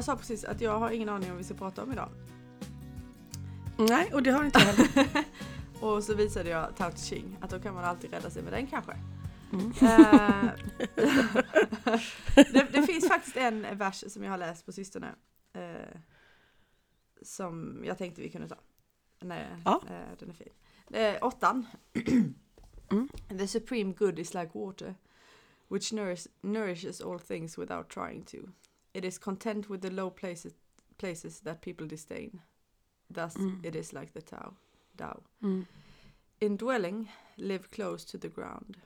jag 0.00 0.04
sa 0.04 0.16
precis 0.16 0.44
att 0.44 0.60
jag 0.60 0.78
har 0.78 0.90
ingen 0.90 1.08
aning 1.08 1.24
om 1.24 1.30
vad 1.30 1.38
vi 1.38 1.44
ska 1.44 1.54
prata 1.54 1.82
om 1.82 1.92
idag. 1.92 2.08
Nej, 3.76 4.14
och 4.14 4.22
det 4.22 4.30
har 4.30 4.44
inte 4.44 4.58
jag 4.58 4.66
heller. 4.66 5.24
Och 5.80 6.04
så 6.04 6.14
visade 6.14 6.50
jag 6.50 6.76
Tao 6.76 6.90
Te 6.90 6.96
Ching, 6.98 7.36
att 7.40 7.50
då 7.50 7.60
kan 7.60 7.74
man 7.74 7.84
alltid 7.84 8.10
rädda 8.10 8.30
sig 8.30 8.42
med 8.42 8.52
den 8.52 8.66
kanske. 8.66 8.96
Mm. 9.52 9.70
Eh, 9.70 10.50
det, 12.52 12.66
det 12.72 12.82
finns 12.82 13.08
faktiskt 13.08 13.36
en 13.36 13.78
vers 13.78 14.04
som 14.08 14.24
jag 14.24 14.30
har 14.30 14.38
läst 14.38 14.66
på 14.66 14.72
sistone. 14.72 15.14
Eh, 15.52 15.98
som 17.22 17.82
jag 17.84 17.98
tänkte 17.98 18.22
vi 18.22 18.30
kunde 18.30 18.48
ta. 18.48 18.56
Nej, 19.20 19.46
Ja. 19.64 19.82
eh, 19.86 20.18
den 20.18 20.30
är 20.30 20.34
fin. 20.34 20.52
Eh, 20.90 21.16
åttan. 21.22 21.66
Mm. 22.92 23.08
The 23.38 23.46
supreme 23.46 23.92
good 23.92 24.18
is 24.18 24.34
like 24.34 24.50
water, 24.52 24.94
which 25.68 25.92
nourish, 25.92 26.26
nourishes 26.42 27.00
all 27.00 27.18
things 27.18 27.58
without 27.58 27.88
trying 27.88 28.24
to. 28.24 28.38
It 28.94 29.04
is 29.04 29.18
content 29.18 29.68
with 29.68 29.82
the 29.82 29.90
low 29.90 30.10
places, 30.10 30.54
places 30.98 31.40
that 31.40 31.62
people 31.62 31.86
disdain. 31.86 32.40
Thus 33.08 33.34
Mm. 33.36 33.64
it 33.64 33.74
is 33.76 33.92
like 33.92 34.12
the 34.12 34.22
Tao. 34.22 34.56
Tao. 34.96 35.22
Mm. 35.42 35.66
In 36.40 36.56
dwelling, 36.56 37.08
live 37.36 37.70
close 37.70 38.04
to 38.06 38.18
the 38.18 38.28
ground. 38.28 38.78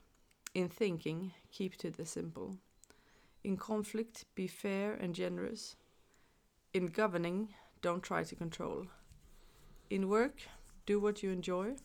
In 0.55 0.69
thinking, 0.69 1.33
keep 1.50 1.77
to 1.77 1.91
the 1.91 2.06
simple. 2.06 2.58
In 3.42 3.56
conflict, 3.56 4.24
be 4.34 4.46
fair 4.46 4.94
and 4.94 5.14
generous. 5.14 5.77
In 6.72 6.86
governing, 6.86 7.55
don't 7.83 8.02
try 8.02 8.24
to 8.24 8.36
control. 8.36 8.86
In 9.91 10.08
work, 10.08 10.42
do 10.86 10.98
what 11.00 11.22
you 11.22 11.30
enjoy. 11.30 11.77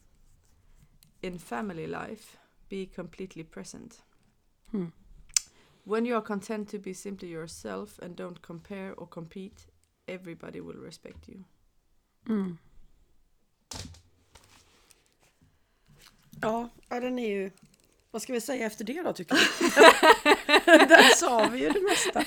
In 1.21 1.37
family 1.37 1.87
life, 1.87 2.37
be 2.69 2.85
completely 2.85 3.43
present. 3.43 4.01
Mm. 4.73 4.91
When 5.89 6.05
you 6.05 6.15
are 6.17 6.25
content 6.25 6.69
to 6.71 6.77
be 6.79 6.93
simply 6.93 7.29
yourself 7.29 7.99
and 7.99 8.15
don't 8.15 8.41
compare 8.41 8.93
or 8.93 9.07
compete, 9.07 9.61
everybody 10.07 10.59
will 10.61 10.77
respect 10.85 11.29
you. 11.29 11.43
Mm. 12.27 12.57
Ja, 16.41 16.69
ja, 16.89 16.99
den 16.99 17.19
är 17.19 17.29
ju... 17.29 17.51
Vad 18.11 18.21
ska 18.21 18.33
vi 18.33 18.41
säga 18.41 18.65
efter 18.65 18.83
det 18.85 19.01
då 19.03 19.13
tycker 19.13 19.35
du? 19.35 19.41
Där 20.87 21.15
sa 21.15 21.47
vi 21.47 21.59
ju 21.59 21.69
det 21.69 21.81
mesta. 21.81 22.23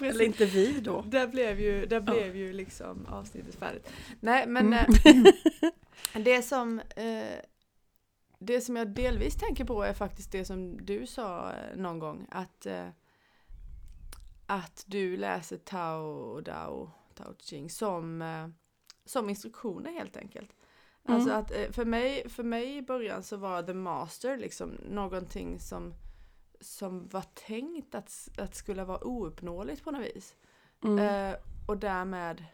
Eller 0.06 0.24
inte 0.24 0.44
vi 0.44 0.80
då. 0.80 1.02
Där 1.02 1.26
blev 1.26 1.60
ju, 1.60 1.86
där 1.86 1.96
Ja. 2.06 2.12
blev 2.14 2.36
ju 2.36 2.52
liksom 2.52 3.06
avsnittet 3.06 3.54
färdigt. 3.54 3.88
Nej 4.20 4.46
men 4.46 4.66
Mm. 4.74 5.26
eh, 6.14 6.22
det 6.22 6.42
som 6.42 6.80
eh, 6.96 7.38
det 8.46 8.60
som 8.60 8.76
jag 8.76 8.88
delvis 8.88 9.36
tänker 9.36 9.64
på 9.64 9.82
är 9.82 9.94
faktiskt 9.94 10.32
det 10.32 10.44
som 10.44 10.86
du 10.86 11.06
sa 11.06 11.52
eh, 11.52 11.76
någon 11.76 11.98
gång 11.98 12.26
att 12.30 12.66
eh, 12.66 12.88
att 14.46 14.84
du 14.86 15.16
läser 15.16 15.56
Tao 15.56 16.06
och 16.06 16.42
Dao, 16.42 16.90
Tao 17.14 17.34
Ching 17.38 17.70
som, 17.70 18.22
eh, 18.22 18.48
som 19.04 19.30
instruktioner 19.30 19.92
helt 19.92 20.16
enkelt. 20.16 20.50
Mm. 21.04 21.16
Alltså 21.16 21.32
att 21.32 21.74
för 21.74 21.84
mig, 21.84 22.28
för 22.28 22.42
mig 22.42 22.76
i 22.76 22.82
början 22.82 23.22
så 23.22 23.36
var 23.36 23.62
The 23.62 23.74
Master 23.74 24.36
liksom 24.36 24.70
någonting 24.70 25.58
som, 25.58 25.94
som 26.60 27.08
var 27.08 27.24
tänkt 27.34 27.94
att, 27.94 28.28
att 28.38 28.54
skulle 28.54 28.84
vara 28.84 29.04
ouppnåeligt 29.04 29.84
på 29.84 29.90
något 29.90 30.06
vis. 30.06 30.36
Mm. 30.84 30.98
Eh, 30.98 31.38
och 31.66 31.78
därmed, 31.78 32.44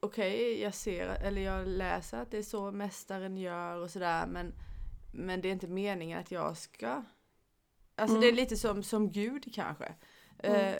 okej, 0.00 0.60
jag 0.60 0.74
ser, 0.74 1.08
eller 1.08 1.42
jag 1.42 1.68
läser 1.68 2.22
att 2.22 2.30
det 2.30 2.38
är 2.38 2.42
så 2.42 2.72
mästaren 2.72 3.36
gör 3.36 3.76
och 3.76 3.90
sådär, 3.90 4.26
men, 4.26 4.52
men 5.12 5.40
det 5.40 5.48
är 5.48 5.52
inte 5.52 5.66
meningen 5.68 6.18
att 6.20 6.30
jag 6.30 6.56
ska, 6.56 7.02
alltså 7.94 8.16
Mm. 8.16 8.20
det 8.20 8.28
är 8.28 8.32
lite 8.32 8.56
som, 8.56 8.82
som 8.82 9.12
Gud 9.12 9.54
kanske. 9.54 9.94
Eh, 10.38 10.52
Mm. 10.68 10.78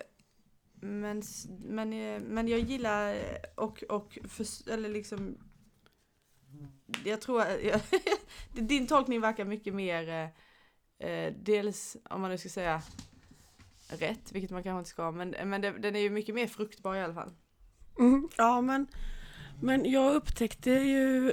men, 1.00 1.18
s- 1.18 1.46
men, 1.64 1.92
eh, 1.92 2.20
men 2.20 2.48
jag 2.48 2.60
gillar 2.60 3.14
eh, 3.14 3.20
och, 3.54 3.82
och 3.88 4.18
för, 4.28 4.70
eller 4.72 4.88
liksom 4.88 5.38
jag 7.04 7.20
tror 7.20 7.40
att 7.40 7.62
jag, 7.62 7.80
din 8.68 8.86
tolkning 8.86 9.20
verkar 9.20 9.44
mycket 9.44 9.74
mer 9.74 10.08
eh, 10.08 11.08
eh, 11.10 11.34
dels 11.42 11.96
om 12.10 12.20
man 12.20 12.30
nu 12.30 12.38
ska 12.38 12.48
säga 12.48 12.82
rätt, 13.88 14.32
vilket 14.32 14.50
man 14.50 14.62
kanske 14.62 14.78
inte 14.78 14.90
ska, 14.90 15.10
men, 15.10 15.30
men 15.44 15.60
det, 15.60 15.70
den 15.70 15.96
är 15.96 16.00
ju 16.00 16.10
mycket 16.10 16.34
mer 16.34 16.46
fruktbar 16.46 16.94
i 16.94 17.00
alla 17.02 17.14
fall. 17.14 17.32
Mm, 17.98 18.28
ja, 18.36 18.60
men, 18.60 18.86
men 19.60 19.90
jag 19.90 20.14
upptäckte 20.14 20.70
ju, 20.70 21.32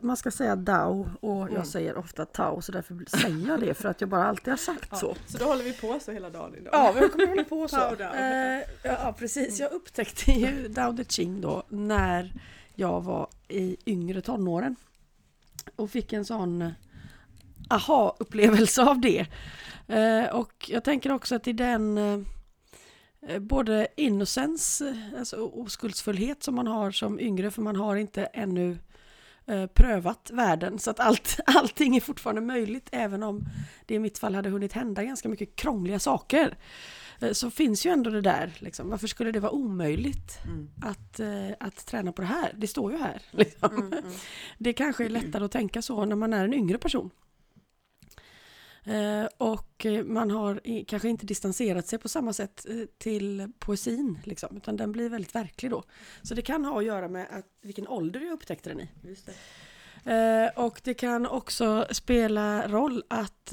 man 0.00 0.16
ska 0.16 0.30
säga 0.30 0.56
Dao 0.56 1.10
och 1.20 1.40
jag 1.42 1.50
Mm. 1.50 1.64
säger 1.64 1.96
ofta 1.98 2.24
Tao 2.24 2.60
så 2.62 2.72
därför 2.72 3.04
säger 3.20 3.48
jag 3.48 3.60
det 3.60 3.74
för 3.74 3.88
att 3.88 4.00
jag 4.00 4.10
bara 4.10 4.26
alltid 4.26 4.48
har 4.48 4.56
sagt 4.56 4.96
så. 4.98 5.16
så 5.26 5.38
då 5.38 5.44
håller 5.44 5.64
vi 5.64 5.72
på 5.72 5.98
så 6.00 6.12
hela 6.12 6.30
dagen 6.30 6.54
idag. 6.54 6.70
Ja, 6.74 6.94
vi 7.00 7.08
kommer 7.08 7.26
hålla 7.26 7.44
på 7.44 7.68
så. 7.68 7.76
Tao, 7.76 7.94
Dao. 7.96 8.14
Eh, 8.14 8.62
ja, 8.82 9.14
precis. 9.18 9.60
Jag 9.60 9.72
upptäckte 9.72 10.32
ju 10.32 10.68
Dao 10.68 10.92
De 10.92 11.04
Ching 11.04 11.40
då 11.40 11.62
när 11.68 12.32
jag 12.74 13.00
var 13.00 13.28
i 13.48 13.76
yngre 13.86 14.20
tonåren. 14.20 14.76
Och 15.76 15.90
fick 15.90 16.12
en 16.12 16.24
sån 16.24 16.72
aha-upplevelse 17.70 18.82
av 18.82 19.00
det. 19.00 19.26
Eh, 19.88 20.24
och 20.34 20.52
jag 20.70 20.84
tänker 20.84 21.12
också 21.12 21.34
att 21.34 21.48
i 21.48 21.52
den 21.52 21.98
eh, 21.98 22.18
både 23.40 23.88
innocence, 23.96 24.88
eh, 24.88 25.18
alltså 25.18 25.36
oskuldsfullhet 25.36 26.42
som 26.42 26.54
man 26.54 26.66
har 26.66 26.90
som 26.90 27.20
yngre, 27.20 27.50
för 27.50 27.62
man 27.62 27.76
har 27.76 27.96
inte 27.96 28.24
ännu 28.24 28.78
eh, 29.46 29.66
prövat 29.66 30.30
världen. 30.34 30.78
Så 30.78 30.90
att 30.90 31.00
allt, 31.00 31.36
allting 31.46 31.96
är 31.96 32.00
fortfarande 32.00 32.40
möjligt, 32.42 32.88
även 32.92 33.22
om 33.22 33.44
det 33.86 33.94
i 33.94 33.98
mitt 33.98 34.18
fall 34.18 34.34
hade 34.34 34.48
hunnit 34.48 34.72
hända 34.72 35.04
ganska 35.04 35.28
mycket 35.28 35.56
krångliga 35.56 35.98
saker. 35.98 36.56
Eh, 37.20 37.32
Så 37.32 37.50
finns 37.50 37.86
ju 37.86 37.90
ändå 37.90 38.10
det 38.10 38.20
där, 38.20 38.52
liksom. 38.58 38.90
varför 38.90 39.06
skulle 39.06 39.32
det 39.32 39.40
vara 39.40 39.52
omöjligt 39.52 40.38
Mm. 40.44 40.70
att, 40.82 41.20
eh, 41.20 41.50
att 41.60 41.86
träna 41.86 42.12
på 42.12 42.22
det 42.22 42.28
här? 42.28 42.52
Det 42.56 42.66
står 42.66 42.92
ju 42.92 42.98
här. 42.98 43.22
Liksom. 43.30 43.70
Mm, 43.72 43.92
mm. 43.92 44.04
Det 44.58 44.72
kanske 44.72 45.04
är 45.04 45.08
lättare 45.08 45.44
att 45.44 45.52
tänka 45.52 45.82
så 45.82 46.04
när 46.04 46.16
man 46.16 46.32
är 46.32 46.44
en 46.44 46.54
yngre 46.54 46.78
person. 46.78 47.10
Eh, 48.88 49.26
och 49.38 49.86
man 50.04 50.30
har 50.30 50.84
kanske 50.84 51.08
inte 51.08 51.26
distanserat 51.26 51.86
sig 51.86 51.98
på 51.98 52.08
samma 52.08 52.32
sätt 52.32 52.66
eh, 52.68 52.76
till 52.98 53.52
poesin, 53.58 54.18
liksom, 54.24 54.56
utan 54.56 54.76
den 54.76 54.92
blir 54.92 55.08
väldigt 55.08 55.34
verklig 55.34 55.70
då. 55.70 55.82
Så 56.22 56.34
det 56.34 56.42
kan 56.42 56.64
ha 56.64 56.78
att 56.78 56.84
göra 56.84 57.08
med 57.08 57.26
att, 57.30 57.46
vilken 57.62 57.88
ålder 57.88 58.20
jag 58.20 58.32
upptäckte 58.32 58.70
den 58.70 58.80
i. 58.80 58.88
Det. 60.04 60.12
Eh, 60.12 60.64
och 60.64 60.80
det 60.84 60.94
kan 60.94 61.26
också 61.26 61.86
spela 61.90 62.68
roll 62.68 63.04
att 63.08 63.52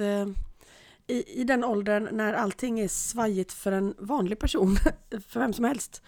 i, 1.08 1.42
i 1.42 1.44
den 1.44 1.64
åldern 1.64 2.10
när 2.12 2.34
allting 2.34 2.80
är 2.80 2.88
svajigt 2.88 3.54
för 3.54 3.72
en 3.72 3.96
vanlig 3.98 4.40
person, 4.40 4.76
för 5.28 5.40
vem 5.40 5.54
som 5.54 5.66
helst, 5.66 6.02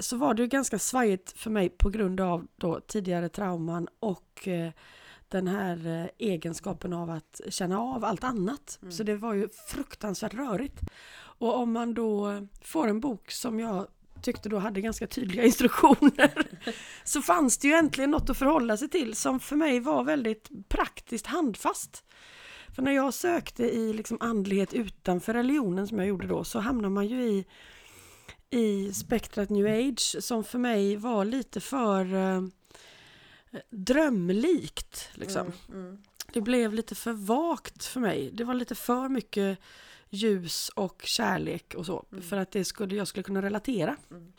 så 0.00 0.16
var 0.16 0.34
det 0.34 0.42
ju 0.42 0.48
ganska 0.48 0.78
svajigt 0.78 1.32
för 1.38 1.50
mig 1.50 1.68
på 1.68 1.90
grund 1.90 2.20
av 2.20 2.46
då 2.56 2.80
tidigare 2.80 3.28
trauman 3.28 3.88
och 4.00 4.48
den 5.34 5.48
här 5.48 5.86
eh, 5.86 6.28
egenskapen 6.28 6.92
av 6.92 7.10
att 7.10 7.40
känna 7.48 7.80
av 7.80 8.04
allt 8.04 8.24
annat. 8.24 8.78
Mm. 8.82 8.92
Så 8.92 9.02
det 9.02 9.16
var 9.16 9.34
ju 9.34 9.48
fruktansvärt 9.68 10.34
rörigt. 10.34 10.80
Och 11.16 11.56
om 11.56 11.72
man 11.72 11.94
då 11.94 12.46
får 12.62 12.88
en 12.88 13.00
bok 13.00 13.30
som 13.30 13.60
jag 13.60 13.86
tyckte 14.22 14.48
då 14.48 14.58
hade 14.58 14.80
ganska 14.80 15.06
tydliga 15.06 15.44
instruktioner 15.50 16.48
så 17.04 17.22
fanns 17.22 17.58
det 17.58 17.68
ju 17.68 17.74
äntligen 17.74 18.10
något 18.10 18.30
att 18.30 18.38
förhålla 18.38 18.76
sig 18.76 18.88
till 18.88 19.14
som 19.14 19.40
för 19.40 19.56
mig 19.56 19.80
var 19.80 20.04
väldigt 20.04 20.68
praktiskt 20.68 21.26
handfast. 21.26 22.04
För 22.74 22.82
när 22.82 22.92
jag 22.92 23.14
sökte 23.14 23.64
i 23.64 23.92
liksom 23.92 24.16
andlighet 24.20 24.74
utanför 24.74 25.34
religionen 25.34 25.88
som 25.88 25.98
jag 25.98 26.08
gjorde 26.08 26.26
då 26.26 26.44
så 26.44 26.58
hamnar 26.58 26.88
man 26.88 27.06
ju 27.06 27.22
i, 27.22 27.46
i 28.50 28.92
spektrat 28.92 29.50
new 29.50 29.66
age 29.66 30.16
som 30.20 30.44
för 30.44 30.58
mig 30.58 30.96
var 30.96 31.24
lite 31.24 31.60
för 31.60 32.14
eh, 32.14 32.42
drömlikt. 33.70 35.10
Liksom. 35.14 35.52
Mm, 35.68 35.86
mm. 35.86 36.02
Det 36.32 36.40
blev 36.40 36.74
lite 36.74 36.94
för 36.94 37.12
vagt 37.12 37.84
för 37.84 38.00
mig. 38.00 38.30
Det 38.32 38.44
var 38.44 38.54
lite 38.54 38.74
för 38.74 39.08
mycket 39.08 39.58
ljus 40.10 40.68
och 40.68 41.02
kärlek 41.04 41.74
och 41.74 41.86
så. 41.86 42.06
Mm. 42.12 42.22
För 42.22 42.36
att 42.36 42.50
det 42.50 42.64
skulle, 42.64 42.94
jag 42.94 43.08
skulle 43.08 43.22
kunna 43.22 43.42
relatera. 43.42 43.96
Mm. 44.10 44.32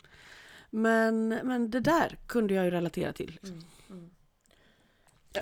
Men, 0.70 1.28
men 1.28 1.70
det 1.70 1.80
där 1.80 2.18
kunde 2.26 2.54
jag 2.54 2.64
ju 2.64 2.70
relatera 2.70 3.12
till. 3.12 3.38
Mm, 3.42 3.62
mm. 3.90 4.10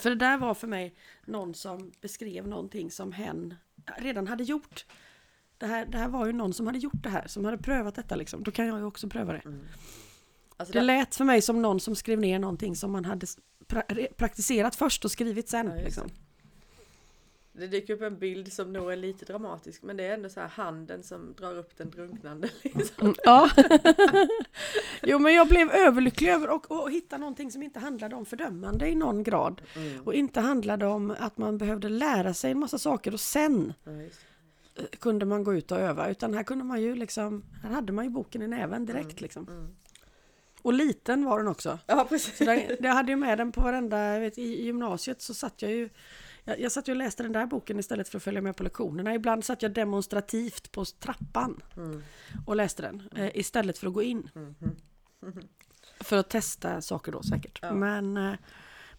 För 0.02 0.10
det 0.10 0.16
där 0.16 0.38
var 0.38 0.54
för 0.54 0.66
mig 0.66 0.94
någon 1.24 1.54
som 1.54 1.92
beskrev 2.00 2.48
någonting 2.48 2.90
som 2.90 3.12
hen 3.12 3.54
redan 3.98 4.26
hade 4.26 4.44
gjort. 4.44 4.86
Det 5.58 5.66
här, 5.66 5.86
det 5.86 5.98
här 5.98 6.08
var 6.08 6.26
ju 6.26 6.32
någon 6.32 6.52
som 6.52 6.66
hade 6.66 6.78
gjort 6.78 7.02
det 7.02 7.08
här, 7.08 7.26
som 7.26 7.44
hade 7.44 7.58
prövat 7.58 7.94
detta 7.94 8.16
liksom. 8.16 8.42
Då 8.42 8.50
kan 8.50 8.66
jag 8.66 8.78
ju 8.78 8.84
också 8.84 9.08
pröva 9.08 9.32
det. 9.32 9.42
Mm. 9.44 9.60
Alltså 10.56 10.72
Det 10.72 10.78
det, 10.78 10.84
lät 10.84 11.14
för 11.14 11.24
mig 11.24 11.42
som 11.42 11.62
någon 11.62 11.80
som 11.80 11.96
skrev 11.96 12.20
ner 12.20 12.38
någonting 12.38 12.76
som 12.76 12.92
man 12.92 13.04
hade 13.04 13.26
pra- 13.68 14.12
praktiserat 14.16 14.76
först 14.76 15.04
och 15.04 15.10
skrivit 15.10 15.48
sen. 15.48 15.66
Ja, 15.76 15.84
liksom. 15.84 16.08
det 17.52 17.66
dyker 17.66 17.94
upp 17.94 18.02
en 18.02 18.18
bild 18.18 18.52
som 18.52 18.72
nog 18.72 18.92
är 18.92 18.96
lite 18.96 19.24
dramatisk 19.24 19.82
men 19.82 19.96
det 19.96 20.04
är 20.04 20.14
ändå 20.14 20.28
så 20.28 20.40
här 20.40 20.48
handen 20.48 21.02
som 21.02 21.34
drar 21.38 21.58
upp 21.58 21.76
den 21.76 21.90
drunknande. 21.90 22.48
Liksom. 22.62 22.94
Mm, 23.00 23.14
ja. 23.24 23.50
jo 25.02 25.18
men 25.18 25.34
jag 25.34 25.48
blev 25.48 25.70
överlycklig 25.70 26.28
över 26.28 26.48
att 26.56 26.72
att 26.72 26.90
hitta 26.90 27.18
någonting 27.18 27.50
som 27.52 27.62
inte 27.62 27.78
handlade 27.78 28.16
om 28.16 28.26
fördömande 28.26 28.88
i 28.88 28.94
någon 28.94 29.22
grad. 29.22 29.62
Mm. 29.76 30.02
Och 30.02 30.14
inte 30.14 30.40
handlade 30.40 30.86
om 30.86 31.14
att 31.18 31.38
man 31.38 31.58
behövde 31.58 31.88
lära 31.88 32.34
sig 32.34 32.50
en 32.50 32.58
massa 32.58 32.78
saker 32.78 33.12
och 33.12 33.20
sen 33.20 33.72
Ja, 33.84 33.90
eh, 33.92 34.84
kunde 34.98 35.26
man 35.26 35.44
gå 35.44 35.54
ut 35.54 35.72
och 35.72 35.78
öva. 35.78 36.10
Utan 36.10 36.34
här 36.34 36.42
kunde 36.42 36.64
man 36.64 36.82
ju 36.82 36.94
liksom, 36.94 37.44
här 37.62 37.70
hade 37.70 37.92
man 37.92 38.04
ju 38.04 38.10
boken 38.10 38.42
i 38.42 38.48
näven 38.48 38.86
direkt 38.86 39.04
Mm. 39.10 39.16
liksom. 39.22 39.48
Mm. 39.48 39.68
Och 40.64 40.72
liten 40.72 41.24
var 41.24 41.38
den 41.38 41.48
också. 41.48 41.78
Ja, 41.86 42.06
precis. 42.08 42.38
Så 42.38 42.44
där, 42.44 42.76
jag 42.80 42.92
hade 42.94 43.12
ju 43.12 43.16
med 43.16 43.38
den 43.38 43.52
på 43.52 43.60
varenda, 43.60 44.18
vet, 44.18 44.38
i, 44.38 44.64
gymnasiet 44.64 45.22
så 45.22 45.34
satt 45.34 45.62
jag 45.62 45.70
ju 45.70 45.88
jag, 46.44 46.60
jag 46.60 46.72
satt 46.72 46.88
ju 46.88 46.92
och 46.92 46.96
läste 46.98 47.22
den 47.22 47.32
där 47.32 47.46
boken 47.46 47.78
istället 47.78 48.08
för 48.08 48.16
att 48.18 48.22
följa 48.22 48.40
med 48.40 48.56
på 48.56 48.62
lektionerna. 48.62 49.14
Ibland 49.14 49.44
satt 49.44 49.62
jag 49.62 49.72
demonstrativt 49.72 50.72
på 50.72 50.84
trappan 50.84 51.62
Mm. 51.76 52.02
och 52.46 52.56
läste 52.56 52.82
den 52.82 53.08
eh, 53.16 53.36
istället 53.36 53.78
för 53.78 53.86
att 53.86 53.92
gå 53.92 54.02
in. 54.02 54.30
För 56.00 56.16
att 56.16 56.30
testa 56.30 56.80
saker 56.80 57.12
då 57.12 57.22
säkert. 57.22 57.58
Ja. 57.62 57.72
Men, 57.74 58.16
eh, 58.16 58.34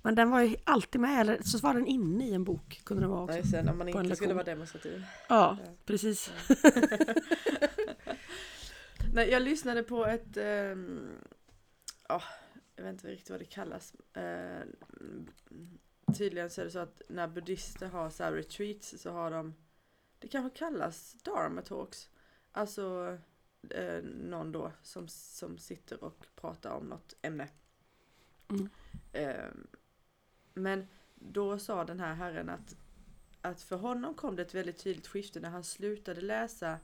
men 0.02 0.16
den 0.16 0.30
var 0.30 0.42
ju 0.42 0.56
alltid 0.64 1.02
med, 1.02 1.22
eller 1.22 1.42
så 1.44 1.58
var 1.58 1.74
den 1.74 1.86
inne 1.88 2.28
i 2.28 2.34
en 2.34 2.44
bok. 2.44 2.82
Kunde 2.84 3.04
den 3.04 3.10
vara 3.10 3.24
också. 3.24 3.34
Nej, 3.36 3.48
sen 3.48 3.70
om 3.70 3.78
man 3.78 3.88
inte 3.88 4.00
skulle 4.00 4.10
lektion. 4.10 4.36
vara 4.36 4.44
demonstrativ. 4.46 5.04
Ja, 5.30 5.58
Ja. 5.66 5.72
precis. 5.86 6.32
Nej, 9.14 9.30
jag 9.30 9.42
lyssnade 9.42 9.84
på 9.84 10.06
ett... 10.06 10.38
ehm, 10.38 11.00
Ja, 12.08 12.24
jag 12.76 12.84
vet 12.84 12.94
inte 12.94 13.08
riktigt 13.08 13.30
vad 13.30 13.40
det 13.40 13.46
kallas. 13.46 13.96
Eh, 14.14 14.64
tydligen 16.18 16.50
så 16.50 16.62
är 16.62 16.66
det 16.66 16.72
så 16.72 16.80
att 16.80 17.02
när 17.10 17.28
buddhister 17.28 17.88
har 17.88 18.10
så 18.10 18.24
retreats 18.24 19.02
så 19.02 19.12
har 19.12 19.32
de... 19.32 19.56
Det 20.20 20.28
kanske 20.28 20.58
kallas 20.58 21.14
dharma 21.14 21.62
talks. 21.62 22.10
Alltså 22.52 23.18
eh, 23.70 24.04
någon 24.04 24.52
då 24.52 24.72
som, 24.82 25.08
som 25.08 25.58
sitter 25.58 26.04
och 26.04 26.26
pratar 26.36 26.72
om 26.72 26.86
något 26.86 27.14
ämne. 27.22 27.48
Mm. 28.50 28.70
Ehm, 29.14 29.68
men 30.54 30.88
då 31.16 31.60
sa 31.60 31.84
den 31.84 32.00
här 32.00 32.14
herren 32.14 32.50
att, 32.50 32.76
att 33.42 33.62
för 33.62 33.76
honom 33.76 34.14
kom 34.14 34.36
det 34.36 34.42
ett 34.42 34.54
väldigt 34.54 34.84
tydligt 34.84 35.08
skifte 35.08 35.40
när 35.40 35.50
han 35.50 35.64
slutade 35.64 36.22
läsa 36.22 36.80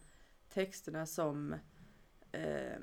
texterna 0.49 1.05
som 1.05 1.55
ja, 2.31 2.79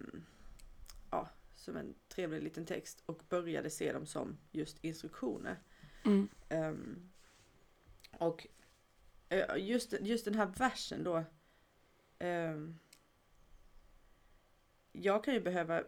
som 1.69 1.77
en 1.77 1.95
trevlig 2.09 2.43
liten 2.43 2.67
text 2.67 3.03
och 3.07 3.23
började 3.29 3.71
se 3.71 3.93
dem 3.93 4.07
som 4.07 4.39
just 4.53 4.85
instruktioner. 4.85 5.57
Mm. 6.05 6.29
Ehm, 6.49 7.11
och 8.19 8.47
eh, 9.29 9.57
just, 9.57 9.95
just 10.01 10.25
den 10.25 10.35
här 10.35 10.47
versen 10.47 11.05
då. 11.05 11.25
ehm, 12.19 12.79
jag 14.93 15.25
kan 15.25 15.35
ju 15.35 15.41
behöva 15.41 15.83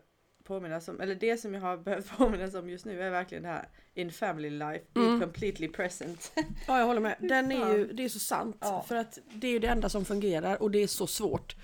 påminnas 0.44 0.88
om, 0.88 1.00
eller 1.00 1.14
det 1.14 1.36
som 1.36 1.54
jag 1.54 1.60
har 1.60 1.76
behövt 1.84 2.16
påminnas 2.16 2.54
om 2.54 2.70
just 2.70 2.84
nu 2.84 3.02
är 3.02 3.10
verkligen 3.10 3.42
det 3.42 3.48
här 3.48 3.68
In 3.94 4.12
family 4.12 4.50
life, 4.50 4.84
be 4.94 5.00
Mm. 5.00 5.20
completely 5.20 5.68
present. 5.68 6.32
Ja, 6.66 6.78
jag 6.78 6.86
håller 6.86 7.00
med. 7.00 7.16
Den 7.20 7.52
är 7.52 7.76
ju, 7.76 7.92
det 7.92 8.04
är 8.04 8.08
så 8.08 8.18
sant. 8.18 8.56
Ja. 8.60 8.82
För 8.88 8.96
att 8.96 9.18
det 9.34 9.46
är 9.46 9.52
ju 9.52 9.58
det 9.58 9.66
enda 9.68 9.88
som 9.88 10.04
fungerar 10.04 10.62
och 10.62 10.70
det 10.70 10.78
är 10.78 10.86
så 10.86 11.06
svårt. 11.06 11.56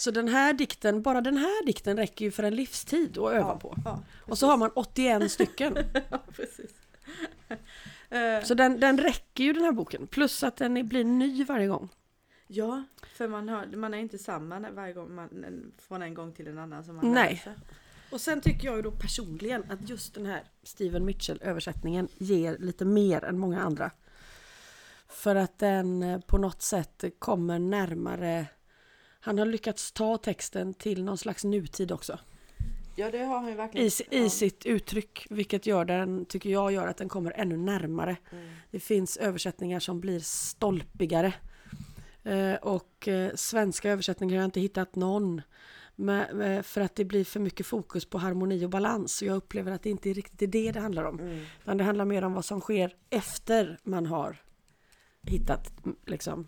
Så 0.00 0.10
den 0.10 0.28
här 0.28 0.52
dikten, 0.52 1.02
bara 1.02 1.20
den 1.20 1.36
här 1.36 1.66
dikten 1.66 1.96
räcker 1.96 2.24
ju 2.24 2.30
för 2.30 2.42
en 2.42 2.54
livstid 2.54 3.18
att 3.18 3.32
öva 3.32 3.56
på. 3.56 3.76
Ja, 3.84 4.02
Och 4.26 4.38
så 4.38 4.46
har 4.46 4.56
man 4.56 4.70
81 4.74 5.32
stycken. 5.32 5.76
ja 6.10 6.18
precis. 6.36 6.70
Så 8.48 8.54
den, 8.54 8.80
den 8.80 8.98
räcker 8.98 9.44
ju 9.44 9.52
den 9.52 9.64
här 9.64 9.72
boken. 9.72 10.06
Plus 10.06 10.42
att 10.42 10.56
den 10.56 10.88
blir 10.88 11.04
ny 11.04 11.44
varje 11.44 11.66
gång. 11.66 11.88
ja, 12.46 12.84
för 13.14 13.28
man, 13.28 13.48
har, 13.48 13.66
man 13.66 13.94
är 13.94 13.98
inte 13.98 14.18
samma 14.18 14.70
varje 14.70 14.92
gång 14.92 15.14
man, 15.14 15.28
från 15.88 16.02
en 16.02 16.14
gång 16.14 16.32
till 16.32 16.48
en 16.48 16.58
annan 16.58 16.84
som 16.84 16.96
man 16.96 17.12
Nej. 17.12 17.32
läser. 17.34 17.54
Och 18.10 18.20
sen 18.20 18.40
tycker 18.40 18.66
jag 18.66 18.76
ju 18.76 18.82
då 18.82 18.90
personligen 18.90 19.64
att 19.70 19.88
just 19.88 20.14
den 20.14 20.26
här 20.26 20.42
Steven 20.62 21.04
Mitchell 21.04 21.38
översättningen 21.42 22.08
ger 22.18 22.58
lite 22.58 22.84
mer 22.84 23.24
än 23.24 23.38
många 23.38 23.60
andra. 23.60 23.90
För 25.08 25.36
att 25.36 25.58
den 25.58 26.02
eh, 26.02 26.20
på 26.20 26.38
något 26.38 26.62
sätt 26.62 27.04
kommer 27.18 27.58
närmare 27.58 28.46
Han 29.20 29.38
har 29.38 29.46
lyckats 29.46 29.92
ta 29.92 30.16
texten 30.16 30.74
till 30.74 31.04
någon 31.04 31.18
slags 31.18 31.44
nutid 31.44 31.92
också. 31.92 32.18
Ja, 32.96 33.10
det 33.10 33.18
har 33.18 33.38
han 33.38 33.48
ju 33.48 33.54
verkligen. 33.54 33.86
I, 33.86 33.90
ja. 34.10 34.18
i 34.18 34.30
sitt 34.30 34.66
uttryck, 34.66 35.26
vilket 35.30 35.66
gör 35.66 35.84
den, 35.84 36.24
tycker 36.24 36.50
jag, 36.50 36.72
gör 36.72 36.86
att 36.86 36.96
den 36.96 37.08
kommer 37.08 37.32
ännu 37.36 37.56
närmare. 37.56 38.16
Mm. 38.32 38.50
Det 38.70 38.80
finns 38.80 39.16
översättningar 39.16 39.80
som 39.80 40.00
blir 40.00 40.20
stolpigare. 40.20 41.32
Eh, 42.22 42.54
och 42.54 43.08
eh, 43.08 43.30
svenska 43.34 43.90
översättningar 43.90 44.36
har 44.36 44.42
jag 44.42 44.46
inte 44.46 44.60
hittat 44.60 44.96
någon. 44.96 45.42
Men, 45.96 46.40
eh, 46.40 46.62
för 46.62 46.80
att 46.80 46.96
det 46.96 47.04
blir 47.04 47.24
för 47.24 47.40
mycket 47.40 47.66
fokus 47.66 48.04
på 48.04 48.18
harmoni 48.18 48.64
och 48.64 48.70
balans. 48.70 49.16
Så 49.16 49.24
jag 49.24 49.36
upplever 49.36 49.72
att 49.72 49.82
det 49.82 49.90
inte 49.90 50.10
är 50.10 50.14
riktigt 50.14 50.42
är 50.42 50.46
det 50.46 50.72
det 50.72 50.80
handlar 50.80 51.04
om. 51.04 51.20
Mm. 51.20 51.40
Utan 51.62 51.76
det 51.76 51.84
handlar 51.84 52.04
mer 52.04 52.24
om 52.24 52.32
vad 52.32 52.44
som 52.44 52.60
sker 52.60 52.94
efter 53.10 53.78
man 53.82 54.06
har 54.06 54.36
hittat, 55.22 55.72
liksom, 56.06 56.46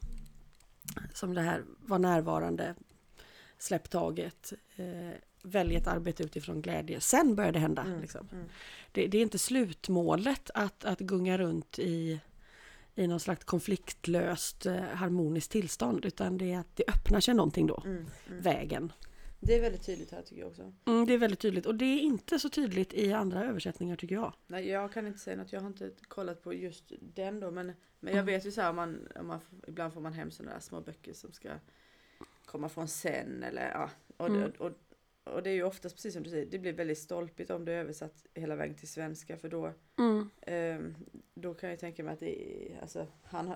som 1.15 1.35
det 1.35 1.41
här, 1.41 1.65
var 1.79 1.99
närvarande, 1.99 2.75
släpp 3.59 3.91
taget, 3.91 4.53
eh, 4.77 5.17
välj 5.43 5.77
ett 5.77 5.87
arbete 5.87 6.23
utifrån 6.23 6.63
glädje. 6.63 7.01
Sen 7.01 7.35
börjar 7.35 7.53
det 7.53 7.59
hända. 7.59 7.83
Mm. 7.83 8.01
Liksom. 8.01 8.29
Mm. 8.33 8.45
Det, 8.93 9.07
det 9.07 9.19
är 9.19 9.23
inte 9.23 9.39
slutmålet 9.39 10.51
att, 10.55 10.85
att 10.85 10.99
gunga 10.99 11.39
runt 11.39 11.79
i, 11.79 12.21
i 12.95 13.07
någon 13.07 13.21
slags 13.21 13.45
konfliktlöst 13.45 14.67
eh, 14.67 14.83
harmoniskt 14.83 15.53
tillstånd 15.53 16.05
utan 16.05 16.39
det 16.39 16.53
är 16.53 16.59
att 16.59 16.77
det 16.77 16.85
öppnar 16.89 17.21
sig 17.21 17.35
någonting 17.35 17.67
då, 17.67 17.83
Mm. 17.85 18.07
Mm. 18.29 18.43
vägen. 18.43 18.93
Det 19.45 19.55
är 19.55 19.61
väldigt 19.61 19.83
tydligt 19.83 20.11
här 20.11 20.23
tycker 20.23 20.41
jag 20.43 20.49
också. 20.51 20.73
Mm, 20.85 21.07
det 21.07 21.15
är 21.15 21.19
väldigt 21.19 21.41
tydligt 21.41 21.67
och 21.67 21.75
det 21.75 21.85
är 21.85 22.01
inte 22.01 22.39
så 22.39 22.49
tydligt 22.49 22.95
i 22.95 23.13
andra 23.13 23.45
översättningar 23.45 23.97
tycker 23.97 24.15
jag. 24.15 24.33
Nej, 24.47 24.69
jag 24.69 24.93
kan 24.93 25.07
inte 25.07 25.19
säga 25.19 25.37
något. 25.37 25.53
Jag 25.53 25.61
har 25.61 25.67
inte 25.69 25.91
kollat 26.09 26.43
på 26.43 26.55
just 26.55 26.93
den 27.01 27.41
då. 27.41 27.51
Men, 27.51 27.67
men 28.01 28.15
jag 28.15 28.23
Mm. 28.23 28.27
vet 28.27 28.47
ju 28.47 28.51
så 28.51 28.61
här, 28.61 28.73
man, 28.73 29.09
om 29.17 29.27
man, 29.27 29.41
ibland 29.67 29.95
får 29.95 30.01
man 30.01 30.13
hem 30.13 30.31
sådana 30.31 30.53
där 30.55 30.61
små 30.61 30.81
böcker 30.81 31.13
som 31.13 31.33
ska 31.33 31.49
komma 32.45 32.69
från 32.69 32.89
sen 32.89 33.43
eller 33.43 33.71
ja. 33.71 33.91
Och, 34.17 34.29
Mm. 34.29 34.43
och, 34.43 34.67
och, 34.67 34.73
och 35.35 35.43
det 35.43 35.51
är 35.51 35.55
ju 35.55 35.63
oftast 35.63 35.95
precis 35.97 36.15
som 36.15 36.23
du 36.23 36.31
säger, 36.31 36.47
det 36.47 36.59
blir 36.59 36.73
väldigt 36.73 36.99
stolpigt 36.99 37.51
om 37.51 37.65
det 37.65 37.73
är 37.73 37.77
översatt 37.81 38.27
hela 38.35 38.57
vägen 38.57 38.75
till 38.77 38.89
svenska. 38.89 39.37
För 39.37 39.49
då, 39.49 39.73
ehm, 40.41 40.95
då 41.35 41.55
kan 41.55 41.71
jag 41.71 41.79
tänka 41.79 42.05
mig 42.05 42.13
att 42.15 42.21
det 42.21 42.67
är, 42.73 42.81
alltså, 42.83 43.07
han 43.25 43.53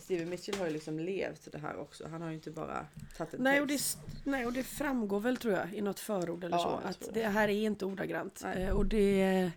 har, 0.00 0.04
Steven 0.04 0.28
Mitchell 0.30 0.54
har 0.58 0.66
ju 0.66 0.72
liksom 0.72 0.98
levt 0.98 1.52
det 1.52 1.58
här 1.58 1.76
också. 1.76 2.08
Han 2.08 2.22
har 2.22 2.28
ju 2.28 2.34
inte 2.34 2.50
bara 2.50 2.86
tagit 3.16 3.34
en 3.34 3.42
Nej 3.42 3.60
och, 3.60 3.66
det, 3.66 3.80
nej 4.24 4.46
och 4.46 4.52
det 4.52 4.62
framgår 4.62 5.20
väl 5.20 5.36
tror 5.36 5.54
jag 5.54 5.74
i 5.74 5.80
något 5.80 6.00
förord 6.00 6.44
eller 6.44 6.56
Ja, 6.56 6.80
så 6.82 6.88
att 6.88 7.00
tror 7.00 7.12
det 7.12 7.26
här 7.28 7.48
är 7.48 7.52
inte 7.66 7.84
ordagrant. 7.84 8.40
Nej. 8.44 8.62
Eh, 8.62 8.76
Och 8.76 8.86
det, 8.86 9.50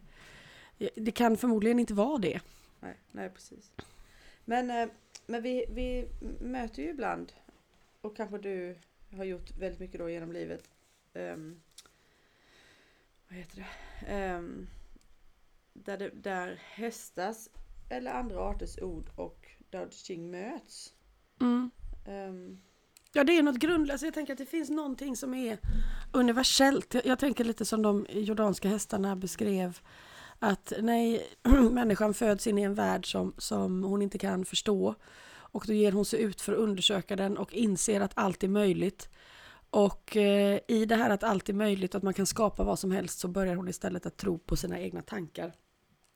det 0.95 1.11
kan 1.11 1.37
förmodligen 1.37 1.79
inte 1.79 1.93
vara 1.93 2.17
det. 2.17 2.41
Nej, 2.79 2.95
nej 3.11 3.29
precis. 3.29 3.71
Men, 4.45 4.69
eh, 4.71 4.87
men 5.25 5.41
vi, 5.41 5.65
vi 5.69 6.07
möter 6.41 6.81
ju 6.83 6.89
ibland, 6.89 7.33
och 8.01 8.15
kanske 8.17 8.37
du 8.37 8.75
har 9.17 9.23
gjort 9.23 9.51
väldigt 9.59 9.79
mycket 9.79 9.99
då 9.99 10.09
genom 10.09 10.31
livet. 10.31 10.69
ehm, 11.13 11.61
vad 13.27 13.37
heter 13.37 13.55
det? 13.55 14.05
Ehm, 14.11 14.67
där, 15.73 15.97
det 15.97 16.09
där 16.13 16.59
hästars 16.63 17.47
eller 17.89 18.11
andra 18.11 18.39
arters 18.39 18.77
ord 18.81 19.09
och 19.15 19.42
Dao 19.73 19.85
De 19.85 19.91
Ching 19.91 20.31
möts. 20.31 20.93
Ehm, 22.05 22.57
Ja, 23.15 23.23
det 23.23 23.37
är 23.37 23.43
något 23.43 23.57
grundlöst. 23.59 24.03
Jag 24.03 24.13
tänker 24.13 24.33
att 24.33 24.39
det 24.39 24.45
finns 24.45 24.69
någonting 24.69 25.15
som 25.15 25.33
är 25.33 25.57
universellt. 26.11 26.93
Jag, 26.93 27.05
jag 27.05 27.19
tänker 27.19 27.43
lite 27.43 27.65
som 27.65 27.81
de 27.81 28.05
jordanska 28.09 28.69
hästarna 28.69 29.15
beskrev. 29.15 29.79
Att 30.39 30.73
nej, 30.79 31.27
människan 31.71 32.13
föds 32.13 32.47
in 32.47 32.57
i 32.57 32.61
en 32.61 32.73
värld 32.73 33.11
som, 33.11 33.33
som 33.37 33.83
hon 33.83 34.01
inte 34.01 34.17
kan 34.17 34.45
förstå. 34.45 34.95
Och 35.35 35.63
då 35.67 35.73
ger 35.73 35.91
hon 35.91 36.05
sig 36.05 36.21
ut 36.21 36.41
för 36.41 36.53
att 36.53 36.59
undersöka 36.59 37.15
den 37.15 37.37
och 37.37 37.53
inser 37.53 38.01
att 38.01 38.17
allt 38.17 38.43
är 38.43 38.47
möjligt. 38.47 39.09
Och 39.69 40.17
eh, 40.17 40.59
i 40.67 40.85
det 40.85 40.95
här 40.95 41.09
att 41.09 41.23
allt 41.23 41.49
är 41.49 41.53
möjligt 41.53 41.95
att 41.95 42.03
man 42.03 42.13
kan 42.13 42.25
skapa 42.25 42.63
vad 42.63 42.79
som 42.79 42.91
helst 42.91 43.19
så 43.19 43.27
börjar 43.27 43.55
hon 43.55 43.67
istället 43.67 44.05
att 44.05 44.17
tro 44.17 44.37
på 44.37 44.55
sina 44.55 44.79
egna 44.79 45.01
tankar. 45.01 45.53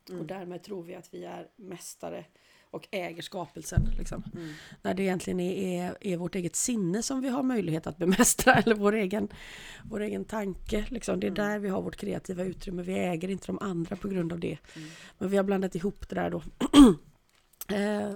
Mm. 0.09 0.21
Och 0.21 0.27
därmed 0.27 0.63
tror 0.63 0.83
vi 0.83 0.95
att 0.95 1.13
vi 1.13 1.25
är 1.25 1.47
mästare 1.55 2.25
och 2.71 2.87
äger 2.91 3.21
skapelsen. 3.21 3.89
Liksom. 3.97 4.23
mm, 4.35 4.53
När 4.81 4.93
det 4.93 5.03
egentligen 5.03 5.39
är, 5.39 5.83
är, 5.85 5.97
är 6.01 6.17
vårt 6.17 6.35
eget 6.35 6.55
sinne 6.55 7.03
som 7.03 7.21
vi 7.21 7.29
har 7.29 7.43
möjlighet 7.43 7.87
att 7.87 7.97
bemästra 7.97 8.53
eller 8.65 8.75
vår 8.75 8.93
egen, 8.95 9.27
vår 9.83 9.99
egen 10.01 10.25
tanke. 10.25 10.85
Liksom. 10.89 11.19
Det 11.19 11.27
är 11.27 11.31
Mm. 11.31 11.49
där 11.51 11.59
vi 11.59 11.69
har 11.69 11.81
vårt 11.81 11.95
kreativa 11.95 12.43
utrymme. 12.43 12.81
Vi 12.83 12.93
äger 12.93 13.29
inte 13.29 13.47
de 13.47 13.59
andra 13.61 13.95
på 13.95 14.07
grund 14.07 14.33
av 14.33 14.39
det. 14.39 14.57
mm, 14.75 14.89
Men 15.17 15.29
vi 15.29 15.37
har 15.37 15.43
blandat 15.43 15.75
ihop 15.75 16.09
det 16.09 16.15
där 16.15 16.29
då. 16.29 16.41
eh, 17.75 18.11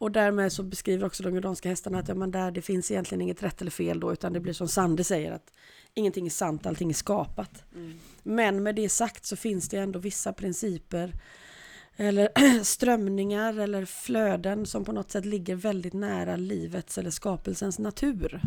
och 0.00 0.12
därmed 0.12 0.52
så 0.52 0.62
beskriver 0.62 1.06
också 1.06 1.22
de 1.22 1.34
jordanska 1.34 1.68
hästarna 1.68 1.98
att 1.98 2.08
ja, 2.08 2.14
men 2.14 2.30
där 2.30 2.50
det 2.50 2.62
finns 2.62 2.90
egentligen 2.90 3.22
inget 3.22 3.42
rätt 3.42 3.60
eller 3.60 3.70
fel 3.70 4.00
då 4.00 4.12
utan 4.12 4.32
det 4.32 4.40
blir 4.40 4.52
som 4.52 4.68
Sande 4.68 5.04
säger 5.04 5.32
att 5.32 5.52
ingenting 5.94 6.26
är 6.26 6.30
sant, 6.30 6.66
allting 6.66 6.90
är 6.90 6.94
skapat. 6.94 7.64
mm, 7.74 7.98
Men 8.22 8.62
med 8.62 8.74
det 8.74 8.88
sagt 8.88 9.24
så 9.26 9.36
finns 9.36 9.68
det 9.68 9.78
ändå 9.78 9.98
vissa 9.98 10.32
principer 10.32 11.12
eller 12.00 12.62
strömningar 12.64 13.58
eller 13.58 13.84
flöden 13.84 14.66
som 14.66 14.84
på 14.84 14.92
något 14.92 15.10
sätt 15.10 15.24
ligger 15.24 15.54
väldigt 15.56 15.92
nära 15.92 16.36
livets 16.36 16.98
eller 16.98 17.10
skapelsens 17.10 17.78
natur. 17.78 18.40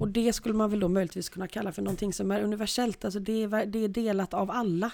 Och 0.00 0.08
det 0.08 0.32
skulle 0.32 0.54
man 0.54 0.70
väl 0.70 0.80
då 0.80 0.88
möjligtvis 0.88 1.28
kunna 1.28 1.48
kalla 1.48 1.72
för 1.72 1.82
någonting 1.82 2.12
som 2.12 2.30
är 2.30 2.42
universellt, 2.42 3.04
alltså 3.04 3.20
det 3.20 3.42
är, 3.42 3.66
det 3.66 3.78
är 3.78 3.88
delat 3.88 4.34
av 4.34 4.50
alla. 4.50 4.92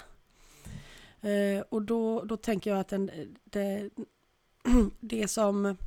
Eh, 1.21 1.63
och 1.69 1.81
då, 1.81 2.21
då 2.21 2.37
tänker 2.37 2.69
jag 2.69 2.79
att 2.79 2.87
den, 2.87 3.09
eh, 3.09 3.27
det, 3.43 3.89
det, 4.99 5.27
som, 5.27 5.77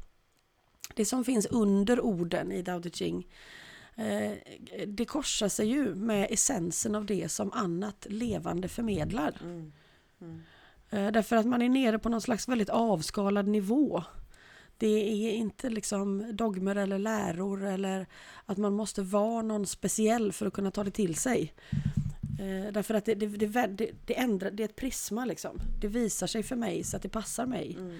det 0.95 1.05
som 1.05 1.25
finns 1.25 1.47
under 1.47 2.01
orden 2.01 2.53
i 2.53 2.63
Dao 2.63 2.79
De 2.79 2.91
Ching 2.91 3.27
eh, 3.95 4.33
det 4.87 5.05
korsar 5.05 5.49
sig 5.49 5.69
ju 5.69 5.95
med 5.95 6.27
essensen 6.31 6.95
av 6.95 7.07
det 7.07 7.29
som 7.29 7.53
annat 7.53 8.07
levande 8.11 8.69
förmedlar. 8.69 9.39
Mm. 9.43 9.73
Mm. 10.21 10.43
Eh, 10.91 11.11
Därför 11.11 11.37
att 11.37 11.47
man 11.47 11.63
är 11.63 11.69
nere 11.69 11.99
på 11.99 12.09
någon 12.09 12.21
slags 12.21 12.49
väldigt 12.49 12.71
avskalad 12.71 13.47
nivå. 13.49 14.03
Det 14.79 14.87
är 15.29 15.33
inte 15.33 15.71
liksom 15.71 16.37
dogmer 16.37 16.77
eller 16.77 16.99
läror 16.99 17.65
eller 17.65 18.07
att 18.47 18.59
man 18.59 18.73
måste 18.73 19.03
vara 19.03 19.43
någon 19.43 19.67
speciell 19.67 20.33
för 20.33 20.47
att 20.47 20.53
kunna 20.53 20.71
ta 20.71 20.85
det 20.85 20.91
till 20.91 21.15
sig. 21.15 21.53
Eh, 22.41 22.73
Därför 22.73 22.95
att 22.95 23.05
det, 23.05 23.15
det, 23.15 23.27
det, 23.27 23.91
det, 24.07 24.19
ändrar, 24.19 24.51
det 24.51 24.63
är 24.63 24.69
ett 24.69 24.77
prisma 24.77 25.25
liksom. 25.25 25.59
Det 25.81 25.89
visar 25.89 26.27
sig 26.27 26.43
för 26.43 26.57
mig 26.57 26.85
så 26.85 26.97
att 26.97 27.03
det 27.03 27.09
passar 27.09 27.47
mig. 27.47 27.77
Mm. 27.79 27.99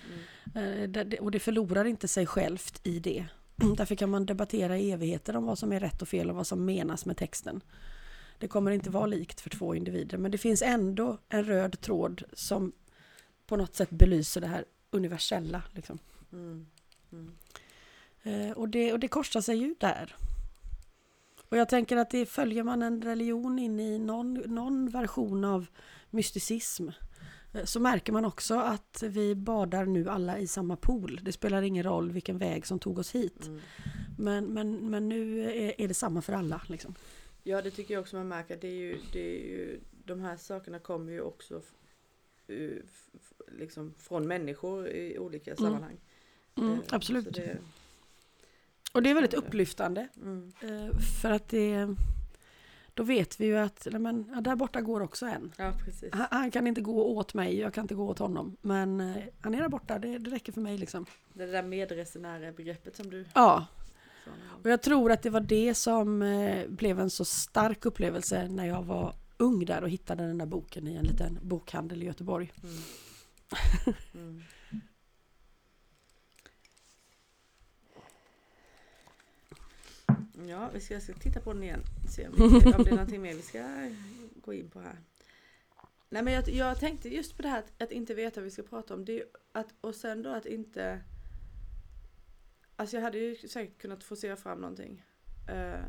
Mm. 0.55 1.13
Eh, 1.13 1.19
Och 1.19 1.31
det 1.31 1.39
förlorar 1.39 1.85
inte 1.85 2.09
sig 2.09 2.27
självt 2.27 2.81
i 2.83 2.99
det. 2.99 3.27
Därför 3.77 3.95
kan 3.95 4.11
man 4.11 4.27
debattera 4.27 4.79
i 4.79 4.91
evigheter 4.91 5.37
om 5.37 5.45
vad 5.47 5.59
som 5.59 5.73
är 5.73 5.81
rätt 5.81 6.03
och 6.03 6.09
fel 6.09 6.31
och 6.31 6.37
vad 6.37 6.47
som 6.47 6.65
menas 6.65 7.07
med 7.07 7.17
texten. 7.17 7.61
Det 8.39 8.49
kommer 8.49 8.71
inte 8.71 8.91
vara 8.91 9.07
likt 9.07 9.41
för 9.41 9.51
två 9.51 9.75
individer 9.75 10.19
men 10.19 10.31
det 10.31 10.39
finns 10.39 10.63
ändå 10.63 11.19
en 11.29 11.45
röd 11.45 11.81
tråd 11.81 12.23
som 12.33 12.73
på 13.47 13.57
något 13.57 13.77
sätt 13.77 13.91
belyser 13.91 14.41
det 14.41 14.47
här 14.47 14.65
universella. 14.91 15.63
Liksom. 15.73 15.99
Mm. 16.33 16.67
Mm. 17.13 17.33
Eh, 18.23 18.57
Och, 18.57 18.69
det, 18.69 18.93
och 18.93 19.01
det 19.01 19.09
korsar 19.09 19.41
sig 19.41 19.57
ju 19.57 19.75
där. 19.81 20.17
Och 21.49 21.57
jag 21.57 21.69
tänker 21.69 21.97
att 21.97 22.11
det 22.11 22.27
följer 22.27 22.63
man 22.63 22.83
en 22.83 23.03
religion 23.03 23.59
in 23.59 23.81
i 23.81 23.99
någon, 23.99 24.35
någon 24.35 24.89
version 24.89 25.45
av 25.45 25.67
mysticism 26.11 26.89
eh, 27.55 27.65
så 27.65 27.81
märker 27.81 28.13
man 28.13 28.25
också 28.25 28.59
att 28.59 29.03
vi 29.07 29.35
badar 29.35 29.85
nu 29.85 30.11
alla 30.11 30.39
i 30.39 30.47
samma 30.47 30.77
pool. 30.77 31.21
Det 31.23 31.33
spelar 31.33 31.63
ingen 31.63 31.85
roll 31.85 32.11
vilken 32.11 32.39
väg 32.39 32.67
som 32.67 32.79
tog 32.79 32.99
oss 32.99 33.15
hit. 33.15 33.47
Mm. 33.47 33.61
Men, 34.19 34.47
men, 34.47 34.91
men 34.91 35.09
nu 35.09 35.41
är, 35.43 35.81
är 35.81 35.89
det 35.89 35.95
samma 35.95 36.23
för 36.23 36.33
alla. 36.33 36.63
Liksom. 36.67 36.95
Ja 37.49 37.63
det 37.63 37.71
tycker 37.71 37.95
jag 37.95 38.01
också 38.01 38.17
man 38.17 38.29
märker. 38.29 38.57
Det 38.57 38.69
är 38.69 38.73
ju, 38.73 38.99
det 39.13 39.21
är 39.21 39.49
ju, 39.49 39.81
de 40.05 40.21
här 40.21 40.37
sakerna 40.37 40.79
kommer 40.79 41.13
ju 41.13 41.21
också 41.21 41.63
liksom 43.59 43.95
från 43.99 44.29
människor 44.29 44.89
i 44.89 45.19
olika 45.19 45.57
sammanhang. 45.57 45.97
Mm, 46.57 46.73
Eh, 46.73 46.79
absolut. 46.91 47.35
det, 47.35 47.59
Och 48.93 49.03
det 49.03 49.11
är 49.11 49.15
väldigt 49.15 49.35
upplyftande. 49.35 50.09
mm, 50.23 50.53
eh, 50.61 50.99
För 51.23 51.31
att 51.31 51.49
det... 51.49 51.89
Då 52.95 53.03
vet 53.03 53.41
vi 53.41 53.47
ju 53.47 53.57
att 53.57 53.87
men, 53.91 54.31
ja, 54.35 54.41
där 54.41 54.57
borta 54.57 54.81
går 54.81 55.01
också 55.01 55.27
en. 55.27 55.53
ja. 55.59 55.73
Han, 56.13 56.27
han 56.31 56.51
kan 56.51 56.67
inte 56.67 56.81
gå 56.81 57.05
åt 57.17 57.35
mig, 57.35 57.59
jag 57.59 57.75
kan 57.75 57.85
inte 57.85 57.95
gå 57.95 58.09
åt 58.09 58.19
honom. 58.19 58.57
Men 58.61 59.01
eh, 59.01 59.17
han 59.41 59.55
är 59.55 59.61
där 59.61 59.69
borta, 59.69 59.99
det, 59.99 60.19
det 60.19 60.31
räcker 60.31 60.53
för 60.53 60.61
mig 60.61 60.79
liksom. 60.79 61.07
Det 61.33 61.47
där 61.47 61.63
medresenärer 61.63 62.53
begreppet 62.53 62.97
som 62.97 63.11
du 63.11 63.25
Ja, 63.35 63.67
och 64.63 64.71
jag 64.71 64.83
tror 64.83 65.13
att 65.13 65.23
det 65.23 65.31
var 65.31 65.41
det 65.41 65.75
som 65.75 66.23
eh, 66.23 66.69
blev 66.69 67.01
en 67.01 67.11
så 67.11 67.25
stark 67.25 67.85
upplevelse 67.85 68.49
när 68.49 68.67
jag 68.67 68.83
var 68.83 69.15
ung 69.37 69.65
där 69.65 69.83
och 69.83 69.91
hittade 69.91 70.27
den 70.27 70.39
där 70.39 70.47
boken 70.47 70.89
i 70.89 70.95
en 70.95 71.05
liten 71.05 71.39
bokhandel 71.43 72.03
i 72.03 72.07
Göteborg. 72.07 72.53
Mm. 72.63 72.77
Mm. 74.15 74.43
Ja, 80.49 80.71
vi 80.75 80.81
ska, 80.81 80.95
jag 80.95 81.03
ska 81.03 81.13
titta 81.13 81.41
på 81.41 81.53
den 81.53 81.63
igen. 81.63 81.81
Se 82.09 82.29
om, 82.29 82.35
vi, 82.37 82.45
om 82.45 82.85
det 82.85 82.91
är 82.91 82.95
någonting 82.95 83.23
mer 83.23 83.35
vi 83.35 83.43
ska 83.43 83.91
gå 84.35 84.55
in 84.55 84.71
på 84.71 84.81
här. 84.81 84.97
Nej 86.09 86.23
men 86.23 86.35
jag, 86.35 86.49
jag 86.49 86.79
tänkte 86.81 87.09
just 87.09 87.37
på 87.37 87.43
det 87.43 87.49
här 87.49 87.59
att, 87.59 87.83
att 87.83 87.93
inte 87.93 88.15
veta 88.15 88.41
vad 88.41 88.45
vi 88.45 88.51
ska 88.51 88.63
prata 88.63 88.95
om. 88.95 89.05
Det 89.05 89.23
att, 89.53 89.75
och 89.81 89.95
sen 89.95 90.23
då 90.23 90.31
att 90.31 90.47
inte... 90.47 91.01
Alltså 92.77 92.97
jag 92.97 93.03
hade 93.03 93.19
ju 93.19 93.37
säkert 93.37 93.79
kunnat 93.79 94.05
forcera 94.05 94.37
fram 94.37 94.59
någonting. 94.61 95.03
Eh, 95.49 95.81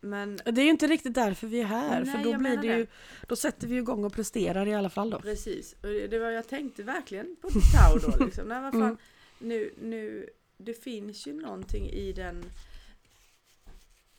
men 0.00 0.36
Det 0.44 0.60
är 0.60 0.64
ju 0.64 0.70
inte 0.70 0.86
riktigt 0.86 1.14
därför 1.14 1.46
vi 1.46 1.60
är 1.60 1.64
här, 1.64 2.00
Nej, 2.04 2.12
för 2.12 2.18
då 2.18 2.24
blir 2.24 2.38
menar 2.38 2.62
det 2.62 2.68
ju, 2.78 2.84
det. 2.84 2.90
då 3.28 3.36
sätter 3.36 3.66
vi 3.66 3.76
igång 3.76 4.04
och 4.04 4.12
presterar 4.12 4.66
i 4.66 4.74
alla 4.74 4.90
fall 4.90 5.10
då. 5.10 5.20
Precis, 5.20 5.72
och 5.72 5.88
det 5.88 6.06
det 6.08 6.18
var 6.18 6.30
jag 6.30 6.48
tänkte 6.48 6.82
verkligen 6.82 7.36
på 7.40 7.48
Tau 7.50 7.98
då 7.98 8.24
liksom. 8.24 8.48
Nej, 8.48 8.60
vad 8.62 8.72
fan, 8.72 8.82
Mm. 8.82 8.98
nu, 9.38 9.74
nu, 9.82 10.28
det 10.56 10.74
finns 10.74 11.26
ju 11.26 11.32
någonting 11.40 11.86
i 11.90 12.12
den 12.12 12.44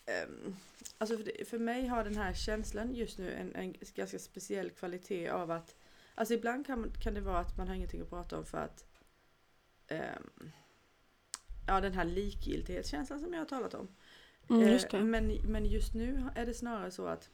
ehm, 0.06 0.56
Alltså 0.98 1.16
för, 1.16 1.24
det, 1.24 1.48
för 1.48 1.58
mig 1.58 1.86
har 1.86 2.04
den 2.04 2.16
här 2.16 2.32
känslan 2.34 2.94
just 2.94 3.18
nu 3.18 3.32
en, 3.32 3.54
en 3.54 3.74
ganska 3.94 4.18
speciell 4.18 4.70
kvalitet 4.70 5.28
av 5.28 5.50
att 5.50 5.74
Alltså 6.14 6.34
ibland 6.34 6.66
kan, 6.66 6.92
kan 7.02 7.14
det 7.14 7.20
vara 7.20 7.38
att 7.38 7.56
man 7.56 7.68
har 7.68 7.74
ingenting 7.74 8.00
att 8.00 8.10
prata 8.10 8.38
om 8.38 8.44
för 8.46 8.58
att 8.58 8.84
ehm, 9.88 10.50
Ja 11.70 11.80
den 11.80 11.92
här 11.92 12.04
likgiltighetskänslan 12.04 13.20
som 13.20 13.32
jag 13.32 13.40
har 13.40 13.46
talat 13.46 13.74
om. 13.74 13.88
Mm, 14.50 14.62
Eh, 14.62 14.72
just 14.72 14.90
det. 14.90 15.00
Men, 15.04 15.38
men 15.44 15.64
just 15.66 15.94
nu 15.94 16.24
är 16.34 16.46
det 16.46 16.54
snarare 16.54 16.90
så 16.90 17.06
att 17.06 17.30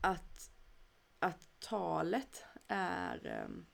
att, 0.00 0.50
att 1.18 1.48
talet 1.60 2.44
är 2.68 3.26
ehm, 3.26 3.66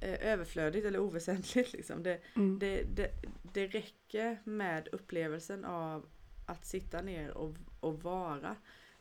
eh, 0.00 0.32
överflödigt 0.32 0.86
eller 0.86 0.98
oväsentligt. 0.98 1.72
Liksom. 1.78 2.02
Det, 2.02 2.20
Mm. 2.36 2.58
det, 2.58 2.82
det, 2.82 3.10
det 3.52 3.66
räcker 3.66 4.38
med 4.44 4.88
upplevelsen 4.92 5.64
av 5.64 6.06
att 6.46 6.66
sitta 6.66 7.02
ner 7.02 7.30
och, 7.30 7.56
och 7.80 8.02
vara. 8.02 8.56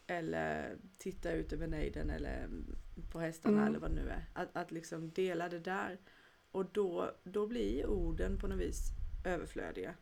Eller 0.07 0.77
titta 0.97 1.31
ut 1.31 1.53
över 1.53 1.67
nejden 1.67 2.09
eller 2.09 2.49
på 3.11 3.19
hästarna 3.19 3.57
Mm. 3.57 3.67
eller 3.67 3.79
vad 3.79 3.89
det 3.91 3.95
nu 4.03 4.09
är. 4.09 4.25
Att, 4.33 4.49
att 4.57 4.71
liksom 4.71 5.11
dela 5.11 5.49
det 5.49 5.59
där. 5.59 5.97
Och 6.53 6.65
då, 6.71 7.11
då 7.23 7.47
blir 7.47 7.85
orden 7.87 8.37
på 8.37 8.47
något 8.47 8.59
vis 8.59 8.81
överflödiga. 9.25 9.93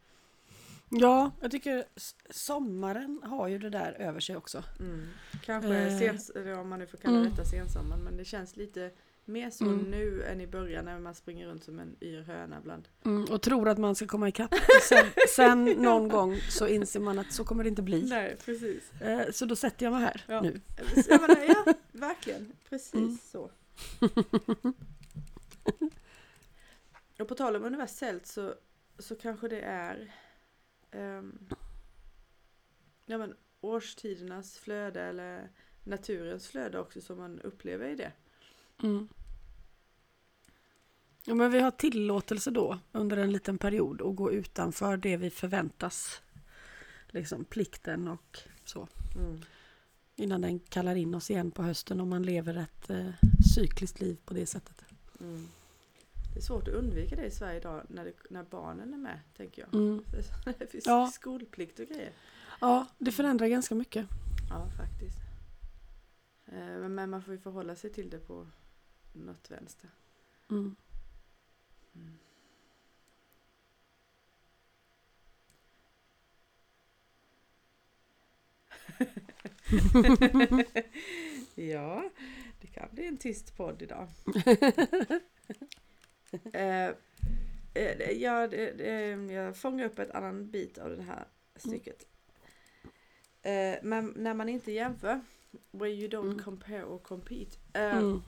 Ja, 0.89 1.31
jag 1.41 1.51
tycker 1.51 1.83
sommaren 2.29 3.21
har 3.23 3.47
ju 3.47 3.57
det 3.59 3.69
där 3.69 3.91
över 3.93 4.19
sig 4.19 4.35
också. 4.35 4.63
Mm. 4.79 5.07
Kanske 5.45 5.75
Eh. 5.77 5.99
sens, 5.99 6.31
om 6.61 6.69
man 6.69 6.79
nu 6.79 6.87
får 6.87 6.97
kalla 6.97 7.17
Mm. 7.17 7.29
detta 7.29 7.45
sensommaren. 7.45 8.03
Men 8.03 8.17
det 8.17 8.25
känns 8.25 8.55
lite 8.57 8.91
mer 9.25 9.49
så 9.49 9.65
Mm. 9.65 9.77
nu 9.91 10.23
än 10.23 10.41
i 10.41 10.47
början 10.47 10.85
när 10.85 10.99
man 10.99 11.15
springer 11.15 11.47
runt 11.47 11.63
som 11.63 11.79
en 11.79 11.95
yr 12.01 12.21
höna 12.21 12.61
bland. 12.61 12.87
Mm, 13.05 13.25
och 13.31 13.41
tror 13.41 13.69
att 13.69 13.77
man 13.77 13.95
ska 13.95 14.07
komma 14.07 14.27
ikapp. 14.29 14.53
Sen, 14.89 15.05
sen 15.35 15.65
någon 15.65 16.07
gång 16.09 16.37
så 16.49 16.67
inser 16.67 16.99
man 16.99 17.19
att 17.19 17.33
så 17.33 17.43
kommer 17.43 17.63
det 17.63 17.69
inte 17.69 17.81
bli. 17.81 18.05
Nej, 18.09 18.37
precis. 18.45 19.01
Eh, 19.01 19.31
Så 19.31 19.45
då 19.45 19.55
sätter 19.55 19.85
jag 19.85 19.93
mig 19.93 20.01
här 20.01 20.23
Ja. 20.27 20.41
nu. 20.41 20.61
Menar, 21.09 21.37
ja, 21.47 21.73
verkligen. 21.91 22.51
Precis 22.69 22.93
Mm. 22.93 23.17
så. 23.31 23.51
Och 27.21 27.27
på 27.27 27.35
tal 27.35 27.55
om 27.55 27.63
universellt 27.63 28.25
så, 28.25 28.55
så 28.99 29.15
kanske 29.15 29.47
det 29.47 29.61
är 29.61 30.13
ehm, 30.91 31.49
ja, 33.05 33.17
men, 33.17 33.35
årstidernas 33.61 34.57
flöde 34.57 35.01
eller 35.01 35.49
naturens 35.83 36.47
flöde 36.47 36.79
också 36.79 37.01
som 37.01 37.17
man 37.17 37.39
upplever 37.39 37.89
i 37.89 37.95
det. 37.95 38.11
Mm. 38.83 39.07
Ja, 41.23 41.33
men 41.33 41.51
vi 41.51 41.59
har 41.59 41.71
tillåtelse 41.71 42.51
då 42.51 42.79
under 42.91 43.17
en 43.17 43.31
liten 43.31 43.57
period 43.57 44.01
att 44.01 44.15
gå 44.15 44.31
utanför 44.31 44.97
det 44.97 45.17
vi 45.17 45.29
förväntas. 45.29 46.21
Liksom 47.07 47.45
plikten 47.45 48.07
och 48.07 48.39
så. 48.65 48.87
Mm. 49.15 49.41
Innan 50.15 50.41
den 50.41 50.59
kallar 50.59 50.95
in 50.95 51.15
oss 51.15 51.29
igen 51.29 51.51
på 51.51 51.63
hösten 51.63 52.01
om 52.01 52.09
man 52.09 52.23
lever 52.23 52.57
ett 52.57 52.89
eh, 52.89 53.09
cykliskt 53.55 54.01
liv 54.01 54.17
på 54.25 54.33
det 54.33 54.45
sättet. 54.45 54.83
Mm. 55.19 55.47
Det 56.33 56.39
är 56.39 56.41
svårt 56.43 56.67
att 56.67 56.73
undvika 56.73 57.15
det 57.15 57.25
i 57.25 57.31
Sverige 57.31 57.57
idag 57.57 57.83
när, 57.89 58.05
det, 58.05 58.13
när 58.29 58.43
barnen 58.43 58.93
är 58.93 58.97
med, 58.97 59.19
tänker 59.37 59.61
jag. 59.61 59.73
Mm. 59.81 60.03
Det 60.59 60.67
finns 60.71 60.85
Ja. 60.85 61.07
skolplikt 61.13 61.79
och 61.79 61.87
grejer. 61.87 62.11
Ja, 62.61 62.87
det 62.97 63.11
förändrar 63.11 63.47
ganska 63.47 63.75
mycket. 63.75 64.07
Ja, 64.49 64.69
faktiskt. 64.77 65.17
Eh, 66.45 66.53
Men 66.79 66.95
men 66.95 67.09
man 67.09 67.21
får 67.23 67.33
ju 67.33 67.39
förhålla 67.39 67.75
sig 67.75 67.89
till 67.93 68.09
det 68.09 68.19
på 68.19 68.47
något 69.13 69.51
vänster. 69.51 69.89
Mm. 70.49 70.75
Mm. 71.95 72.17
ja, 81.55 82.09
det 82.61 82.67
kan 82.67 82.89
bli 82.91 83.07
en 83.07 83.17
tyst 83.17 83.57
podd 83.57 83.81
idag. 83.81 84.07
eh, 86.53 86.87
eh, 87.73 88.11
jag, 88.11 88.53
jag 89.31 89.57
fångar 89.57 89.85
upp 89.85 89.99
ett 89.99 90.11
annan 90.11 90.51
bit 90.51 90.77
av 90.77 90.97
det 90.97 91.03
här 91.03 91.25
stycket. 91.55 92.07
Eh, 93.41 93.75
men 93.83 94.13
när 94.17 94.33
man 94.33 94.49
inte 94.49 94.71
jämför, 94.71 95.21
where 95.71 95.91
you 95.91 96.09
don't 96.09 96.25
Mm. 96.31 96.39
compare 96.39 96.83
or 96.83 96.97
compete. 96.99 97.57
Eh, 97.73 97.97
Mm. 97.97 98.21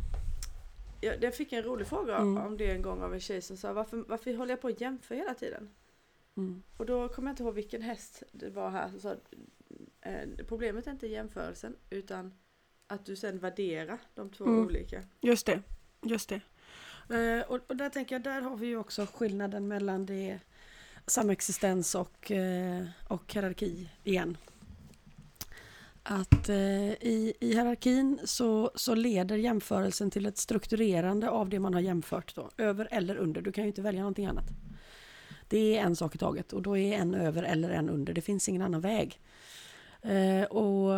jag, 1.01 1.23
jag 1.23 1.35
fick 1.35 1.53
en 1.53 1.63
rolig 1.63 1.87
fråga 1.87 2.15
Mm. 2.17 2.37
om 2.37 2.57
det 2.57 2.71
en 2.71 2.81
gång 2.81 3.01
av 3.01 3.13
en 3.13 3.19
tjej 3.19 3.41
som 3.41 3.57
sa 3.57 3.73
varför, 3.73 3.97
varför 4.07 4.33
håller 4.33 4.51
jag 4.51 4.61
på 4.61 4.67
att 4.67 4.81
jämföra 4.81 5.17
hela 5.17 5.33
tiden? 5.33 5.69
Mm. 6.37 6.63
Och 6.77 6.85
då 6.85 7.09
kommer 7.09 7.27
jag 7.29 7.33
inte 7.33 7.43
ihåg 7.43 7.53
vilken 7.53 7.81
häst 7.81 8.23
det 8.31 8.49
var 8.49 8.69
här 8.69 8.89
som 8.89 8.99
sa 8.99 9.15
eh, 10.01 10.29
problemet 10.47 10.87
är 10.87 10.91
inte 10.91 11.07
jämförelsen 11.07 11.75
utan 11.89 12.33
att 12.87 13.05
du 13.05 13.15
sen 13.15 13.39
värderar 13.39 13.99
de 14.15 14.29
två 14.29 14.45
Mm. 14.45 14.65
olika. 14.65 15.03
Just 15.21 15.45
det, 15.45 15.61
just 16.01 16.29
det. 16.29 16.41
Eh, 17.09 17.41
och, 17.47 17.59
och 17.67 17.75
där 17.75 17.89
tänker 17.89 18.15
jag, 18.15 18.23
där 18.23 18.41
har 18.41 18.57
vi 18.57 18.67
ju 18.67 18.77
också 18.77 19.07
skillnaden 19.13 19.67
mellan 19.67 20.05
det 20.05 20.39
samexistens 21.07 21.95
och, 21.95 22.31
eh, 22.31 22.85
och 23.07 23.33
hierarki 23.33 23.89
igen. 24.03 24.37
Att 26.03 26.49
eh, 26.49 26.91
i, 26.91 27.33
i 27.39 27.53
hierarkin 27.53 28.19
så, 28.23 28.71
så 28.75 28.95
leder 28.95 29.35
jämförelsen 29.35 30.11
till 30.11 30.25
ett 30.25 30.37
strukturerande 30.37 31.29
av 31.29 31.49
det 31.49 31.59
man 31.59 31.73
har 31.73 31.81
jämfört. 31.81 32.35
Då, 32.35 32.49
över 32.57 32.87
eller 32.91 33.15
under. 33.15 33.41
Du 33.41 33.51
kan 33.51 33.63
ju 33.63 33.67
inte 33.67 33.81
välja 33.81 34.01
någonting 34.01 34.25
annat. 34.25 34.49
Det 35.47 35.77
är 35.77 35.81
en 35.81 35.95
sak 35.95 36.15
i 36.15 36.17
taget 36.17 36.53
och 36.53 36.61
då 36.61 36.77
är 36.77 36.93
en 36.93 37.13
över 37.13 37.43
eller 37.43 37.69
en 37.69 37.89
under. 37.89 38.13
Det 38.13 38.21
finns 38.21 38.49
ingen 38.49 38.61
annan 38.61 38.81
väg. 38.81 39.19
Och, 40.49 40.89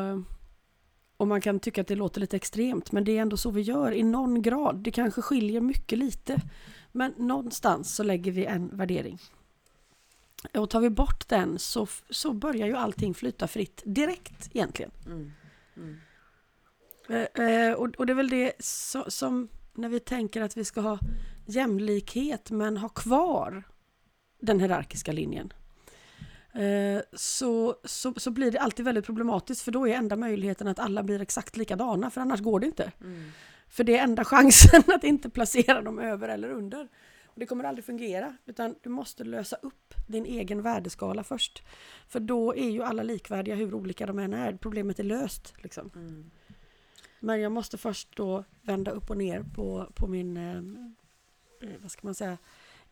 och 1.25 1.29
man 1.29 1.41
kan 1.41 1.59
tycka 1.59 1.81
att 1.81 1.87
det 1.87 1.95
låter 1.95 2.21
lite 2.21 2.35
extremt 2.35 2.91
men 2.91 3.03
det 3.03 3.17
är 3.17 3.21
ändå 3.21 3.37
så 3.37 3.51
vi 3.51 3.61
gör 3.61 3.91
i 3.91 4.03
någon 4.03 4.41
grad. 4.41 4.75
Det 4.75 4.91
kanske 4.91 5.21
skiljer 5.21 5.61
mycket 5.61 5.99
lite. 5.99 6.41
Men 6.91 7.13
någonstans 7.17 7.95
så 7.95 8.03
lägger 8.03 8.31
vi 8.31 8.45
en 8.45 8.77
värdering. 8.77 9.19
Och 10.53 10.69
tar 10.69 10.79
vi 10.79 10.89
bort 10.89 11.27
den 11.27 11.59
så, 11.59 11.87
så 12.09 12.33
börjar 12.33 12.67
ju 12.67 12.75
allting 12.75 13.13
flyta 13.13 13.47
fritt 13.47 13.81
direkt 13.85 14.49
egentligen. 14.53 14.91
Mm. 15.05 15.31
Mm. 15.77 15.97
Eh, 17.09 17.45
eh, 17.45 17.73
och, 17.73 17.95
och, 17.95 18.05
det 18.05 18.13
är 18.13 18.15
väl 18.15 18.29
det 18.29 18.51
så, 18.59 19.11
som 19.11 19.47
när 19.73 19.89
vi 19.89 19.99
tänker 19.99 20.41
att 20.41 20.57
vi 20.57 20.65
ska 20.65 20.81
ha 20.81 20.99
jämlikhet 21.45 22.51
men 22.51 22.77
ha 22.77 22.89
kvar 22.89 23.63
den 24.41 24.59
hierarkiska 24.59 25.11
linjen. 25.11 25.53
Eh, 26.55 27.01
så, 27.13 27.75
så, 27.83 28.13
så 28.17 28.31
blir 28.31 28.51
det 28.51 28.59
alltid 28.59 28.85
väldigt 28.85 29.05
problematiskt 29.05 29.61
för 29.61 29.71
då 29.71 29.87
är 29.87 29.93
enda 29.93 30.15
möjligheten 30.15 30.67
att 30.67 30.79
alla 30.79 31.03
blir 31.03 31.21
exakt 31.21 31.57
likadana 31.57 32.09
för 32.09 32.21
annars 32.21 32.41
går 32.41 32.59
det 32.59 32.65
inte. 32.65 32.91
Mm. 33.01 33.31
För 33.67 33.83
det 33.83 33.97
är 33.97 34.03
enda 34.03 34.23
chansen 34.25 34.83
att 34.87 35.03
inte 35.03 35.29
placera 35.29 35.81
dem 35.81 35.99
över 35.99 36.29
eller 36.29 36.49
under. 36.49 36.87
Och 37.25 37.39
det 37.39 37.45
kommer 37.45 37.63
aldrig 37.63 37.85
fungera 37.85 38.37
utan 38.45 38.75
du 38.81 38.89
måste 38.89 39.23
lösa 39.23 39.55
upp 39.55 39.93
din 40.07 40.25
egen 40.25 40.61
värdeskala 40.61 41.23
först. 41.23 41.63
För 42.07 42.19
då 42.19 42.55
är 42.55 42.69
ju 42.69 42.83
alla 42.83 43.03
likvärdiga 43.03 43.55
hur 43.55 43.73
olika 43.73 44.05
de 44.05 44.19
än 44.19 44.33
är. 44.33 44.53
Problemet 44.53 44.99
är 44.99 45.03
löst. 45.03 45.53
Liksom. 45.57 45.91
Mm. 45.95 46.31
Men 47.19 47.41
jag 47.41 47.51
måste 47.51 47.77
först 47.77 48.15
då 48.15 48.43
vända 48.61 48.91
upp 48.91 49.09
och 49.09 49.17
ner 49.17 49.43
på, 49.55 49.91
på 49.95 50.07
min, 50.07 50.37
eh, 50.37 50.57
eh, 51.69 51.75
vad 51.81 51.91
ska 51.91 52.07
man 52.07 52.15
säga, 52.15 52.37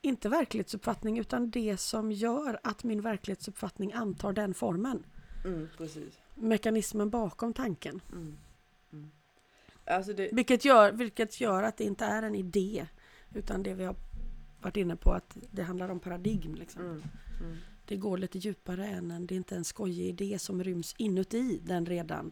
inte 0.04 0.30
verklighetsuppfattning 0.30 1.20
utan 1.20 1.50
det 1.50 1.78
som 1.78 2.12
gör 2.12 2.60
att 2.64 2.84
min 2.84 3.02
verklighetsuppfattning 3.02 3.94
antar 3.94 4.34
den 4.34 4.54
formen. 4.54 5.06
Mm, 5.46 5.70
Mekanismen 6.36 7.10
bakom 7.10 7.54
tanken. 7.54 8.02
Mm, 8.12 8.38
mm. 8.94 9.12
Alltså 9.86 10.14
det... 10.14 10.30
vilket, 10.34 10.66
gör, 10.66 10.92
vilket 10.92 11.42
gör 11.42 11.64
att 11.64 11.78
det 11.78 11.84
inte 11.84 12.06
är 12.06 12.24
en 12.24 12.36
idé 12.36 12.88
utan 13.34 13.64
det 13.64 13.74
vi 13.74 13.86
har 13.86 13.96
varit 14.62 14.78
inne 14.78 14.96
på 14.96 15.12
att 15.12 15.38
det 15.52 15.64
handlar 15.64 15.90
om 15.90 16.00
paradigm. 16.00 16.56
Liksom. 16.56 16.82
Mm, 16.82 17.02
mm. 17.42 17.58
Det 17.86 17.96
går 17.96 18.18
lite 18.18 18.38
djupare 18.38 18.88
än 18.88 19.12
en, 19.12 19.28
det 19.28 19.36
är 19.36 19.38
inte 19.38 19.56
en 19.56 19.64
skojig 19.64 20.08
idé 20.08 20.40
som 20.40 20.64
ryms 20.64 20.96
inuti 20.98 21.60
den 21.64 21.86
redan, 21.86 22.32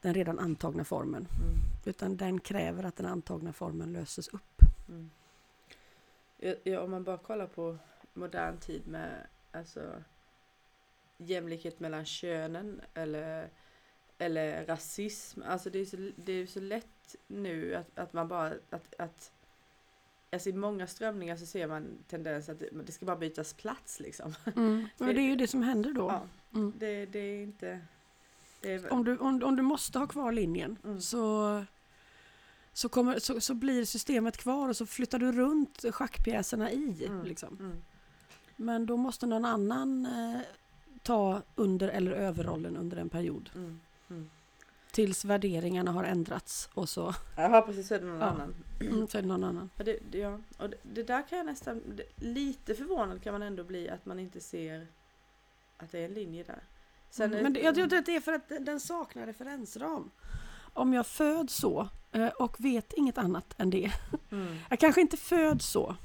den 0.00 0.14
redan 0.14 0.38
antagna 0.38 0.84
formen. 0.84 1.28
Mm. 1.42 1.54
Utan 1.84 2.16
den 2.16 2.40
kräver 2.40 2.84
att 2.84 2.96
den 2.96 3.06
antagna 3.06 3.52
formen 3.52 3.92
löses 3.92 4.28
upp. 4.28 4.60
Ja, 6.62 6.80
om 6.80 6.90
man 6.90 7.04
bara 7.04 7.18
kollar 7.18 7.46
på 7.46 7.78
modern 8.14 8.58
tid 8.58 8.86
med 8.86 9.26
alltså, 9.52 10.02
jämlikhet 11.16 11.80
mellan 11.80 12.04
könen 12.04 12.80
eller, 12.94 13.50
eller 14.18 14.66
rasism. 14.66 15.42
Alltså 15.46 15.70
det 15.70 15.78
är 15.78 15.84
så, 15.84 16.10
det 16.16 16.32
är 16.32 16.46
så 16.46 16.60
lätt 16.60 17.16
nu 17.26 17.74
att, 17.74 17.98
att 17.98 18.12
man 18.12 18.28
bara 18.28 18.52
att, 18.70 18.94
att 18.98 19.32
Alltså 20.34 20.48
i 20.48 20.52
många 20.52 20.86
strömningar 20.86 21.36
så 21.36 21.46
ser 21.46 21.66
man 21.66 21.86
tendens 22.08 22.48
att 22.48 22.62
det, 22.86 22.92
ska 22.92 23.06
bara 23.06 23.16
bytas 23.16 23.54
plats 23.54 24.00
liksom. 24.00 24.34
Mm. 24.56 24.88
det, 24.98 25.04
det 25.12 25.20
är 25.20 25.28
ju 25.28 25.36
det 25.36 25.46
som 25.46 25.62
händer 25.62 25.92
då. 25.92 26.08
Ja, 26.08 26.22
mm. 26.54 26.72
det, 26.78 27.06
det, 27.06 27.18
är 27.18 27.42
inte... 27.42 27.80
Det 28.60 28.72
är... 28.72 28.92
Om, 28.92 29.04
du, 29.04 29.18
om, 29.18 29.42
om 29.42 29.56
du 29.56 29.62
måste 29.62 29.98
ha 29.98 30.06
kvar 30.06 30.32
linjen 30.32 30.78
mm. 30.84 31.00
så, 31.00 31.64
så, 32.74 32.88
kommer, 32.88 33.18
så, 33.18 33.40
så 33.40 33.54
blir 33.54 33.84
systemet 33.84 34.36
kvar 34.36 34.68
och 34.68 34.76
så 34.76 34.86
flyttar 34.86 35.18
du 35.18 35.32
runt 35.32 35.84
schackpjäserna 35.92 36.70
i. 36.70 37.06
Mm. 37.06 37.24
Liksom. 37.24 37.56
Mm. 37.60 37.82
Men 38.56 38.86
då 38.86 38.96
måste 38.96 39.26
någon 39.26 39.44
annan 39.44 40.06
eh, 40.06 40.40
ta 41.02 41.42
under 41.54 41.88
eller 41.88 42.12
överrollen 42.12 42.76
under 42.76 42.96
en 42.96 43.08
period. 43.08 43.50
Mm. 43.54 43.80
Tills 44.90 45.24
värderingarna 45.24 45.92
har 45.92 46.04
ändrats 46.04 46.68
och 46.74 46.88
så. 46.88 47.14
Ja 47.36 47.62
precis, 47.66 47.88
så 47.88 47.94
är 47.94 48.00
det 48.00 48.06
någon 48.06 48.20
ja. 48.20 48.26
annan. 48.26 48.54
Mm, 48.80 49.06
så 49.08 49.18
är 49.18 49.22
det 49.22 49.28
någon 49.28 49.44
annan. 49.44 49.70
Ja, 49.76 49.84
det, 49.84 49.98
det, 50.10 50.18
ja. 50.18 50.38
Och 50.58 50.70
det, 50.70 50.76
det, 50.82 51.02
där 51.02 51.28
kan 51.28 51.38
jag 51.38 51.46
nästan, 51.46 51.82
det, 51.96 52.24
lite 52.24 52.74
förvånad 52.74 53.22
kan 53.22 53.32
man 53.32 53.42
ändå 53.42 53.64
bli 53.64 53.88
att 53.88 54.06
man 54.06 54.18
inte 54.18 54.40
ser 54.40 54.86
att 55.76 55.92
det 55.92 55.98
är 55.98 56.04
en 56.04 56.14
linje 56.14 56.44
där. 56.44 56.62
Sen 57.10 57.30
mm, 57.32 57.42
men 57.42 57.52
det, 57.52 57.60
jag 57.60 57.74
tror 57.74 57.94
att 57.94 58.06
det 58.06 58.16
är 58.16 58.20
för 58.20 58.32
att 58.32 58.52
den 58.60 58.80
saknar 58.80 59.26
referensram. 59.26 60.10
Om 60.74 60.92
jag 60.92 61.06
föds 61.06 61.54
så 61.54 61.88
eh, 62.12 62.28
och 62.28 62.56
vet 62.58 62.92
inget 62.92 63.18
annat 63.18 63.54
än 63.58 63.70
det. 63.70 63.92
Mm. 64.30 64.56
Jag 64.70 64.80
kanske 64.80 65.00
inte 65.00 65.16
föds 65.16 65.66
så. 65.66 65.96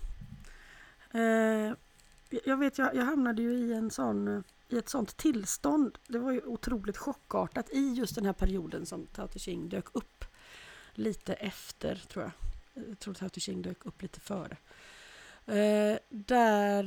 Eh, 1.12 1.74
jag 2.46 2.58
vet, 2.58 2.78
jag, 2.78 2.96
jag 2.96 3.06
hamnade 3.06 3.42
ju 3.42 3.52
i 3.52 3.74
en 3.74 3.92
sån 3.92 4.44
i 4.70 4.78
ett 4.78 4.90
sånt 4.90 5.18
tillstånd. 5.18 5.98
Det 6.08 6.20
var 6.20 6.32
ju 6.32 6.42
otroligt 6.42 6.98
chockartat 6.98 7.70
i 7.70 7.94
just 7.94 8.16
den 8.16 8.26
här 8.26 8.34
perioden 8.34 8.86
som 8.86 9.06
Tao 9.06 9.28
Te 9.28 9.40
Ching 9.40 9.70
dök 9.70 9.96
upp. 9.96 10.26
Lite 10.94 11.34
efter 11.34 11.96
tror 11.96 12.24
jag. 12.24 12.32
Jag 12.88 13.00
tror 13.00 13.14
Tao 13.14 13.30
Te 13.30 13.40
Ching 13.40 13.62
dök 13.62 13.86
upp 13.86 14.02
lite 14.02 14.20
före. 14.20 14.58
Eh, 15.46 15.98
där, 16.10 16.84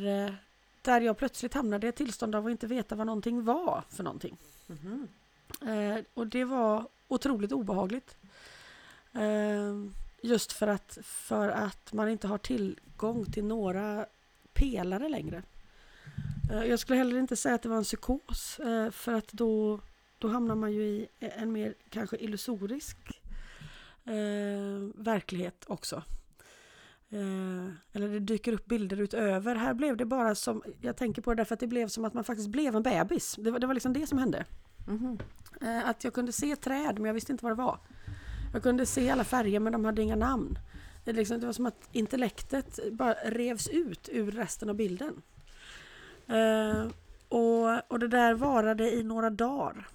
där 0.82 1.00
jag 1.00 1.18
plötsligt 1.18 1.54
hamnade 1.54 1.86
i 1.86 1.88
ett 1.88 1.96
tillstånd 1.96 2.34
av 2.34 2.46
att 2.46 2.50
inte 2.50 2.66
veta 2.66 2.94
vad 2.94 3.06
någonting 3.06 3.44
var 3.44 3.84
för 3.90 4.02
någonting. 4.02 4.36
Mm 4.68 5.08
-hmm. 5.60 5.98
eh, 5.98 6.04
och 6.14 6.26
det 6.26 6.44
var 6.44 6.88
otroligt 7.12 7.52
obehagligt. 7.52 8.16
Eh, 9.14 9.74
just 10.22 10.52
för 10.52 10.66
att, 10.66 10.98
för 11.02 11.48
att 11.48 11.92
man 11.92 12.08
inte 12.08 12.26
har 12.26 12.38
tillgång 12.38 13.24
till 13.24 13.44
några 13.44 14.06
pelare 14.52 15.08
längre. 15.08 15.42
Eh, 16.52 16.64
jag 16.64 16.78
skulle 16.78 16.98
heller 16.98 17.18
inte 17.18 17.36
säga 17.36 17.54
att 17.54 17.62
det 17.62 17.68
var 17.68 17.76
en 17.76 17.84
psykos 17.84 18.60
eh, 18.60 18.90
för 18.90 19.12
att 19.12 19.32
då, 19.32 19.80
då 20.18 20.28
hamnar 20.28 20.54
man 20.54 20.72
ju 20.72 20.82
i 20.82 21.08
en 21.18 21.52
mer 21.52 21.74
kanske 21.90 22.16
illusorisk 22.16 22.96
eh, 24.04 24.90
verklighet 24.94 25.64
också. 25.66 26.02
Eh, 27.10 27.68
eller 27.92 28.08
det 28.08 28.20
dyker 28.20 28.52
upp 28.52 28.66
bilder 28.66 29.00
utöver. 29.00 29.54
Här 29.54 29.74
blev 29.74 29.96
det 29.96 30.04
bara 30.04 30.34
som, 30.34 30.62
jag 30.80 30.96
tänker 30.96 31.22
på 31.22 31.30
det 31.30 31.36
därför 31.36 31.54
att 31.54 31.60
det 31.60 31.66
blev 31.66 31.88
som 31.88 32.04
att 32.04 32.14
man 32.14 32.24
faktiskt 32.24 32.48
blev 32.48 32.76
en 32.76 32.82
bebis. 32.82 33.36
Det 33.38 33.50
var, 33.50 33.58
det 33.58 33.66
var 33.66 33.74
liksom 33.74 33.92
det 33.92 34.06
som 34.06 34.18
hände. 34.18 34.44
Mm 34.88 35.18
eh, 35.62 35.88
att 35.88 36.04
jag 36.04 36.12
kunde 36.12 36.32
se 36.32 36.56
träd 36.56 36.94
men 36.94 37.04
jag 37.04 37.14
visste 37.14 37.32
inte 37.32 37.44
vad 37.44 37.52
det 37.52 37.62
var. 37.62 37.78
Jag 38.52 38.62
kunde 38.62 38.86
se 38.86 39.10
alla 39.10 39.24
färger 39.24 39.60
men 39.60 39.72
de 39.72 39.84
hade 39.84 40.02
inga 40.02 40.16
namn. 40.16 40.58
Det, 41.04 41.12
liksom, 41.12 41.40
det 41.40 41.46
var 41.46 41.52
som 41.52 41.66
att 41.66 41.88
intellektet 41.92 42.92
bara 42.92 43.14
revs 43.14 43.68
ut 43.68 44.08
ur 44.12 44.30
resten 44.30 44.68
av 44.68 44.74
bilden. 44.74 45.22
Uh, 46.30 46.86
och, 47.28 47.90
och 47.92 47.98
det 47.98 48.08
där 48.08 48.34
varade 48.34 48.90
i 48.94 49.02
några 49.02 49.30
dagar. 49.30 49.88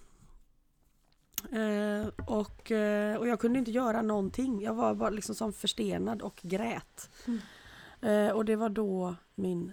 Uh, 1.53 2.07
och, 2.27 2.71
uh, 2.71 3.15
och 3.15 3.27
jag 3.27 3.39
kunde 3.39 3.59
inte 3.59 3.71
göra 3.71 4.01
någonting. 4.01 4.61
Jag 4.61 4.73
var 4.73 4.95
bara 4.95 5.09
liksom 5.09 5.35
som 5.35 5.53
förstenad 5.53 6.21
och 6.21 6.39
grät. 6.41 7.09
Mm. 7.25 8.35
och 8.35 8.45
det 8.45 8.55
var 8.55 8.69
då 8.69 9.15
min 9.35 9.71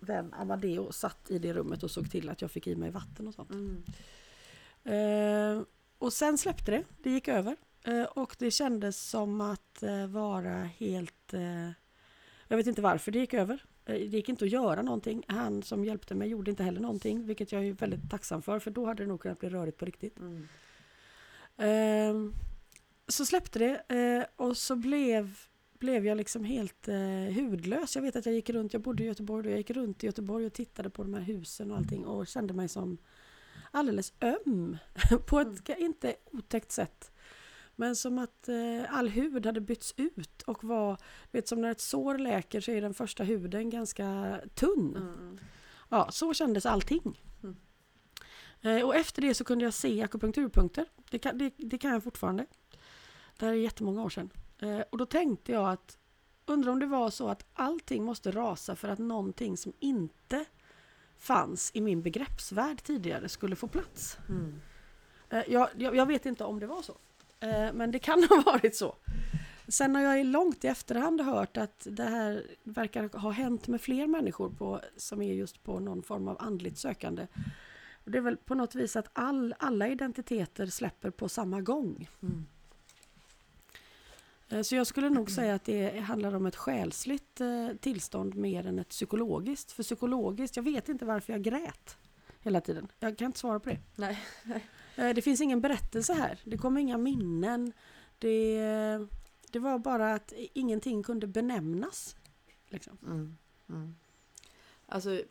vän 0.00 0.34
Amadeo 0.34 0.92
satt 0.92 1.30
i 1.30 1.38
det 1.38 1.52
rummet 1.52 1.82
och 1.82 1.90
såg 1.90 2.10
till 2.10 2.28
att 2.28 2.42
jag 2.42 2.50
fick 2.50 2.66
i 2.66 2.76
mig 2.76 2.90
vatten 2.90 3.28
och 3.28 3.34
sånt. 3.34 3.50
Mm. 3.50 3.82
Och 5.98 6.12
sen 6.12 6.38
släppte 6.38 6.70
det, 6.70 6.84
det 7.02 7.10
gick 7.10 7.28
över. 7.28 7.56
och 8.14 8.36
det 8.38 8.50
kändes 8.50 9.10
som 9.10 9.40
att 9.40 9.82
vara 10.08 10.54
helt... 10.62 11.32
jag 12.48 12.56
vet 12.56 12.66
inte 12.66 12.82
varför 12.82 13.12
det 13.12 13.18
gick 13.18 13.34
över. 13.34 13.64
Eh, 13.86 13.94
det 13.94 14.16
gick 14.16 14.28
inte 14.28 14.44
att 14.44 14.50
göra 14.50 14.82
någonting. 14.82 15.24
Han 15.28 15.62
som 15.62 15.84
hjälpte 15.84 16.14
mig 16.14 16.28
gjorde 16.28 16.50
inte 16.50 16.62
heller 16.62 16.80
någonting, 16.80 17.26
vilket 17.26 17.52
jag 17.52 17.66
är 17.66 17.72
väldigt 17.72 18.10
tacksam 18.10 18.42
för, 18.42 18.58
för 18.58 18.70
då 18.70 18.86
hade 18.86 19.02
det 19.02 19.08
nog 19.08 19.20
kunnat 19.20 19.38
bli 19.38 19.48
rörigt 19.48 19.78
på 19.78 19.84
riktigt. 19.84 20.18
Mm. 20.18 20.48
Uh, 21.60 22.32
så 23.08 23.26
släppte 23.26 23.58
det 23.58 23.94
uh, 23.94 24.24
och 24.36 24.56
så 24.56 24.76
blev, 24.76 25.38
blev 25.78 26.06
jag 26.06 26.16
liksom 26.16 26.44
helt 26.44 26.88
uh, 26.88 27.32
hudlös. 27.32 27.94
Jag 27.96 28.02
vet 28.02 28.16
att 28.16 28.26
jag 28.26 28.34
gick 28.34 28.50
runt, 28.50 28.72
jag 28.72 28.82
bodde 28.82 29.02
i 29.02 29.06
Göteborg 29.06 29.46
och 29.46 29.52
jag 29.52 29.58
gick 29.58 29.70
runt 29.70 30.04
i 30.04 30.06
Göteborg 30.06 30.46
och 30.46 30.52
tittade 30.52 30.90
på 30.90 31.02
de 31.02 31.14
här 31.14 31.22
husen 31.22 31.70
och 31.70 31.76
allting 31.76 32.06
och 32.06 32.26
kände 32.26 32.54
mig 32.54 32.68
som 32.68 32.98
alldeles 33.74 34.12
öm 34.20 34.76
på 35.26 35.40
ett 35.40 35.68
mm. 35.68 35.82
inte 35.82 36.16
otäckt 36.32 36.72
sätt. 36.72 37.10
Men 37.76 37.96
som 37.96 38.18
att 38.18 38.48
eh, 38.48 38.94
all 38.94 39.08
hud 39.08 39.46
hade 39.46 39.60
bytts 39.60 39.94
ut 39.96 40.42
och 40.42 40.64
var, 40.64 40.98
vet 41.30 41.48
som 41.48 41.60
när 41.60 41.70
ett 41.70 41.80
sår 41.80 42.18
läker 42.18 42.60
så 42.60 42.70
är 42.70 42.80
den 42.80 42.94
första 42.94 43.24
huden 43.24 43.70
ganska 43.70 44.40
tunn. 44.54 44.96
Mm. 44.96 45.38
Ja, 45.88 46.08
så 46.10 46.34
kändes 46.34 46.66
allting. 46.66 47.20
Mm. 47.42 47.56
Eh, 48.60 48.86
och 48.86 48.96
efter 48.96 49.22
det 49.22 49.34
så 49.34 49.44
kunde 49.44 49.64
jag 49.64 49.74
se 49.74 50.02
akupunkturpunkter. 50.02 50.86
Det 51.10 51.18
kan, 51.18 51.38
det, 51.38 51.54
det 51.56 51.78
kan 51.78 51.92
jag 51.92 52.02
fortfarande. 52.02 52.46
Det 53.38 53.46
här 53.46 53.52
är 53.52 53.56
jättemånga 53.56 54.02
år 54.02 54.10
sedan. 54.10 54.30
Eh, 54.58 54.80
och 54.90 54.98
då 54.98 55.06
tänkte 55.06 55.52
jag 55.52 55.70
att 55.70 55.98
undrar 56.46 56.72
om 56.72 56.78
det 56.78 56.86
var 56.86 57.10
så 57.10 57.28
att 57.28 57.46
allting 57.52 58.04
måste 58.04 58.30
rasa 58.30 58.76
för 58.76 58.88
att 58.88 58.98
någonting 58.98 59.56
som 59.56 59.72
inte 59.78 60.44
fanns 61.24 61.70
i 61.74 61.80
min 61.80 62.02
begreppsvärld 62.02 62.82
tidigare 62.82 63.28
skulle 63.28 63.56
få 63.56 63.66
plats. 63.68 64.18
Mm. 64.28 64.60
Eh, 65.30 65.42
Jag, 65.48 65.68
jag, 65.76 65.96
jag 65.96 66.06
vet 66.06 66.26
inte 66.26 66.44
om 66.44 66.60
det 66.60 66.66
var 66.66 66.82
så. 66.82 66.96
Eh, 67.40 67.72
Men 67.72 67.90
det 67.90 67.98
kan 67.98 68.24
ha 68.30 68.42
varit 68.46 68.76
så. 68.76 68.96
Sen 69.68 69.94
har 69.94 70.02
jag 70.02 70.20
i 70.20 70.24
långt 70.24 70.64
i 70.64 70.68
efterhand 70.68 71.20
hört 71.20 71.56
att 71.56 71.86
det 71.90 72.02
här 72.04 72.46
verkar 72.64 73.18
ha 73.18 73.30
hänt 73.30 73.68
med 73.68 73.80
fler 73.80 74.06
människor 74.06 74.50
på, 74.50 74.80
som 74.96 75.22
är 75.22 75.32
just 75.34 75.62
på 75.62 75.80
någon 75.80 76.02
form 76.02 76.28
av 76.28 76.36
andligt 76.40 76.78
sökande. 76.78 77.26
Det 78.04 78.18
är 78.18 78.22
väl 78.22 78.36
på 78.36 78.54
något 78.54 78.74
vis 78.74 78.96
att 78.96 79.08
all, 79.12 79.54
alla 79.58 79.88
identiteter 79.88 80.66
släpper 80.66 81.10
på 81.10 81.28
samma 81.28 81.60
gång. 81.60 82.08
Mm. 82.22 82.46
Eh, 84.54 84.62
Så 84.62 84.74
jag 84.74 84.86
skulle 84.86 85.10
nog 85.10 85.30
säga 85.30 85.54
att 85.54 85.64
det 85.64 85.98
handlar 86.00 86.34
om 86.34 86.46
ett 86.46 86.56
själsligt 86.56 87.40
eh, 87.40 87.68
tillstånd 87.80 88.34
mer 88.34 88.66
än 88.66 88.78
ett 88.78 88.88
psykologiskt. 88.88 89.72
För 89.72 89.82
psykologiskt, 89.82 90.56
jag 90.56 90.62
vet 90.62 90.88
inte 90.88 91.04
varför 91.04 91.32
jag 91.32 91.42
grät 91.42 91.96
hela 92.40 92.60
tiden. 92.60 92.88
Jag 93.00 93.18
kan 93.18 93.26
inte 93.26 93.38
svara 93.38 93.60
på 93.60 93.68
det. 93.68 93.78
Nej. 93.96 94.24
Eh, 94.96 95.14
Det 95.14 95.22
finns 95.22 95.40
ingen 95.40 95.60
berättelse 95.60 96.12
här. 96.12 96.38
Det 96.44 96.58
kom 96.58 96.78
inga 96.78 96.98
minnen. 96.98 97.72
Det, 98.18 98.58
det 99.50 99.58
var 99.58 99.78
bara 99.78 100.14
att 100.14 100.32
ingenting 100.36 101.02
kunde 101.02 101.26
benämnas. 101.26 102.16
Liksom. 102.68 102.98
Mm. 103.06 103.36
Mm. 103.68 103.96
Alltså, 104.86 105.22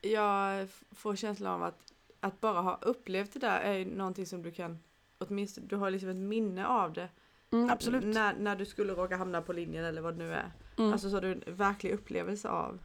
jag 0.00 0.68
får 0.90 1.16
känslan 1.16 1.52
av 1.52 1.62
att, 1.62 1.92
att 2.20 2.40
bara 2.40 2.60
ha 2.60 2.78
upplevt 2.82 3.32
det 3.32 3.38
där 3.38 3.60
är 3.60 3.84
någonting 3.86 4.26
som 4.26 4.42
du 4.42 4.50
kan, 4.50 4.78
åtminstone, 5.18 5.66
du 5.66 5.76
har 5.76 5.90
liksom 5.90 6.08
ett 6.08 6.16
minne 6.16 6.66
av 6.66 6.92
det. 6.92 7.08
Mm, 7.52 7.70
absolut. 7.70 8.04
När, 8.04 8.34
när 8.34 8.56
du 8.56 8.64
skulle 8.64 8.92
råka 8.92 9.16
hamna 9.16 9.42
på 9.42 9.52
linjen 9.52 9.84
eller 9.84 10.02
vad 10.02 10.14
det 10.14 10.18
nu 10.18 10.32
är. 10.32 10.52
Mm. 10.78 10.92
Alltså 10.92 11.10
så 11.10 11.16
har 11.16 11.20
du 11.20 11.32
en 11.32 11.42
verklig 11.56 11.92
upplevelse 11.92 12.48
av 12.48 12.78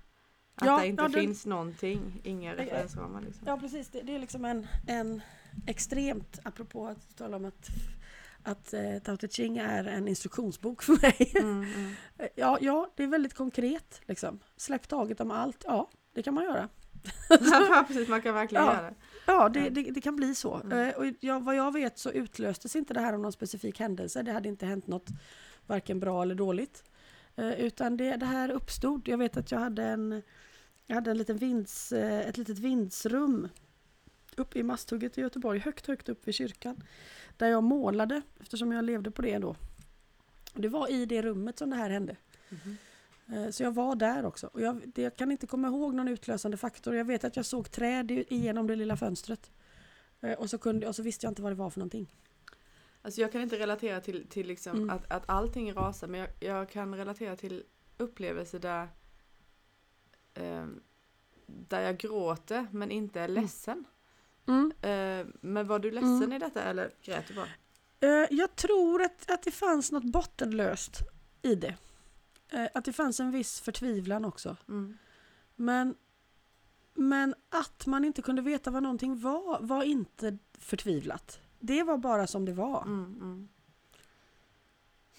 att 0.55 0.65
Ja, 0.67 0.79
det 0.79 0.87
inte 0.87 1.03
ja, 1.03 1.07
det- 1.07 1.19
finns 1.19 1.45
någonting, 1.45 2.21
inga 2.23 2.55
referensramar 2.55 3.21
liksom. 3.21 3.43
Ja 3.47 3.57
precis, 3.57 3.89
det, 3.89 4.01
det 4.01 4.15
är 4.15 4.19
liksom 4.19 4.45
en, 4.45 4.67
en 4.87 5.21
extremt, 5.67 6.39
apropå 6.43 6.87
att 6.87 7.17
tala 7.17 7.37
om 7.37 7.45
att, 7.45 7.67
att 8.43 8.73
eh, 8.73 8.99
Tao 9.03 9.17
Te 9.17 9.27
Ching 9.27 9.57
är 9.57 9.83
en 9.85 10.07
instruktionsbok 10.07 10.83
för 10.83 11.01
mig. 11.01 11.31
Mm, 11.35 11.61
mm. 11.75 11.91
Ja, 12.35 12.57
ja, 12.61 12.89
det 12.95 13.03
är 13.03 13.07
väldigt 13.07 13.33
konkret. 13.33 14.01
Liksom. 14.05 14.39
Släpp 14.57 14.87
taget 14.87 15.21
om 15.21 15.31
allt. 15.31 15.63
Ja, 15.67 15.89
det 16.13 16.23
kan 16.23 16.33
man 16.33 16.43
göra. 16.43 16.69
ja 17.29 17.83
precis, 17.87 18.09
man 18.09 18.21
kan 18.21 18.33
verkligen 18.33 18.63
Ja. 18.65 18.73
göra 18.73 18.89
det. 18.89 18.95
Ja, 19.29 19.49
det, 19.49 19.69
det, 19.69 19.81
det 19.91 20.01
kan 20.01 20.15
bli 20.15 20.35
så. 20.35 20.55
Mm. 20.55 20.89
Eh, 20.89 20.95
Och 20.95 21.05
jag, 21.19 21.43
vad 21.43 21.55
jag 21.55 21.73
vet 21.73 21.97
så 21.97 22.11
utlöstes 22.11 22.75
inte 22.75 22.93
det 22.93 22.99
här 22.99 23.13
av 23.13 23.19
någon 23.19 23.31
specifik 23.31 23.79
händelse. 23.79 24.21
Det 24.23 24.31
hade 24.31 24.49
inte 24.49 24.65
hänt 24.65 24.87
något 24.87 25.07
varken 25.67 25.99
bra 25.99 26.21
eller 26.21 26.35
dåligt. 26.35 26.83
Eh, 27.35 27.51
Utan 27.51 27.97
det, 27.97 28.15
det 28.15 28.25
här 28.25 28.51
uppstod. 28.51 29.07
Jag 29.07 29.17
vet 29.17 29.37
att 29.37 29.51
jag 29.51 29.59
hade 29.59 29.83
en, 29.83 30.21
jag 30.85 30.95
hade 30.95 31.11
en 31.11 31.17
liten 31.17 31.37
vinds, 31.37 31.91
eh, 31.91 32.19
ett 32.27 32.37
litet 32.37 32.59
vindsrum 32.59 33.47
uppe 34.35 34.59
i 34.59 34.63
Masthugget 34.63 35.17
i 35.17 35.21
Göteborg, 35.21 35.59
högt, 35.59 35.87
högt 35.87 36.09
upp 36.09 36.27
vid 36.27 36.35
kyrkan. 36.35 36.83
Där 37.37 37.47
jag 37.47 37.63
målade, 37.63 38.21
eftersom 38.39 38.71
jag 38.71 38.85
levde 38.85 39.11
på 39.11 39.21
det 39.21 39.37
då. 39.37 39.55
Det 40.53 40.67
var 40.67 40.91
i 40.91 41.05
det 41.05 41.21
rummet 41.21 41.57
som 41.59 41.69
det 41.69 41.75
här 41.75 41.89
hände. 41.89 42.15
Mhm. 42.49 42.77
Eh, 43.31 43.49
Så 43.49 43.63
jag 43.63 43.71
var 43.73 43.95
där 43.95 44.25
också. 44.25 44.47
Och 44.47 44.61
jag, 44.61 44.91
jag 44.95 45.15
kan 45.15 45.31
inte 45.31 45.47
komma 45.47 45.67
ihåg 45.67 45.93
någon 45.93 46.07
utlösande 46.07 46.57
faktor. 46.57 46.95
Jag 46.95 47.05
vet 47.05 47.23
att 47.23 47.35
jag 47.35 47.45
såg 47.45 47.71
träd 47.71 48.11
igenom 48.11 48.67
det 48.67 48.75
lilla 48.75 48.97
fönstret. 48.97 49.51
Eh, 50.21 50.31
Och 50.39 50.49
så, 50.49 50.57
kunde, 50.57 50.87
och 50.87 50.95
så 50.95 51.03
visste 51.03 51.25
jag 51.25 51.31
inte 51.31 51.41
vad 51.41 51.51
det 51.51 51.55
var 51.55 51.69
för 51.69 51.79
någonting. 51.79 52.13
Alltså 53.01 53.21
jag 53.21 53.31
kan 53.31 53.41
inte 53.41 53.59
relatera 53.59 54.01
till, 54.01 54.27
till 54.27 54.47
liksom 54.47 54.77
Mm. 54.77 54.89
att, 54.89 55.11
att 55.11 55.23
allting 55.29 55.73
rasar 55.73 56.07
men 56.07 56.19
jag, 56.19 56.29
jag 56.39 56.69
kan 56.69 56.95
relatera 56.95 57.35
till 57.35 57.63
upplevelser 57.97 58.59
där 58.59 58.87
ehm, 60.33 60.81
där 61.45 61.81
jag 61.81 61.97
gråter 61.97 62.67
men 62.71 62.91
inte 62.91 63.21
är 63.21 63.27
ledsen. 63.27 63.85
Eh, 64.81 65.25
men 65.41 65.67
var 65.67 65.79
du 65.79 65.91
ledsen 65.91 66.15
Mm. 66.23 66.33
i 66.33 66.39
detta 66.39 66.63
eller 66.63 66.91
grät 67.01 67.27
du 67.27 67.33
bara? 67.33 67.47
Eh, 67.99 68.27
Jag 68.31 68.55
tror 68.55 69.01
att, 69.01 69.31
att 69.31 69.43
det 69.43 69.51
fanns 69.51 69.91
något 69.91 70.03
bottenlöst 70.03 70.99
i 71.41 71.55
det. 71.55 71.75
Eh, 72.51 72.67
Att 72.73 72.85
det 72.85 72.93
fanns 72.93 73.19
en 73.19 73.31
viss 73.31 73.59
förtvivlan 73.59 74.25
också. 74.25 74.57
Mm. 74.67 74.97
Men, 75.55 75.95
men 76.93 77.35
att 77.49 77.85
man 77.85 78.05
inte 78.05 78.21
kunde 78.21 78.41
veta 78.41 78.71
vad 78.71 78.83
någonting 78.83 79.19
var, 79.19 79.59
var 79.61 79.83
inte 79.83 80.37
förtvivlat. 80.53 81.39
Det 81.59 81.83
var 81.83 81.97
bara 81.97 82.27
som 82.27 82.45
det 82.45 82.53
var. 82.53 82.81
Mm, 82.81 83.15
mm. 83.21 83.49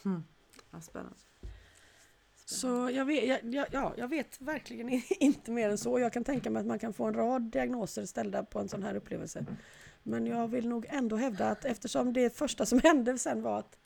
Hmm. 0.03 0.25
Ja, 0.71 0.81
spännande. 0.81 1.17
Så 2.45 2.91
jag 2.91 3.05
vet, 3.05 3.29
jag, 3.29 3.55
jag, 3.55 3.67
ja, 3.73 3.95
jag 3.97 4.09
vet 4.09 4.41
verkligen 4.41 4.89
inte 5.21 5.51
mer 5.51 5.71
än 5.71 5.79
så. 5.79 5.99
Jag 5.99 6.13
kan 6.13 6.25
tänka 6.25 6.51
mig 6.51 6.61
att 6.61 6.67
man 6.67 6.79
kan 6.79 6.93
få 6.93 7.05
en 7.05 7.15
rad 7.15 7.43
diagnoser 7.43 8.07
ställda 8.07 8.45
på 8.45 8.59
en 8.59 8.69
sån 8.69 8.83
här 8.83 8.95
upplevelse. 8.95 9.47
Men 10.03 10.27
jag 10.27 10.49
vill 10.49 10.69
nog 10.69 10.87
ändå 10.89 11.17
hävda 11.17 11.51
att 11.51 11.65
eftersom 11.65 12.13
det 12.13 12.37
första 12.37 12.67
som 12.67 12.79
hände 12.85 13.19
sen 13.19 13.43
var 13.43 13.59
att 13.59 13.79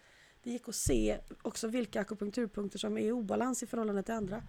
det 0.44 0.50
gick 0.50 0.68
att 0.68 0.74
se 0.74 1.18
också 1.42 1.68
vilka 1.68 2.00
akupunkturpunkter 2.00 2.78
som 2.78 2.98
är 2.98 3.02
i 3.02 3.12
obalans 3.12 3.62
i 3.62 3.66
förhållande 3.66 4.02
till 4.02 4.14
andra. 4.14 4.42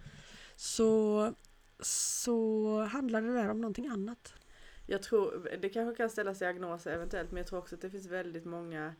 Så, 0.56 1.32
så 1.80 2.80
handlar 2.80 3.22
det 3.22 3.32
där 3.32 3.50
om 3.50 3.60
någonting 3.60 3.86
annat. 3.86 4.34
Jag 4.86 5.02
tror, 5.02 5.50
det 5.60 5.68
kanske 5.68 5.96
kan 5.96 6.10
ställas 6.10 6.38
diagnoser 6.38 6.92
eventuellt 6.92 7.30
men 7.30 7.38
jag 7.38 7.46
tror 7.46 7.58
också 7.58 7.74
att 7.74 7.80
det 7.80 7.90
finns 7.90 8.06
väldigt 8.06 8.44
många 8.44 8.94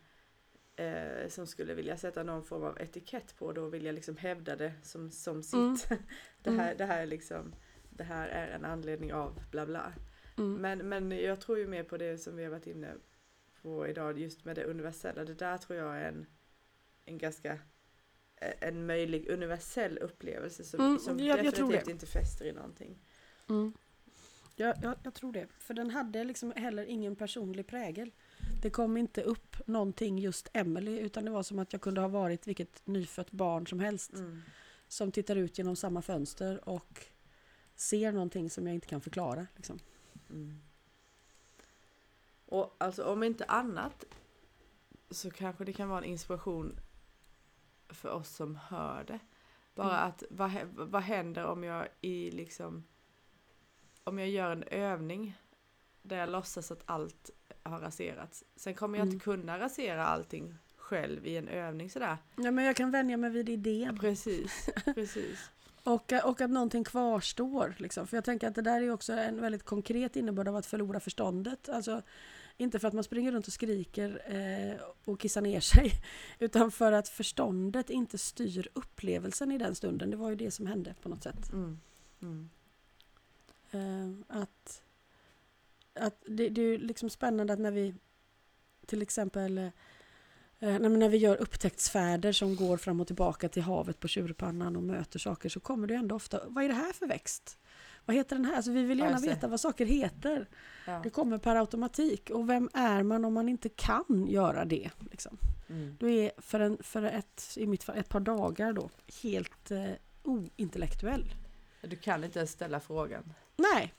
eh, 0.77 1.29
som 1.29 1.47
skulle 1.47 1.75
vilja 1.75 1.97
sätta 1.97 2.23
någon 2.23 2.45
form 2.45 2.63
av 2.63 2.81
etikett 2.81 3.39
på 3.39 3.53
det 3.53 3.61
och 3.61 3.75
vilja 3.75 3.93
liksom 3.93 4.17
hävda 4.17 4.57
det 4.57 4.73
som, 4.83 5.11
som 5.11 5.43
sitt. 5.43 5.91
Mm. 5.91 6.03
det, 6.43 6.51
här, 6.51 6.65
Mm. 6.67 6.77
det 6.79 6.85
här 6.85 7.03
är 7.03 7.07
liksom 7.07 7.55
det 7.91 8.05
här 8.05 8.29
är 8.29 8.49
en 8.49 8.65
anledning 8.65 9.13
av 9.13 9.41
bla 9.51 9.67
bla. 9.67 9.93
Mm. 10.39 10.55
Men, 10.55 10.89
men 10.89 11.11
jag 11.11 11.41
tror 11.41 11.59
ju 11.59 11.67
mer 11.67 11.83
på 11.83 11.97
det 11.97 12.19
som 12.19 12.37
vi 12.37 12.45
har 12.45 12.51
varit 12.51 12.67
inne 12.67 12.95
på 13.63 13.87
idag 13.89 14.19
just 14.19 14.45
med 14.45 14.57
det 14.57 14.65
universella. 14.65 15.25
Det 15.25 15.35
där 15.35 15.59
tror 15.59 15.79
jag 15.79 15.97
är 15.97 16.09
en, 16.09 16.27
en 17.07 17.19
ganska 17.19 17.53
eh, 18.37 18.53
en 18.61 18.87
möjlig 18.87 19.29
universell 19.29 19.99
upplevelse 19.99 20.65
som, 20.65 20.81
Mm, 20.81 20.99
som 20.99 21.19
jag- 21.21 21.39
jag 21.39 21.45
definitivt 21.55 21.85
det. 21.85 21.91
inte 21.93 22.07
fäster 22.07 22.45
i 22.45 22.53
någonting. 22.53 22.99
Mm. 23.49 23.73
Ja, 24.57 24.75
jag, 24.83 24.95
jag 25.03 25.15
tror 25.15 25.33
det. 25.33 25.47
För 25.59 25.75
den 25.75 25.91
hade 25.91 26.25
liksom 26.25 26.53
heller 26.57 26.85
ingen 26.85 27.17
personlig 27.17 27.67
prägel. 27.67 28.11
Det 28.63 28.71
kom 28.71 28.97
inte 28.97 29.23
upp 29.23 29.57
någonting 29.67 30.19
just 30.19 30.49
Emily 30.53 30.99
utan 30.99 31.25
det 31.25 31.31
var 31.31 31.43
som 31.43 31.59
att 31.59 31.73
jag 31.73 31.83
kunde 31.83 32.01
ha 32.01 32.09
varit 32.09 32.47
vilket 32.47 32.87
nyfött 32.87 33.31
barn 33.31 33.67
som 33.67 33.81
helst. 33.81 34.13
Mm. 34.15 34.43
Som 34.89 35.13
tittar 35.13 35.37
ut 35.37 35.59
genom 35.59 35.77
samma 35.77 36.03
fönster 36.03 36.69
och 36.69 37.07
ser 37.75 38.13
någonting 38.13 38.51
som 38.51 38.67
jag 38.67 38.75
inte 38.75 38.87
kan 38.87 39.01
förklara. 39.01 39.47
Liksom. 39.57 39.79
Mm. 40.31 40.61
Och 42.47 42.75
alltså 42.79 43.05
om 43.05 43.23
inte 43.23 43.45
annat 43.45 44.05
så 45.11 45.31
kanske 45.31 45.65
det 45.65 45.73
kan 45.73 45.89
vara 45.89 45.99
en 45.99 46.05
inspiration 46.11 46.81
för 47.89 48.11
oss 48.11 48.29
som 48.29 48.57
hör 48.69 49.05
det. 49.05 49.19
Bara 49.75 49.97
Mm. 49.99 50.09
att 50.09 50.23
vad, 50.31 50.51
vad 50.73 51.03
händer 51.03 51.45
om 51.45 51.65
jag 51.65 51.89
i 52.01 52.31
liksom 52.31 52.85
om 54.05 54.19
jag 54.19 54.29
gör 54.29 54.51
en 54.51 54.63
övning 54.63 55.39
där 56.03 56.17
jag 56.19 56.29
låtsas 56.29 56.71
att 56.71 56.83
allt 56.87 57.31
har 57.63 57.79
raserats. 57.81 58.45
Sen 58.57 58.75
kommer 58.75 58.99
jag 58.99 59.03
Mm. 59.05 59.15
inte 59.15 59.25
kunna 59.25 59.59
rasera 59.59 60.07
allting 60.07 60.55
själv 60.77 61.27
i 61.27 61.37
en 61.37 61.49
övning 61.49 61.91
sådär. 61.91 62.17
Ja, 62.37 62.51
men 62.51 62.65
jag 62.65 62.77
kan 62.77 62.91
vänja 62.91 63.17
mig 63.17 63.31
vid 63.31 63.49
idén. 63.49 63.99
precis, 63.99 64.69
precis. 64.95 65.51
Och, 65.83 66.13
och 66.25 66.41
att 66.41 66.51
någonting 66.51 66.85
kvarstår. 66.85 67.75
Liksom. 67.79 68.07
För 68.07 68.17
jag 68.17 68.25
tänker 68.25 68.49
att 68.49 68.55
det 68.55 68.63
där 68.63 68.83
är 68.83 68.91
också 68.91 69.13
en 69.13 69.41
väldigt 69.41 69.65
konkret 69.65 70.17
innebörd 70.17 70.49
av 70.49 70.57
att 70.57 70.67
förlora 70.67 71.01
förståndet. 71.01 71.69
Alltså, 71.69 72.03
inte 72.57 72.79
för 72.79 72.89
att 72.89 72.95
man 72.95 73.05
springer 73.05 73.33
runt 73.33 73.47
och 73.47 73.53
skriker 73.53 74.23
eh, 74.27 74.81
och 75.05 75.21
kissar 75.21 75.41
ner 75.41 75.61
sig. 75.61 75.93
Utan 76.39 76.71
för 76.71 76.93
att 76.93 77.09
förståndet 77.09 77.91
inte 77.91 78.19
styr 78.19 78.69
upplevelsen 78.73 79.53
i 79.53 79.59
den 79.59 79.75
stunden. 79.75 80.11
Det 80.11 80.17
var 80.17 80.31
ju 80.31 80.37
det 80.37 80.51
som 80.51 80.67
hände 80.67 80.95
på 81.03 81.09
något 81.09 81.23
sätt. 81.23 81.53
Mm. 81.53 81.81
Mm. 82.23 82.51
Eh, 83.71 84.39
att 84.43 84.83
att 85.95 86.23
det, 86.27 86.49
det 86.49 86.61
är 86.61 86.65
ju 86.67 86.79
liksom 86.79 87.11
spännande 87.11 87.53
att 87.53 87.59
när 87.59 87.71
vi 87.71 87.95
till 88.87 89.03
exempel 89.03 89.59
eh, 89.59 89.71
men 90.59 90.99
när 90.99 91.09
vi 91.09 91.17
gör 91.17 91.37
upptäcktsfärder 91.37 92.33
som 92.33 92.57
går 92.57 92.77
fram 92.77 93.01
och 93.01 93.07
tillbaka 93.07 93.49
till 93.49 93.63
havet 93.63 94.01
på 94.01 94.09
tjurpannan 94.09 94.77
och 94.77 94.83
möter 94.83 95.19
saker 95.19 95.49
så 95.49 95.61
kommer 95.61 95.87
det 95.87 95.95
ändå 95.95 96.15
ofta, 96.15 96.41
vad 96.49 96.65
är 96.65 96.69
det 96.69 96.75
här 96.75 96.93
för 96.93 97.07
växt? 97.07 97.59
Vad 98.07 98.17
heter 98.17 98.37
den 98.37 98.45
här? 98.45 98.57
Alltså 98.57 98.71
vi 98.71 98.83
vill 98.83 98.99
Ja, 98.99 99.05
gärna 99.05 99.19
det. 99.21 99.27
veta 99.29 99.49
vad 99.49 99.61
saker 99.61 99.87
heter. 99.87 100.49
Ja. 100.87 101.01
Det 101.03 101.11
kommer 101.11 101.39
per 101.39 101.57
automatik. 101.57 102.31
Och 102.31 102.51
vem 102.51 102.71
är 102.75 103.03
man 103.03 103.25
om 103.25 103.35
man 103.35 103.49
inte 103.49 103.69
kan 103.69 104.27
göra 104.29 104.65
det? 104.65 104.91
Liksom? 105.11 105.39
Mm. 105.69 105.97
Du 106.01 106.15
är 106.15 106.33
för, 106.39 106.61
en, 106.61 106.79
för 106.83 107.03
ett, 107.03 107.55
i 107.57 107.67
mitt 107.67 107.85
fall, 107.85 107.97
ett 107.97 108.09
par 108.09 108.21
dagar 108.21 108.73
då 108.73 108.91
helt 109.23 109.71
eh, 109.71 109.85
ointellektuell. 110.23 111.25
Du 111.83 111.97
kan 111.97 112.25
inte 112.25 112.39
ens 112.39 112.51
ställa 112.53 112.81
frågan. 112.81 113.33
Nej, 113.57 113.95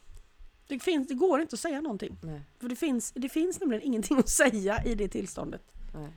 det, 0.68 0.80
finns, 0.80 1.08
det 1.08 1.14
går 1.14 1.42
inte 1.42 1.54
att 1.54 1.60
säga 1.60 1.82
någonting. 1.82 2.18
Nej. 2.22 2.42
För 2.60 2.70
det 2.70 2.76
finns, 2.76 3.12
det 3.12 3.30
finns 3.30 3.60
nämligen 3.60 3.84
ingenting 3.84 4.18
att 4.20 4.30
säga 4.30 4.84
i 4.84 4.96
det 4.96 5.08
tillståndet. 5.08 5.62
Nej. 5.94 6.10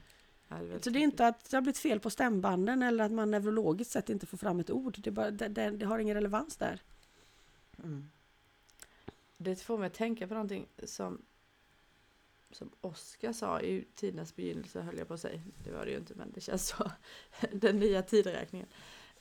Ja, 0.49 0.57
det 0.57 0.85
Så 0.85 0.91
det 0.91 0.99
är 0.99 1.03
inte 1.03 1.27
att 1.27 1.51
det 1.51 1.57
har 1.57 1.63
blivit 1.63 1.79
fel 1.79 2.01
på 2.01 2.11
stämbanden 2.11 2.83
eller 2.83 3.05
att 3.05 3.13
man 3.13 3.31
neurologiskt 3.31 3.93
sett 3.93 4.11
inte 4.11 4.27
får 4.27 4.39
fram 4.39 4.61
ett 4.61 4.71
ord. 4.71 4.97
Det, 4.99 5.11
bara, 5.11 5.31
det, 5.31 5.49
det, 5.49 5.71
det 5.71 5.87
har 5.87 5.99
ingen 5.99 6.15
relevans 6.15 6.57
där. 6.57 6.81
Mm. 7.85 8.11
Det 9.37 9.57
får 9.57 9.79
mig 9.79 9.87
att 9.87 9.95
tänka 9.95 10.29
på 10.29 10.35
någonting 10.35 10.69
som 10.85 11.23
som 12.53 12.71
Oskar 12.81 13.33
sa 13.33 13.61
i 13.61 13.85
tidernas 13.95 14.37
begynnelse 14.37 14.81
höll 14.81 14.99
jag 14.99 15.09
på 15.09 15.15
att 15.15 15.21
säga. 15.21 15.41
Det 15.65 15.71
var 15.71 15.85
det 15.85 15.91
ju 15.91 15.97
inte 15.97 16.15
men 16.15 16.33
det 16.33 16.41
känns 16.41 16.69
så. 16.69 16.91
Den 17.53 17.79
nya 17.79 18.03
tideräkningen. 18.03 18.69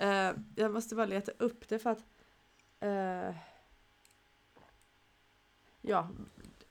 Uh, 0.01 0.31
jag 0.55 0.71
måste 0.71 0.95
bara 0.95 1.05
leta 1.05 1.31
upp 1.37 1.69
det 1.69 1.79
för 1.79 1.89
att 1.89 2.05
uh, 2.83 3.35
Ja, 5.81 6.09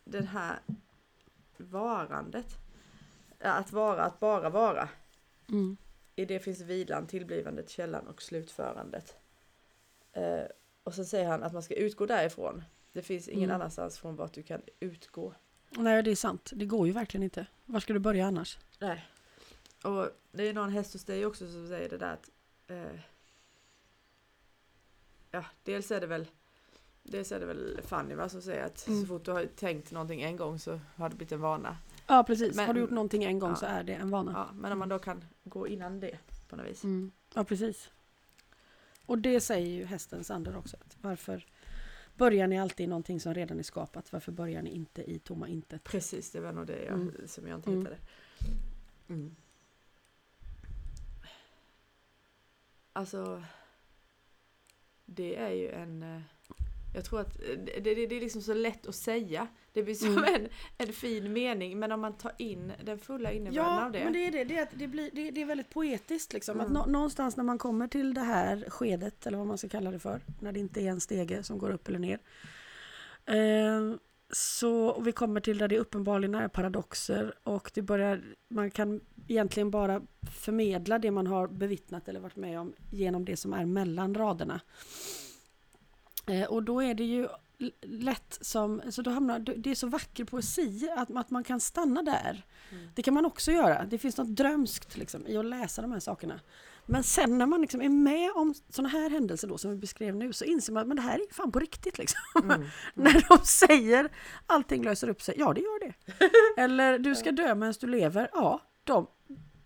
den 0.04 0.26
här 0.26 0.58
varandet. 1.56 2.56
Att 3.40 3.72
vara, 3.72 4.04
att 4.04 4.20
bara 4.20 4.50
vara. 4.50 4.88
Mm. 5.48 5.76
I 6.16 6.24
det 6.24 6.40
finns 6.40 6.60
vilan, 6.60 7.06
tillblivandet, 7.06 7.70
källan 7.70 8.06
och 8.06 8.22
slutförandet. 8.22 9.16
Uh, 10.16 10.46
och 10.88 10.94
så 10.94 11.04
säger 11.04 11.28
han 11.28 11.42
att 11.42 11.52
man 11.52 11.62
ska 11.62 11.74
utgå 11.74 12.06
därifrån. 12.06 12.62
Det 12.92 13.02
finns 13.02 13.28
ingen 13.28 13.50
Mm. 13.50 13.54
annanstans 13.60 13.98
från 13.98 14.16
vart 14.16 14.32
du 14.32 14.42
kan 14.42 14.60
utgå. 14.80 15.34
Nej, 15.70 16.02
det 16.02 16.10
är 16.10 16.16
sant. 16.16 16.50
Det 16.54 16.66
går 16.66 16.86
ju 16.86 16.92
verkligen 16.92 17.24
inte. 17.24 17.46
Var 17.64 17.80
ska 17.80 17.92
du 17.92 17.98
börja 17.98 18.26
annars? 18.26 18.58
Nej. 18.78 19.06
Och 19.84 20.08
det 20.32 20.48
är 20.48 20.54
någon 20.54 20.70
häst 20.70 20.92
hos 20.92 21.04
dig 21.04 21.26
också 21.26 21.52
som 21.52 21.68
säger 21.68 21.88
det 21.88 21.98
där 21.98 22.12
att 22.12 22.30
eh, 22.66 23.00
Ja, 25.30 25.44
dels 25.62 25.90
är 25.90 26.00
det 26.00 26.06
väl 26.06 26.26
Dels 27.02 27.32
är 27.32 27.40
det 27.40 27.46
väl 27.46 27.80
Fanny 27.84 28.14
va, 28.14 28.28
som 28.28 28.42
säger 28.42 28.64
att 28.64 28.86
Mm. 28.86 29.00
så 29.00 29.06
fort 29.06 29.24
du 29.24 29.30
har 29.30 29.44
tänkt 29.46 29.90
någonting 29.92 30.22
en 30.22 30.36
gång 30.36 30.58
så 30.58 30.80
har 30.96 31.08
det 31.08 31.16
blivit 31.16 31.32
en 31.32 31.40
vana. 31.40 31.76
Ja, 32.06 32.24
precis. 32.26 32.56
Men- 32.56 32.66
har 32.66 32.74
du 32.74 32.80
gjort 32.80 32.90
någonting 32.90 33.24
en 33.24 33.38
gång 33.38 33.50
Ja. 33.50 33.56
så 33.56 33.66
är 33.66 33.82
det 33.82 33.94
en 33.94 34.10
vana. 34.10 34.32
Ja, 34.34 34.54
men 34.54 34.72
om 34.72 34.78
man 34.78 34.88
då 34.88 34.98
kan 34.98 35.24
gå 35.44 35.68
innan 35.68 36.00
det 36.00 36.18
på 36.48 36.56
något 36.56 36.66
vis. 36.66 36.84
Mm. 36.84 37.12
Ja, 37.34 37.44
precis. 37.44 37.90
Och 39.08 39.18
det 39.18 39.40
säger 39.40 39.66
ju 39.68 39.84
hästens 39.84 40.30
ander 40.30 40.56
också. 40.56 40.76
Varför 41.00 41.46
börjar 42.16 42.46
ni 42.46 42.58
alltid 42.58 42.84
i 42.84 42.86
någonting 42.86 43.20
som 43.20 43.34
redan 43.34 43.58
är 43.58 43.62
skapat? 43.62 44.12
Varför 44.12 44.32
börjar 44.32 44.62
ni 44.62 44.70
inte 44.70 45.10
i 45.10 45.18
tomma 45.18 45.48
intet? 45.48 45.84
Precis, 45.84 46.30
det 46.30 46.40
var 46.40 46.52
nog 46.52 46.66
det 46.66 46.84
jag, 46.84 46.94
Mm. 46.94 47.14
som 47.28 47.46
jag 47.48 47.58
inte 47.58 47.70
Mm. 47.70 47.80
hittade. 47.80 47.98
Mm. 49.08 49.36
Alltså, 52.92 53.44
det 55.06 55.36
är 55.36 55.50
ju 55.50 55.70
en... 55.70 56.22
Jag 56.94 57.04
tror 57.04 57.20
att 57.20 57.36
eh, 57.36 57.58
det, 57.64 57.80
det, 57.80 58.06
det 58.06 58.16
är 58.16 58.20
liksom 58.20 58.42
så 58.42 58.54
lätt 58.54 58.86
att 58.86 58.94
säga. 58.94 59.46
Det 59.72 59.82
blir 59.82 59.94
som 59.94 60.08
Mm. 60.18 60.34
en, 60.34 60.48
en 60.86 60.92
fin 60.92 61.32
mening, 61.32 61.78
men 61.78 61.92
om 61.92 62.00
man 62.00 62.12
tar 62.12 62.32
in 62.38 62.72
den 62.84 62.98
fulla 62.98 63.32
innebörden 63.32 63.54
Ja, 63.64 63.84
av 63.86 63.92
det. 63.92 64.04
men 64.04 64.12
det 64.12 64.26
är 64.26 64.32
det. 64.32 64.44
Det 64.44 64.58
är, 64.58 64.62
att 64.62 64.68
det, 64.74 64.88
blir, 64.88 65.10
det, 65.12 65.30
det 65.30 65.42
är 65.42 65.46
väldigt 65.46 65.70
poetiskt. 65.70 66.32
Liksom. 66.32 66.60
Att 66.60 66.66
Mm. 66.68 66.78
nå, 66.82 66.86
någonstans 66.86 67.36
när 67.36 67.44
man 67.44 67.58
kommer 67.58 67.88
till 67.88 68.14
det 68.14 68.20
här 68.20 68.64
skedet, 68.68 69.26
eller 69.26 69.38
vad 69.38 69.46
man 69.46 69.58
ska 69.58 69.68
kalla 69.68 69.90
det 69.90 69.98
för, 69.98 70.20
när 70.40 70.52
det 70.52 70.60
inte 70.60 70.80
är 70.80 70.88
en 70.90 71.00
stege 71.00 71.42
som 71.42 71.58
går 71.58 71.70
upp 71.70 71.88
eller 71.88 71.98
ner. 71.98 72.18
Eh, 73.26 73.96
så 74.32 75.00
vi 75.00 75.12
kommer 75.12 75.40
till 75.40 75.58
där 75.58 75.68
det 75.68 75.78
uppenbarligen 75.78 76.34
är 76.34 76.48
paradoxer 76.48 77.34
och 77.42 77.70
det 77.74 77.82
börjar, 77.82 78.22
man 78.48 78.70
kan 78.70 79.00
egentligen 79.28 79.70
bara 79.70 80.02
förmedla 80.40 80.98
det 80.98 81.10
man 81.10 81.26
har 81.26 81.48
bevittnat 81.48 82.08
eller 82.08 82.20
varit 82.20 82.36
med 82.36 82.60
om 82.60 82.72
genom 82.90 83.24
det 83.24 83.36
som 83.36 83.52
är 83.52 83.64
mellan 83.66 84.14
raderna. 84.14 84.60
Eh, 86.28 86.44
och 86.44 86.62
då 86.62 86.82
är 86.82 86.94
det 86.94 87.04
ju 87.04 87.28
lätt 87.82 88.38
som, 88.40 88.82
så 88.90 89.02
då 89.02 89.10
hamnar, 89.10 89.38
det 89.38 89.70
är 89.70 89.74
så 89.74 89.86
vacker 89.86 90.24
poesi 90.24 90.88
att, 90.96 91.16
att 91.16 91.30
man 91.30 91.44
kan 91.44 91.60
stanna 91.60 92.02
där. 92.02 92.44
Mm. 92.70 92.88
Det 92.94 93.02
kan 93.02 93.14
man 93.14 93.26
också 93.26 93.52
göra. 93.52 93.84
Det 93.84 93.98
finns 93.98 94.16
något 94.16 94.36
drömskt 94.36 94.96
liksom, 94.96 95.26
i 95.26 95.36
att 95.36 95.44
läsa 95.44 95.82
de 95.82 95.92
här 95.92 96.00
sakerna. 96.00 96.40
Men 96.86 97.02
sen 97.02 97.38
när 97.38 97.46
man 97.46 97.60
liksom 97.60 97.82
är 97.82 97.88
med 97.88 98.32
om 98.34 98.54
sådana 98.68 98.88
här 98.88 99.10
händelser 99.10 99.48
då, 99.48 99.58
som 99.58 99.70
vi 99.70 99.76
beskrev 99.76 100.16
nu 100.16 100.32
så 100.32 100.44
inser 100.44 100.72
man 100.72 100.80
att 100.80 100.88
men 100.88 100.96
det 100.96 101.02
här 101.02 101.14
är 101.14 101.34
fan 101.34 101.52
på 101.52 101.58
riktigt. 101.58 101.98
Liksom. 101.98 102.20
Mm. 102.42 102.66
när 102.94 103.28
de 103.28 103.38
säger 103.44 104.08
allting 104.46 104.84
löser 104.84 105.08
upp 105.08 105.22
sig, 105.22 105.34
ja 105.38 105.52
det 105.52 105.60
gör 105.60 105.80
det. 105.80 105.94
Eller 106.62 106.98
du 106.98 107.14
ska 107.14 107.32
dö 107.32 107.54
medan 107.54 107.74
du 107.80 107.86
lever, 107.86 108.30
ja 108.32 108.62
de, 108.84 109.06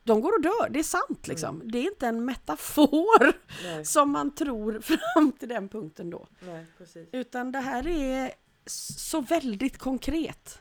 de 0.04 0.20
går 0.20 0.32
och 0.36 0.42
dör, 0.42 0.68
det 0.70 0.78
är 0.78 0.82
sant 0.82 1.28
liksom. 1.28 1.62
Det 1.64 1.78
är 1.78 1.82
inte 1.82 2.06
en 2.06 2.24
metafor 2.24 3.32
Nej, 3.64 3.84
som 3.84 4.10
man 4.10 4.34
tror 4.34 4.80
fram 5.14 5.32
till 5.32 5.48
den 5.48 5.68
punkten 5.68 6.10
då. 6.10 6.28
nej. 6.40 6.66
Utan 7.12 7.52
det 7.52 7.58
här 7.58 7.88
är 7.88 8.32
så 8.66 9.20
väldigt 9.20 9.78
konkret. 9.78 10.58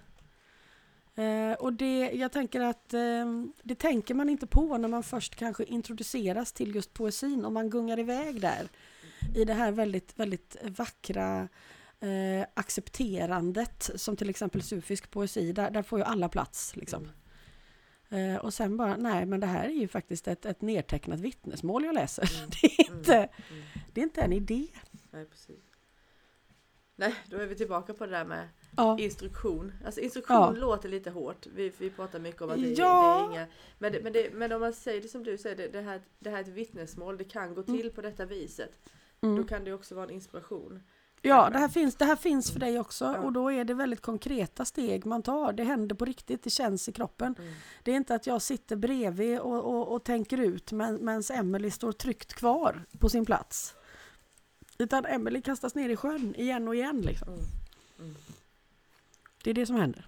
Eh, 1.16 1.54
och 1.60 1.74
det, 1.74 2.12
jag 2.14 2.32
tänker 2.32 2.62
att 2.62 2.94
eh, 2.94 3.26
det 3.64 3.76
tänker 3.76 4.14
man 4.14 4.30
inte 4.30 4.48
på 4.48 4.78
när 4.78 4.88
man 4.88 5.04
först 5.04 5.36
kanske 5.36 5.64
introduceras 5.64 6.54
till 6.54 6.76
just 6.76 6.94
poesin. 6.94 7.46
Om 7.46 7.54
man 7.54 7.70
gungar 7.70 8.00
iväg 8.00 8.42
där 8.42 8.70
i 9.36 9.46
det 9.46 9.54
här 9.54 9.72
väldigt, 9.72 10.20
väldigt 10.20 10.56
vackra 10.64 11.48
eh, 12.00 12.48
accepterandet 12.54 13.90
som 13.96 14.16
till 14.16 14.30
exempel 14.30 14.62
sufisk 14.62 15.12
poesi. 15.12 15.52
Där, 15.52 15.72
där 15.72 15.84
får 15.84 16.00
ju 16.00 16.06
alla 16.06 16.30
plats. 16.30 16.76
Liksom. 16.76 17.08
Eh, 18.12 18.36
och 18.36 18.54
sen 18.54 18.78
bara, 18.78 18.98
nej 18.98 19.26
men 19.26 19.40
det 19.40 19.48
här 19.48 19.66
är 19.66 19.74
ju 19.74 19.88
faktiskt 19.88 20.28
ett, 20.28 20.46
ett 20.46 20.62
nedtecknat 20.62 21.20
vittnesmål 21.20 21.84
jag 21.86 21.96
läser. 21.96 22.32
Mm. 22.38 22.50
Det, 22.62 22.68
är 22.68 22.92
inte, 22.98 23.16
Mm. 23.16 23.64
det 23.94 24.02
är 24.02 24.04
inte 24.04 24.22
en 24.22 24.34
idé. 24.34 24.68
Nej, 25.12 25.26
precis. 25.26 25.60
Nej, 26.96 27.16
då 27.30 27.38
är 27.38 27.46
vi 27.48 27.56
tillbaka 27.56 27.94
på 27.94 28.06
det 28.06 28.12
där 28.12 28.26
med 28.26 28.48
Ja. 28.78 29.00
instruktion. 29.00 29.72
Alltså 29.86 30.02
instruktion 30.02 30.38
Ja. 30.38 30.52
låter 30.52 30.90
lite 30.90 31.10
hårt. 31.10 31.48
Vi, 31.56 31.72
vi 31.78 31.90
pratar 31.90 32.20
mycket 32.20 32.42
om 32.42 32.50
att 32.50 32.62
det, 32.62 32.70
Ja. 32.74 33.18
det 33.18 33.36
är 33.36 33.40
inga... 33.40 33.48
Men, 33.80 33.92
det, 33.92 34.04
men, 34.04 34.14
det, 34.14 34.34
men 34.34 34.52
om 34.52 34.62
man 34.62 34.74
säger 34.74 35.02
det 35.02 35.08
som 35.08 35.24
du 35.24 35.38
säger, 35.38 35.56
det, 35.56 35.68
det, 35.68 35.82
här, 35.82 36.02
det 36.20 36.30
här 36.30 36.38
är 36.38 36.42
ett 36.42 36.48
vittnesmål, 36.48 37.18
det 37.18 37.24
kan 37.24 37.54
gå 37.56 37.64
till 37.64 37.92
på 37.92 38.02
detta 38.02 38.26
viset. 38.26 38.72
Mm. 39.22 39.36
Då 39.36 39.44
kan 39.44 39.64
det 39.64 39.74
också 39.74 39.96
vara 39.96 40.06
en 40.06 40.12
inspiration. 40.12 40.84
Ja, 41.22 41.50
det 41.50 41.60
här, 41.60 41.68
finns, 41.68 41.96
det 41.96 42.06
här 42.06 42.16
finns 42.16 42.52
för 42.52 42.60
dig 42.60 42.80
också 42.80 43.06
Ja. 43.06 43.18
och 43.18 43.34
då 43.34 43.52
är 43.52 43.64
det 43.66 43.74
väldigt 43.74 44.02
konkreta 44.02 44.66
steg 44.66 45.06
man 45.06 45.22
tar. 45.24 45.54
Det 45.54 45.64
händer 45.64 45.96
på 45.96 46.06
riktigt, 46.06 46.44
det 46.44 46.50
känns 46.50 46.90
i 46.90 46.92
kroppen. 46.92 47.36
Mm. 47.40 47.54
Det 47.84 47.92
är 47.92 47.96
inte 47.96 48.16
att 48.16 48.28
jag 48.28 48.42
sitter 48.42 48.76
bredvid 48.76 49.40
och, 49.40 49.64
och, 49.64 49.94
och 49.94 50.04
tänker 50.04 50.38
ut 50.38 50.72
men, 50.72 51.06
medan 51.06 51.24
Emily 51.34 51.72
står 51.72 51.92
tryckt 51.92 52.34
kvar 52.34 52.86
på 53.00 53.10
sin 53.10 53.26
plats. 53.26 53.76
Utan 54.78 55.06
Emily 55.06 55.42
kastas 55.42 55.76
ner 55.76 55.90
i 55.90 55.96
sjön 55.96 56.36
igen 56.36 56.68
och 56.68 56.76
igen. 56.76 57.02
Liksom. 57.02 57.28
Mm. 57.28 57.46
Mm. 58.00 58.16
Det 59.44 59.50
är 59.50 59.54
det 59.54 59.66
som 59.66 59.76
händer. 59.76 60.08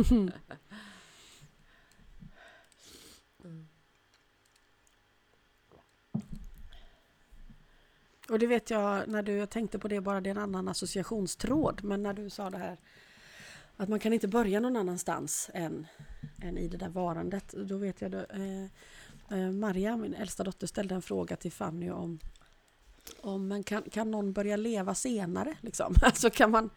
Och 8.30 8.38
det 8.38 8.46
vet 8.46 8.70
jag 8.70 9.08
när 9.08 9.22
du, 9.22 9.32
jag 9.32 9.50
tänkte 9.50 9.78
på 9.78 9.88
det 9.88 10.00
bara, 10.00 10.20
det 10.20 10.28
är 10.30 10.34
en 10.34 10.42
annan 10.42 10.68
associationstråd. 10.68 11.84
Men 11.84 12.02
när 12.02 12.12
du 12.12 12.30
sa 12.30 12.50
det 12.50 12.58
här 12.58 12.76
att 13.76 13.88
man 13.88 13.98
kan 13.98 14.12
inte 14.12 14.28
börja 14.28 14.60
någon 14.60 14.76
annanstans 14.76 15.50
än, 15.54 15.86
än 16.42 16.58
i 16.58 16.68
det 16.68 16.76
där 16.76 16.88
varandet. 16.88 17.48
Då 17.52 17.76
vet 17.76 18.00
jag, 18.00 18.10
då, 18.10 18.18
eh, 18.18 18.64
eh, 19.38 19.50
Maria, 19.50 19.96
min 19.96 20.14
äldsta 20.14 20.44
dotter, 20.44 20.66
ställde 20.66 20.94
en 20.94 21.02
fråga 21.02 21.36
till 21.36 21.52
Fanny 21.52 21.90
om, 21.90 22.18
om 23.20 23.48
men 23.48 23.62
kan, 23.64 23.82
kan 23.82 24.10
någon 24.10 24.32
börja 24.32 24.56
leva 24.56 24.94
senare? 24.94 25.56
Liksom? 25.60 25.94
Alltså 26.02 26.30
kan 26.30 26.50
man, 26.50 26.70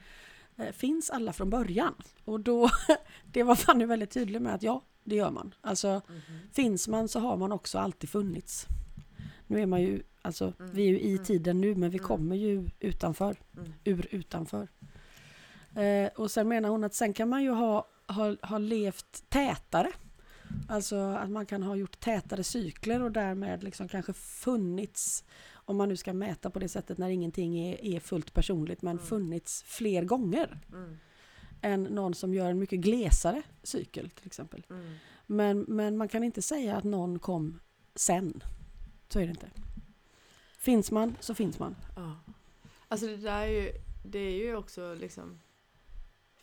eh, 0.57 0.71
finns 0.71 1.09
alla 1.09 1.33
från 1.33 1.49
början? 1.49 1.93
Och 2.25 2.39
då, 2.39 2.69
det 3.31 3.43
var 3.43 3.55
Fanny 3.55 3.85
väldigt 3.85 4.11
tydlig 4.11 4.41
med 4.41 4.53
att 4.55 4.63
ja, 4.63 4.81
det 5.03 5.15
gör 5.15 5.31
man. 5.31 5.55
Alltså 5.61 6.01
Mhm. 6.07 6.39
finns 6.53 6.87
man 6.87 7.07
så 7.07 7.19
har 7.19 7.37
man 7.37 7.51
också 7.51 7.79
alltid 7.79 8.09
funnits. 8.09 8.65
Nu 9.47 9.61
är 9.61 9.65
man 9.65 9.81
ju, 9.81 10.03
alltså 10.23 10.53
Mm. 10.59 10.71
vi 10.73 10.83
är 10.83 10.87
ju 10.89 10.99
i 10.99 11.11
Mm. 11.11 11.23
tiden 11.25 11.61
nu 11.61 11.75
men 11.75 11.89
vi 11.89 11.97
Mm. 11.97 12.07
kommer 12.07 12.35
ju 12.35 12.69
utanför, 12.79 13.35
Mm. 13.57 13.73
ur 13.83 14.07
utanför. 14.11 14.67
Eh, 15.75 16.07
och 16.15 16.31
sen 16.31 16.47
menar 16.47 16.69
hon 16.69 16.83
att 16.83 16.93
sen 16.93 17.13
kan 17.13 17.29
man 17.29 17.43
ju 17.43 17.49
ha, 17.51 17.87
ha, 18.07 18.35
ha 18.41 18.57
levt 18.57 19.23
tätare. 19.29 19.91
Alltså 20.69 20.95
att 20.95 21.29
man 21.29 21.45
kan 21.45 21.63
ha 21.63 21.75
gjort 21.75 21.99
tätare 21.99 22.43
cykler 22.43 23.01
och 23.01 23.11
därmed 23.11 23.63
liksom 23.63 23.87
kanske 23.87 24.13
funnits, 24.13 25.23
om 25.53 25.77
man 25.77 25.89
nu 25.89 25.97
ska 25.97 26.13
mäta 26.13 26.49
på 26.49 26.59
det 26.59 26.69
sättet 26.69 26.97
när 26.97 27.09
ingenting 27.09 27.59
är, 27.59 27.85
är 27.85 27.99
fullt 27.99 28.33
personligt, 28.33 28.81
men 28.81 28.95
Mm. 28.97 29.05
funnits 29.05 29.63
fler 29.63 30.03
gånger 30.03 30.59
Mm. 30.73 30.97
än 31.61 31.83
någon 31.83 32.13
som 32.13 32.33
gör 32.33 32.49
en 32.49 32.59
mycket 32.59 32.79
glesare 32.79 33.41
cykel 33.63 34.09
till 34.09 34.27
exempel. 34.27 34.65
Mm. 34.69 34.93
Men, 35.25 35.59
men 35.67 35.97
man 35.97 36.07
kan 36.07 36.23
inte 36.23 36.41
säga 36.41 36.75
att 36.77 36.83
någon 36.83 37.19
kom 37.19 37.59
sen. 37.95 38.43
Så 39.09 39.19
är 39.19 39.23
det 39.23 39.29
inte. 39.29 39.47
Finns 40.63 40.91
man 40.91 41.17
så 41.19 41.35
finns 41.35 41.59
man. 41.59 41.75
Ja. 41.95 42.15
Alltså 42.87 43.07
det 43.07 43.17
där 43.17 43.41
är 43.41 43.47
ju, 43.47 43.71
det 44.05 44.19
är 44.19 44.31
ju 44.45 44.55
också 44.55 44.93
liksom 44.93 45.39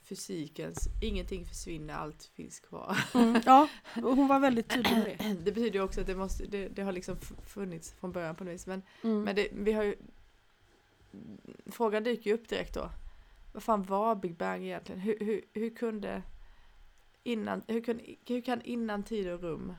fysikens, 0.03 0.89
ingenting 1.03 1.47
försvinner, 1.47 1.95
allt 1.95 2.25
finns 2.35 2.61
kvar. 2.61 2.97
Ja, 3.47 3.69
och 3.97 4.17
hon 4.17 4.29
var 4.29 4.41
väldigt 4.41 4.69
tydlig 4.69 4.93
med 4.93 5.17
det. 5.19 5.35
Det 5.45 5.53
betyder 5.53 5.79
ju 5.79 5.83
också 5.83 6.01
att 6.01 6.07
det, 6.07 6.15
måste, 6.15 6.47
det, 6.47 6.69
det 6.69 6.83
har 6.83 6.93
liksom 6.93 7.17
funnits 7.47 7.93
från 7.93 8.13
början 8.13 8.35
på 8.37 8.45
något 8.45 8.55
vis. 8.55 8.67
Men, 8.67 8.83
Mm. 9.03 9.23
men 9.23 9.37
det, 9.37 9.49
vi 9.53 9.73
har 9.73 9.83
ju, 9.83 9.97
frågan 11.67 12.05
dyker 12.05 12.31
ju 12.31 12.35
upp 12.35 12.49
direkt 12.49 12.75
då. 12.75 12.91
vad 13.53 13.63
fan 13.63 13.83
var 13.83 14.15
Big 14.15 14.37
Bang 14.37 14.65
egentligen? 14.65 15.01
Hur, 15.01 15.17
hur, 15.21 15.43
hur 15.53 15.77
kunde 15.77 16.23
innan, 17.23 17.63
hur 17.69 17.81
kan, 17.85 18.01
hur 18.27 18.41
kan 18.41 18.63
innan 18.63 19.03
tid 19.03 19.29
och 19.33 19.41
rum 19.41 19.75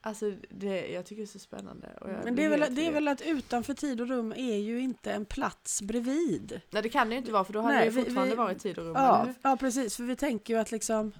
Alltså 0.00 0.32
det, 0.50 0.86
jag 0.88 1.06
tycker 1.06 1.22
det 1.22 1.24
är 1.24 1.26
så 1.26 1.38
spännande. 1.38 1.88
Men 2.24 2.36
det 2.36 2.44
är, 2.44 2.48
väl, 2.48 2.74
det 2.74 2.86
är 2.86 2.92
väl 2.92 3.08
att 3.08 3.20
utanför 3.20 3.74
tid 3.74 4.00
och 4.00 4.08
rum 4.08 4.32
är 4.36 4.56
ju 4.56 4.80
inte 4.80 5.12
en 5.12 5.24
plats 5.24 5.82
bredvid. 5.82 6.60
Nej 6.70 6.82
det 6.82 6.88
kan 6.88 7.08
det 7.08 7.12
ju 7.14 7.18
inte 7.18 7.32
vara 7.32 7.44
för 7.44 7.52
då 7.52 7.60
hade 7.60 7.74
Nej, 7.74 7.84
det 7.84 7.90
vi- 7.90 8.04
fortfarande 8.04 8.30
vi- 8.34 8.36
varit 8.36 8.58
tid 8.62 8.78
och 8.78 8.84
rum. 8.84 8.92
Ja, 8.96 9.28
ja, 9.42 9.56
precis. 9.60 9.96
För 9.96 10.02
vi 10.04 10.16
tänker 10.16 10.54
ju 10.54 10.60
att 10.60 10.70
liksom 10.70 11.12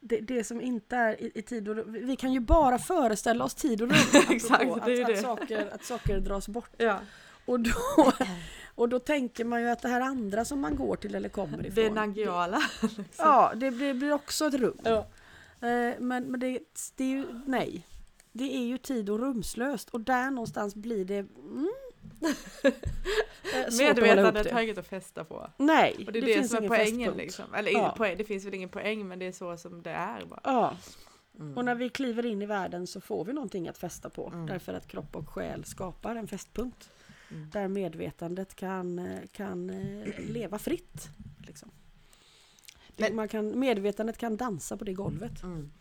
det, 0.00 0.20
det 0.20 0.44
som 0.44 0.60
inte 0.60 0.96
är 0.96 1.20
i, 1.22 1.32
i 1.34 1.42
tid 1.42 1.68
och 1.68 1.76
rum, 1.76 1.92
vi- 2.06 2.16
kan 2.16 2.32
ju 2.32 2.40
bara 2.40 2.78
föreställa 2.78 3.44
oss 3.44 3.54
tid 3.54 3.82
och 3.82 3.88
rum. 3.88 3.98
Exakt, 4.30 4.62
apropå 4.62 4.80
det 4.86 4.92
är 4.92 4.96
ju 4.96 5.02
att, 5.02 5.08
det. 5.08 5.14
Att, 5.14 5.20
saker, 5.22 5.70
att 5.74 5.84
saker 5.84 6.20
dras 6.20 6.48
bort. 6.48 6.70
Ja. 6.76 6.98
Och 7.44 7.60
då, 7.60 7.72
och 8.74 8.88
då 8.88 8.98
tänker 8.98 9.44
man 9.44 9.60
ju 9.62 9.68
att 9.68 9.82
det 9.82 9.88
här 9.88 10.00
andra 10.00 10.44
som 10.44 10.60
man 10.60 10.76
går 10.76 10.96
till 10.96 11.14
eller 11.14 11.28
kommer 11.28 11.58
ifrån. 11.66 11.74
Det 11.74 11.86
är 11.86 11.90
Nangiala. 11.90 12.62
Ja, 13.18 13.52
det 13.56 13.70
blir, 13.70 13.94
blir 13.94 14.12
också 14.12 14.46
ett 14.46 14.54
rum. 14.54 14.78
Ja. 14.84 15.06
Eh, 15.60 16.00
Men, 16.00 16.24
men 16.24 16.40
det, 16.40 16.58
det 16.96 17.04
är 17.04 17.08
ju, 17.08 17.26
nej. 17.46 17.86
Det 18.32 18.56
är 18.56 18.64
ju 18.64 18.78
tid 18.78 19.10
och 19.10 19.18
rumslöst 19.18 19.90
och 19.90 20.00
där 20.00 20.30
någonstans 20.30 20.74
blir 20.74 21.04
det 21.04 21.18
mm, 21.18 21.68
eh, 22.62 22.72
Medvetandet 23.78 24.50
har 24.52 24.58
det. 24.58 24.64
inget 24.64 24.78
att 24.78 24.86
fästa 24.86 25.24
på. 25.24 25.50
Nej, 25.56 25.94
Och 26.06 26.12
det 26.12 26.18
är 26.18 26.22
det, 26.22 26.34
finns 26.34 26.50
som 26.50 26.56
är 26.56 26.60
ingen 26.62 26.68
poängen 26.68 27.14
liksom. 27.16 27.54
Eller 27.54 27.70
Ja. 27.72 27.94
poäng, 27.96 28.16
det 28.18 28.24
finns 28.24 28.44
väl 28.44 28.54
ingen 28.54 28.68
poäng 28.68 29.08
men 29.08 29.18
det 29.18 29.26
är 29.26 29.32
så 29.32 29.56
som 29.56 29.82
det 29.82 29.90
är 29.90 30.24
bara. 30.24 30.40
Ja, 30.44 30.76
Mm. 31.38 31.56
och 31.56 31.64
när 31.64 31.74
vi 31.74 31.88
kliver 31.88 32.26
in 32.26 32.42
i 32.42 32.46
världen 32.46 32.86
så 32.86 33.00
får 33.00 33.24
vi 33.24 33.32
någonting 33.32 33.68
att 33.68 33.78
fästa 33.78 34.10
på. 34.10 34.28
Mm. 34.28 34.46
Därför 34.46 34.74
att 34.74 34.86
kropp 34.88 35.16
och 35.16 35.28
själ 35.28 35.64
skapar 35.64 36.16
en 36.16 36.26
fästpunkt. 36.28 36.90
Mm. 37.30 37.50
Där 37.50 37.68
medvetandet 37.68 38.54
kan, 38.54 38.98
eh, 38.98 39.18
kan 39.32 39.66
leva 40.28 40.58
fritt. 40.58 41.08
Liksom. 41.46 41.70
Men- 42.96 43.16
man 43.16 43.28
kan, 43.28 43.58
medvetandet 43.58 44.18
kan 44.18 44.36
dansa 44.36 44.76
på 44.76 44.84
det 44.84 44.92
golvet. 44.92 45.42
Mm. 45.42 45.72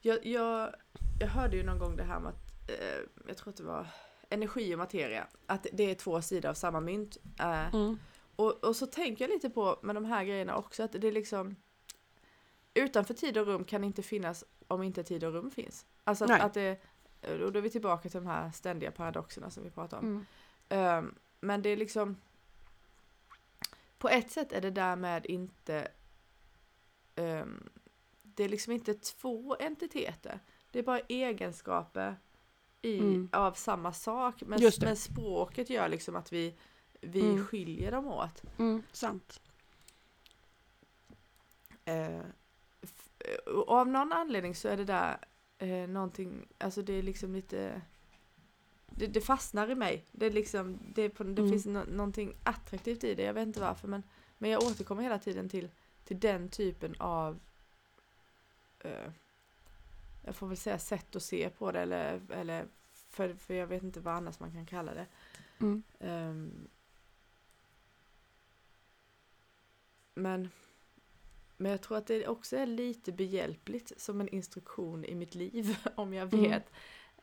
Jag, 0.00 0.26
jag, 0.26 0.74
jag 1.20 1.28
hörde 1.28 1.56
ju 1.56 1.62
någon 1.62 1.78
gång 1.78 1.96
det 1.96 2.02
här 2.04 2.20
med 2.20 2.28
att, 2.28 2.70
eh, 2.70 3.00
jag 3.28 3.36
tror 3.36 3.50
att 3.50 3.56
det 3.56 3.62
var 3.62 3.86
energi 4.30 4.74
och 4.74 4.78
materia, 4.78 5.26
att 5.46 5.66
det 5.72 5.90
är 5.90 5.94
två 5.94 6.22
sidor 6.22 6.48
av 6.50 6.54
samma 6.54 6.80
mynt. 6.80 7.16
Eh, 7.40 7.74
Mm. 7.74 7.98
och, 8.36 8.64
och 8.64 8.76
så 8.76 8.86
tänker 8.86 9.24
jag 9.24 9.34
lite 9.34 9.50
på 9.50 9.78
med 9.82 9.94
de 9.96 10.04
här 10.04 10.24
grejerna 10.24 10.56
också, 10.56 10.82
att 10.82 10.92
det 10.92 11.08
är 11.08 11.12
liksom 11.12 11.56
utanför 12.74 13.14
tid 13.14 13.38
och 13.38 13.46
rum 13.46 13.64
kan 13.64 13.84
inte 13.84 14.02
finnas 14.02 14.44
om 14.68 14.82
inte 14.82 15.02
tid 15.04 15.24
och 15.24 15.32
rum 15.32 15.50
finns. 15.50 15.86
Alltså 16.04 16.24
att, 16.24 16.40
att 16.40 16.54
det, 16.54 16.80
och 17.22 17.52
då 17.52 17.58
är 17.58 17.62
vi 17.62 17.70
tillbaka 17.70 18.08
till 18.08 18.20
de 18.20 18.26
här 18.26 18.50
ständiga 18.50 18.90
paradoxerna 18.90 19.50
som 19.50 19.64
vi 19.64 19.70
pratar 19.70 19.98
om. 19.98 20.04
Mm. 20.06 20.26
Ehm, 20.68 21.14
men 21.40 21.62
det 21.62 21.68
är 21.68 21.76
liksom 21.76 22.16
På 23.98 24.08
ett 24.08 24.30
sätt 24.30 24.52
är 24.52 24.60
det 24.60 24.70
därmed 24.70 25.26
inte 25.26 25.88
ehm, 27.14 27.68
Det 28.22 28.44
är 28.44 28.48
liksom 28.48 28.72
inte 28.72 28.94
två 28.94 29.56
entiteter. 29.60 30.40
Det 30.70 30.78
är 30.78 30.82
bara 30.82 31.00
egenskaper 31.00 32.16
i, 32.82 32.98
Mm. 32.98 33.28
av 33.32 33.52
samma 33.52 33.92
sak. 33.92 34.42
Men, 34.46 34.60
men 34.80 34.96
språket 34.96 35.70
gör 35.70 35.88
liksom 35.88 36.16
att 36.16 36.32
vi, 36.32 36.54
vi 37.00 37.20
Mm. 37.20 37.46
skiljer 37.46 37.90
dem 37.92 38.06
åt. 38.06 38.42
Mm. 38.58 38.82
Sant. 38.92 39.40
Eh, 41.84 42.20
och 43.46 43.68
av 43.68 43.88
någon 43.88 44.12
anledning 44.12 44.54
så 44.54 44.68
är 44.68 44.76
det 44.76 44.84
där 44.84 45.18
eh, 45.58 45.88
någonting, 45.88 46.48
alltså 46.58 46.82
det 46.82 46.92
är 46.92 47.02
liksom 47.02 47.34
lite 47.34 47.82
det, 48.90 49.06
det 49.06 49.20
fastnar 49.20 49.70
i 49.70 49.74
mig. 49.74 50.04
Det, 50.12 50.26
är 50.26 50.30
liksom, 50.30 50.78
det, 50.94 51.08
på, 51.10 51.24
det 51.24 51.42
Mm. 51.42 51.50
finns 51.50 51.66
no, 51.66 51.84
någonting 51.88 52.34
attraktivt 52.42 53.04
i 53.04 53.14
det, 53.14 53.22
jag 53.22 53.34
vet 53.34 53.46
inte 53.46 53.60
varför 53.60 53.88
men, 53.88 54.02
men 54.38 54.50
jag 54.50 54.62
återkommer 54.62 55.02
hela 55.02 55.18
tiden 55.18 55.48
till, 55.48 55.68
till 56.04 56.20
den 56.20 56.48
typen 56.48 56.94
av 56.98 57.38
eh, 58.80 59.10
jag 60.24 60.36
får 60.36 60.46
väl 60.46 60.56
säga 60.56 60.78
sätt 60.78 61.16
att 61.16 61.22
se 61.22 61.50
på 61.50 61.72
det 61.72 61.80
eller, 61.80 62.20
eller 62.30 62.66
för, 63.10 63.34
för 63.34 63.54
jag 63.54 63.66
vet 63.66 63.82
inte 63.82 64.00
vad 64.00 64.14
annars 64.14 64.40
man 64.40 64.52
kan 64.52 64.66
kalla 64.66 64.94
det. 64.94 65.06
Mm. 65.60 65.82
Ehm, 66.00 66.68
men, 70.14 70.48
men 71.56 71.70
jag 71.72 71.80
tror 71.82 71.98
att 71.98 72.06
det 72.06 72.28
också 72.28 72.56
är 72.56 72.66
lite 72.66 73.12
behjälpligt 73.12 73.92
som 74.00 74.20
en 74.20 74.28
instruktion 74.28 75.04
i 75.04 75.14
mitt 75.14 75.34
liv 75.34 75.76
om 75.94 76.14
jag 76.14 76.34
Mm. 76.34 76.50
vet 76.50 76.62
eh, 76.62 76.72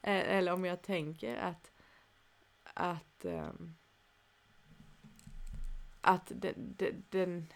eller 0.06 0.54
om 0.54 0.66
jag 0.66 0.82
tänker 0.82 1.36
att 1.36 1.72
att 2.64 3.26
ehm, 3.26 3.76
att 6.02 6.32
den, 6.36 6.54
den, 6.78 7.04
den 7.10 7.48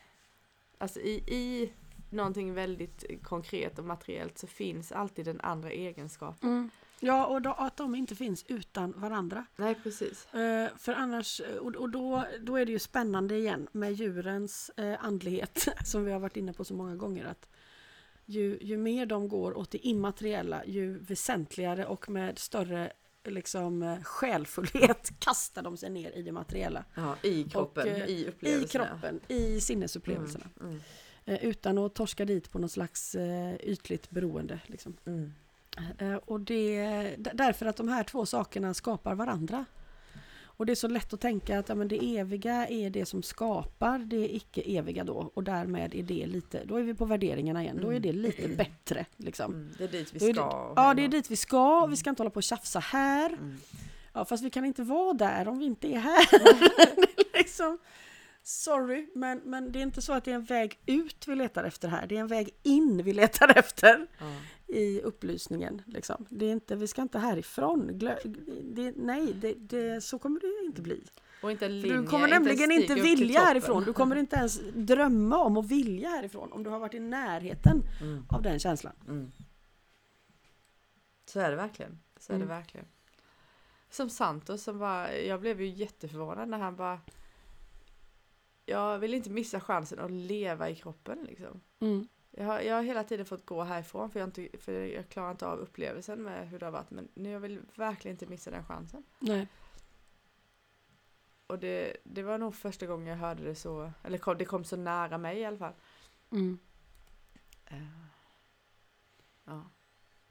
alltså 0.78 1.00
i, 1.00 1.14
i 1.28 1.74
någonting 2.10 2.54
väldigt 2.54 3.24
konkret 3.24 3.80
och 3.80 3.86
materiellt 3.86 4.38
så 4.38 4.48
finns 4.48 4.92
alltid 4.92 5.26
den 5.26 5.42
andra 5.42 5.72
egenskapen. 5.72 6.50
Mm. 6.50 6.70
Ja, 7.00 7.26
och 7.26 7.42
då, 7.42 7.54
att 7.54 7.78
de 7.78 7.96
inte 7.96 8.16
finns 8.16 8.46
utan 8.48 8.94
varandra. 8.98 9.46
Nej 9.56 9.76
precis. 9.84 10.34
Eh, 10.34 10.70
för 10.78 10.94
annars, 10.94 11.42
och, 11.62 11.76
och 11.76 11.90
då, 11.90 12.26
då 12.42 12.56
är 12.56 12.66
det 12.66 12.72
ju 12.72 12.80
spännande 12.80 13.36
igen 13.36 13.68
med 13.72 13.94
djurens 13.94 14.70
eh, 14.70 15.06
andlighet 15.06 15.68
som 15.86 16.06
vi 16.06 16.12
har 16.12 16.20
varit 16.20 16.38
inne 16.38 16.54
på 16.54 16.66
så 16.66 16.74
många 16.74 16.96
gånger. 16.96 17.26
att 17.26 17.50
ju, 18.30 18.58
ju 18.62 18.78
mer 18.78 19.06
de 19.06 19.28
går 19.28 19.58
åt 19.58 19.72
det 19.72 19.88
immateriella, 19.88 20.65
ju 20.65 21.00
väsentligare 21.00 21.86
och 21.86 22.10
med 22.10 22.39
större 22.39 22.92
liksom, 23.24 23.84
eh, 23.84 24.02
själfullhet 24.04 25.12
kastar 25.20 25.62
de 25.62 25.78
sig 25.78 25.89
ner 25.89 26.12
i 26.12 26.22
det 26.22 26.32
materiella. 26.32 26.84
Ja, 26.96 27.15
I 27.24 27.44
kroppen, 27.44 27.88
Och, 27.88 28.00
eh, 28.00 28.06
i 28.06 28.12
I 28.24 28.28
upplevelserna. 28.28 28.86
kroppen, 28.88 29.20
i 29.28 29.62
sinnesupplevelserna. 29.62 30.46
Mm, 30.60 30.70
mm, 30.72 30.82
Eh, 31.26 31.46
utan 31.46 31.78
att 31.78 31.96
torska 31.96 32.26
dit 32.26 32.52
på 32.52 32.60
något 32.60 32.72
slags 32.72 33.15
ytligt 33.60 34.10
beroende. 34.10 34.60
Liksom. 34.65 34.98
mm. 35.06 35.32
Och 36.26 36.39
det, 36.39 37.15
därför 37.34 37.65
att 37.65 37.78
de 37.78 37.88
här 37.88 38.04
två 38.04 38.26
sakerna 38.26 38.74
skapar 38.74 39.15
varandra. 39.15 39.65
Och 40.60 40.65
det 40.65 40.74
är 40.74 40.76
så 40.76 40.88
lätt 40.88 41.13
att 41.13 41.22
tänka 41.22 41.60
att 41.60 41.69
ja, 41.69 41.76
men 41.76 41.88
det 41.88 42.17
eviga 42.17 42.67
är 42.67 42.89
det 42.89 43.06
som 43.06 43.24
skapar 43.24 44.00
det 44.00 44.36
icke-eviga 44.36 45.04
då. 45.04 45.32
Och 45.34 45.43
därmed 45.43 45.93
är 45.95 46.04
det 46.04 46.26
lite, 46.26 46.63
då 46.65 46.76
är 46.76 46.84
vi 46.84 46.93
på 46.93 47.06
värderingarna 47.06 47.63
igen, 47.63 47.78
då 47.82 47.88
är 47.88 47.91
Mm. 47.91 48.02
det 48.02 48.13
lite 48.13 48.48
bättre. 48.48 49.06
Liksom. 49.17 49.54
Mm, 49.54 49.72
det 49.78 49.84
är 49.84 49.88
dit 49.88 50.13
vi 50.13 50.19
ska. 50.19 50.28
det, 50.28 50.74
ja, 50.76 50.93
det 50.93 51.04
är 51.04 51.08
dit 51.08 51.32
vi 51.32 51.36
ska, 51.36 51.86
vi 51.86 51.98
ska 51.98 52.10
inte 52.10 52.19
hålla 52.22 52.30
på 52.30 52.38
och 52.38 52.43
tjafsa 52.43 52.80
här. 52.80 53.30
Mm. 53.30 53.58
Ja, 54.13 54.26
fast 54.26 54.43
vi 54.43 54.50
kan 54.50 54.65
inte 54.65 54.84
vara 54.84 55.13
där 55.13 55.48
om 55.48 55.60
vi 55.60 55.65
inte 55.65 55.88
är 55.88 56.00
här. 56.00 56.28
Är 57.34 57.38
liksom, 57.38 57.78
sorry, 58.43 59.10
men, 59.15 59.41
men 59.45 59.72
det 59.72 59.80
är 59.80 59.84
inte 59.84 60.02
så 60.02 60.13
att 60.13 60.24
det 60.26 60.32
är 60.32 60.36
en 60.36 60.45
väg 60.45 60.80
ut 60.86 61.28
vi 61.28 61.36
letar 61.36 61.63
efter 61.63 61.88
här. 61.88 62.08
Det 62.08 62.15
är 62.15 62.19
en 62.19 62.28
väg 62.28 62.50
in 62.63 63.02
vi 63.04 63.13
letar 63.13 63.58
efter. 63.58 64.08
I 64.69 65.01
upplysningen. 65.01 65.82
Liksom. 65.86 66.25
Det 66.29 66.45
är 66.45 66.51
inte, 66.51 66.75
vi 66.75 66.88
ska 66.88 67.01
inte 67.01 67.19
härifrån. 67.19 67.88
Glö, 67.93 68.17
det, 68.63 68.93
nej, 68.97 69.34
det, 69.34 69.53
det, 69.53 70.01
så 70.01 70.19
kommer 70.19 70.39
det 70.39 70.65
inte 70.65 70.82
bli. 70.82 71.03
Inte 71.43 71.67
linje, 71.69 71.97
du 71.97 72.08
kommer 72.08 72.25
inte 72.25 72.36
en 72.36 72.43
nämligen 72.43 72.71
inte 72.71 72.93
till 72.93 73.03
vilja 73.03 73.39
härifrån. 73.39 73.84
Du 73.84 73.93
kommer 73.93 74.15
inte 74.15 74.36
ens 74.36 74.60
drömma 74.75 75.38
om 75.38 75.58
att 75.58 75.65
vilja 75.71 76.10
härifrån 76.10 76.51
om 76.51 76.63
du 76.63 76.69
har 76.69 76.79
varit 76.79 76.93
i 76.93 76.99
närheten 76.99 77.82
Mm. 78.01 78.25
av 78.29 78.41
den 78.41 78.60
känslan. 78.60 78.93
Mm. 79.08 79.32
Så 81.25 81.39
är 81.39 81.49
det 81.49 81.55
verkligen. 81.55 81.99
Så 82.19 82.34
är 82.34 82.36
Mm. 82.36 82.47
det 82.47 82.53
verkligen. 82.53 82.86
Som 83.89 84.09
Santos 84.09 84.63
som 84.63 84.80
bara, 84.80 85.17
jag 85.17 85.39
blev 85.41 85.61
ju 85.61 85.67
jätteförvånad 85.67 86.49
när 86.49 86.57
han 86.59 86.76
bara 86.76 86.99
Jag 88.65 88.99
vill 88.99 89.13
inte 89.13 89.30
missa 89.30 89.59
chansen 89.59 89.99
att 89.99 90.11
leva 90.11 90.70
i 90.70 90.76
kroppen 90.76 91.24
liksom. 91.24 91.61
Mm. 91.80 92.07
Jag 92.32 92.45
har, 92.45 92.59
jag 92.59 92.75
har 92.75 92.84
hela 92.84 93.03
tiden 93.03 93.25
fått 93.25 93.45
gå 93.45 93.63
härifrån 93.63 94.11
för 94.11 94.19
jag, 94.19 94.27
inte, 94.27 94.47
för 94.59 94.71
jag 94.71 95.09
klarar 95.09 95.32
inte 95.32 95.47
av 95.47 95.59
upplevelsen 95.59 96.21
med 96.23 96.49
hur 96.49 96.59
det 96.59 96.65
har 96.65 96.71
varit 96.71 96.91
men 96.91 97.07
nu 97.13 97.30
jag 97.30 97.39
vill 97.39 97.59
verkligen 97.75 98.15
inte 98.15 98.25
missa 98.25 98.51
den 98.51 98.65
chansen. 98.65 99.03
Nej. 99.19 99.47
Och 101.47 101.59
det, 101.59 101.97
det 102.03 102.23
var 102.23 102.38
nog 102.38 102.55
första 102.55 102.86
gången 102.86 103.07
jag 103.07 103.17
hörde 103.17 103.43
det 103.43 103.55
så, 103.55 103.91
eller 104.03 104.17
kom, 104.17 104.38
det 104.38 104.45
kom 104.45 104.63
så 104.63 104.75
nära 104.75 105.17
mig 105.17 105.38
i 105.39 105.45
alla 105.45 105.57
fall. 105.57 105.73
Mm. 106.32 106.59
Eh, 107.65 107.77
Ja. 109.45 109.69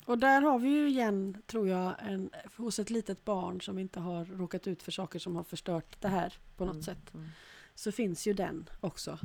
Och 0.06 0.18
där 0.18 0.42
har 0.42 0.58
vi 0.58 0.68
ju 0.68 0.88
igen, 0.88 1.42
tror 1.46 1.68
jag, 1.68 1.94
en, 1.98 2.30
hos 2.56 2.78
ett 2.78 2.90
litet 2.90 3.24
barn 3.24 3.60
som 3.60 3.78
inte 3.78 4.00
har 4.00 4.24
råkat 4.24 4.66
ut 4.66 4.82
för 4.82 4.92
saker 4.92 5.18
som 5.18 5.36
har 5.36 5.44
förstört 5.44 6.00
det 6.00 6.08
här 6.08 6.34
på 6.56 6.64
något 6.64 6.74
Mm, 6.74 6.82
sätt. 6.82 7.14
mm. 7.14 7.28
Så 7.74 7.92
finns 7.92 8.26
ju 8.26 8.32
den 8.32 8.68
också. 8.80 9.18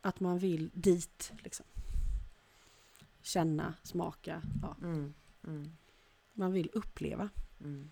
Att 0.00 0.20
man 0.20 0.38
vill 0.38 0.70
dit. 0.74 1.32
Liksom. 1.42 1.66
Känna, 3.26 3.74
smaka. 3.82 4.42
Ja. 4.62 4.76
Mm, 4.82 5.14
mm, 5.46 5.76
Man 6.32 6.52
vill 6.52 6.70
uppleva. 6.72 7.28
mm. 7.60 7.90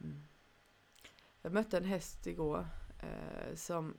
Mm. 0.00 0.22
Jag 1.42 1.52
mötte 1.52 1.76
en 1.76 1.84
häst 1.84 2.26
igår 2.26 2.66
eh, 2.98 3.54
som, 3.54 3.94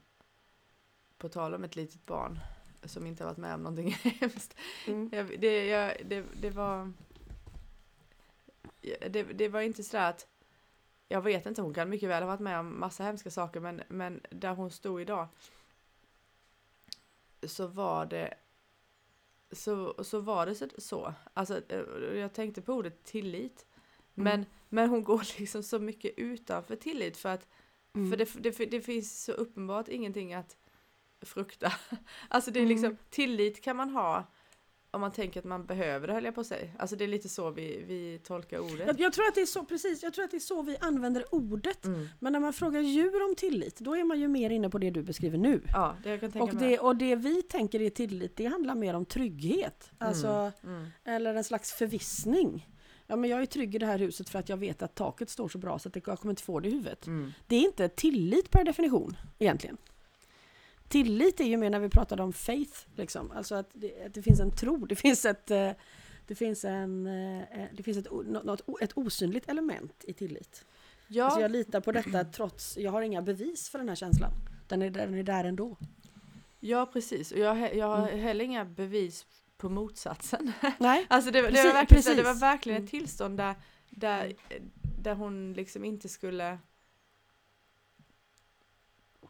på 1.18 1.28
tal 1.28 1.54
om 1.54 1.64
ett 1.64 1.76
litet 1.76 2.06
barn 2.06 2.38
som 2.84 3.06
inte 3.06 3.24
har 3.24 3.28
varit 3.30 3.38
med 3.38 3.54
om 3.54 3.62
någonting 3.62 3.90
hemskt. 4.02 4.54
Jag, 4.86 5.40
det, 5.40 5.66
jag, 5.66 5.96
det, 6.06 6.24
det 6.40 6.50
var... 6.50 6.92
Det, 9.10 9.22
det 9.22 9.48
var 9.48 9.60
inte 9.60 9.82
sådär 9.82 10.10
att... 10.10 10.28
jag 11.08 11.22
vet 11.22 11.46
inte, 11.46 11.62
hon 11.62 11.74
kan 11.74 11.88
mycket 11.88 12.08
väl 12.08 12.22
ha 12.22 12.28
varit 12.30 12.40
med 12.40 12.58
om 12.60 12.80
massa 12.80 13.04
hemska 13.04 13.30
saker 13.30 13.60
men, 13.60 13.82
men 13.88 14.20
där 14.30 14.54
hon 14.54 14.70
stod 14.70 15.00
idag 15.00 15.28
så 17.42 17.66
var 17.66 18.06
det 18.06 18.34
så, 19.52 20.04
så 20.04 20.20
var 20.20 20.46
det 20.46 20.54
så, 20.54 20.66
så. 20.78 21.14
Alltså, 21.34 21.62
eh, 21.68 21.80
jag 22.18 22.32
tänkte 22.32 22.62
på 22.62 22.72
ordet 22.74 23.04
tillit. 23.04 23.66
Men, 24.14 24.34
Mm. 24.40 24.46
men 24.68 24.88
hon 24.88 25.04
går 25.04 25.22
liksom 25.38 25.62
så 25.62 25.78
mycket 25.78 26.14
utanför 26.18 26.76
tillit 26.76 27.16
för 27.16 27.28
att 27.28 27.48
Mm. 27.94 28.10
för 28.10 28.16
det, 28.16 28.58
det, 28.58 28.66
det 28.70 28.80
finns 28.80 29.24
så 29.24 29.32
uppenbart 29.32 29.88
ingenting 29.88 30.34
att 30.34 30.56
frukta. 31.20 31.72
Alltså 32.28 32.50
det 32.50 32.58
är 32.58 32.62
Mm. 32.62 32.68
liksom, 32.68 32.96
tillit 33.10 33.60
kan 33.64 33.76
man 33.76 33.90
ha 33.90 34.24
om 34.90 35.00
man 35.00 35.12
tänker 35.12 35.40
att 35.40 35.46
man 35.46 35.66
behöver 35.66 36.06
det 36.06 36.12
höll 36.12 36.24
jag 36.24 36.34
på 36.34 36.44
säga. 36.44 36.70
Alltså 36.78 36.96
det 36.96 37.04
är 37.04 37.08
lite 37.08 37.28
så 37.28 37.50
vi, 37.50 37.84
vi 37.86 38.20
tolkar 38.24 38.58
ordet. 38.58 38.86
jag, 38.86 39.00
jag 39.00 39.12
tror 39.12 39.26
att 39.26 39.34
det 39.34 39.40
är 39.40 39.46
så, 39.46 39.64
precis, 39.64 40.02
jag 40.02 40.14
tror 40.14 40.24
att 40.24 40.30
det 40.30 40.36
är 40.36 40.38
så 40.38 40.62
vi 40.62 40.76
använder 40.80 41.34
ordet. 41.34 41.84
Mm. 41.84 42.08
Men 42.18 42.32
när 42.32 42.40
man 42.40 42.52
frågar 42.52 42.80
djur 42.80 43.28
om 43.28 43.34
tillit, 43.34 43.78
då 43.78 43.96
är 43.96 44.04
man 44.04 44.20
ju 44.20 44.28
mer 44.28 44.50
inne 44.50 44.70
på 44.70 44.78
det 44.78 44.90
du 44.90 45.02
beskriver 45.02 45.38
nu. 45.38 45.62
Ja, 45.72 45.96
det 46.02 46.10
jag 46.10 46.20
kan 46.20 46.32
tänka 46.32 46.44
Och 46.44 46.54
det, 46.54 46.78
och 46.78 46.96
det 46.96 47.16
vi 47.16 47.42
tänker 47.42 47.82
är 47.82 47.90
tillit, 47.90 48.36
det 48.36 48.46
handlar 48.46 48.74
mer 48.74 48.94
om 48.94 49.04
trygghet. 49.04 49.90
Alltså, 49.98 50.52
Mm. 50.62 50.86
Eller 51.04 51.34
en 51.34 51.44
slags 51.44 51.72
förvissning. 51.72 52.68
Ja, 53.06 53.16
men 53.16 53.30
jag 53.30 53.42
är 53.42 53.46
trygg 53.46 53.74
i 53.74 53.78
det 53.78 53.86
här 53.86 53.98
huset 53.98 54.28
för 54.28 54.38
att 54.38 54.48
jag 54.48 54.56
vet 54.56 54.82
att 54.82 54.94
taket 54.94 55.30
står 55.30 55.48
så 55.48 55.58
bra 55.58 55.78
så 55.78 55.88
att 55.88 56.06
jag 56.06 56.18
kommer 56.18 56.32
inte 56.32 56.42
få 56.42 56.60
det 56.60 56.68
i 56.68 56.72
huvudet. 56.72 57.06
Mm. 57.06 57.32
Det 57.46 57.56
är 57.56 57.60
inte 57.60 57.88
tillit 57.88 58.50
per 58.50 58.64
definition 58.64 59.16
egentligen. 59.38 59.76
Tillit 60.90 61.40
är 61.40 61.44
ju 61.44 61.56
mer 61.56 61.70
när 61.70 61.78
vi 61.78 61.88
pratade 61.88 62.22
om 62.22 62.32
faith, 62.32 62.78
liksom. 62.96 63.30
alltså 63.30 63.54
att 63.54 63.70
det, 63.72 64.04
att 64.06 64.14
det 64.14 64.22
finns 64.22 64.40
en 64.40 64.50
tro, 64.56 64.76
det 64.86 64.96
finns 64.96 65.24
ett, 65.24 65.50
eh, 65.50 65.70
det 66.26 66.34
finns 66.34 66.64
en, 66.64 67.06
eh, 67.06 67.42
det 67.72 67.82
finns 67.82 67.98
ett, 67.98 68.06
något, 68.26 68.62
ett 68.82 68.92
osynligt 68.96 69.48
element 69.48 70.04
i 70.08 70.12
tillit. 70.12 70.64
Ja, 71.08 71.24
Alltså 71.24 71.40
jag 71.40 71.50
litar 71.50 71.80
på 71.80 71.92
detta 71.92 72.24
trots, 72.24 72.76
jag 72.78 72.90
har 72.90 73.02
inga 73.02 73.22
bevis 73.22 73.68
för 73.68 73.78
den 73.78 73.88
här 73.88 73.96
känslan. 73.96 74.30
Den 74.68 74.82
är, 74.82 74.90
den 74.90 75.14
är 75.14 75.22
där 75.22 75.44
ändå. 75.44 75.76
ja, 76.60 76.86
precis. 76.92 77.32
Och 77.32 77.38
jag, 77.38 77.76
jag 77.76 77.86
har 77.86 78.08
Mm. 78.08 78.20
heller 78.20 78.44
inga 78.44 78.64
bevis 78.64 79.26
på 79.56 79.68
motsatsen. 79.68 80.52
Nej, 80.78 81.06
Alltså 81.08 81.30
det, 81.30 81.40
det, 81.42 81.48
Precis, 81.48 81.64
var, 81.64 81.72
verkligen, 81.72 82.16
det 82.16 82.22
var 82.22 82.34
verkligen 82.34 82.76
Mm. 82.76 82.84
ett 82.84 82.90
tillstånd 82.90 83.36
där, 83.38 83.54
där, 83.90 84.32
där 85.00 85.14
hon 85.14 85.52
liksom 85.52 85.84
inte 85.84 86.08
skulle 86.08 86.58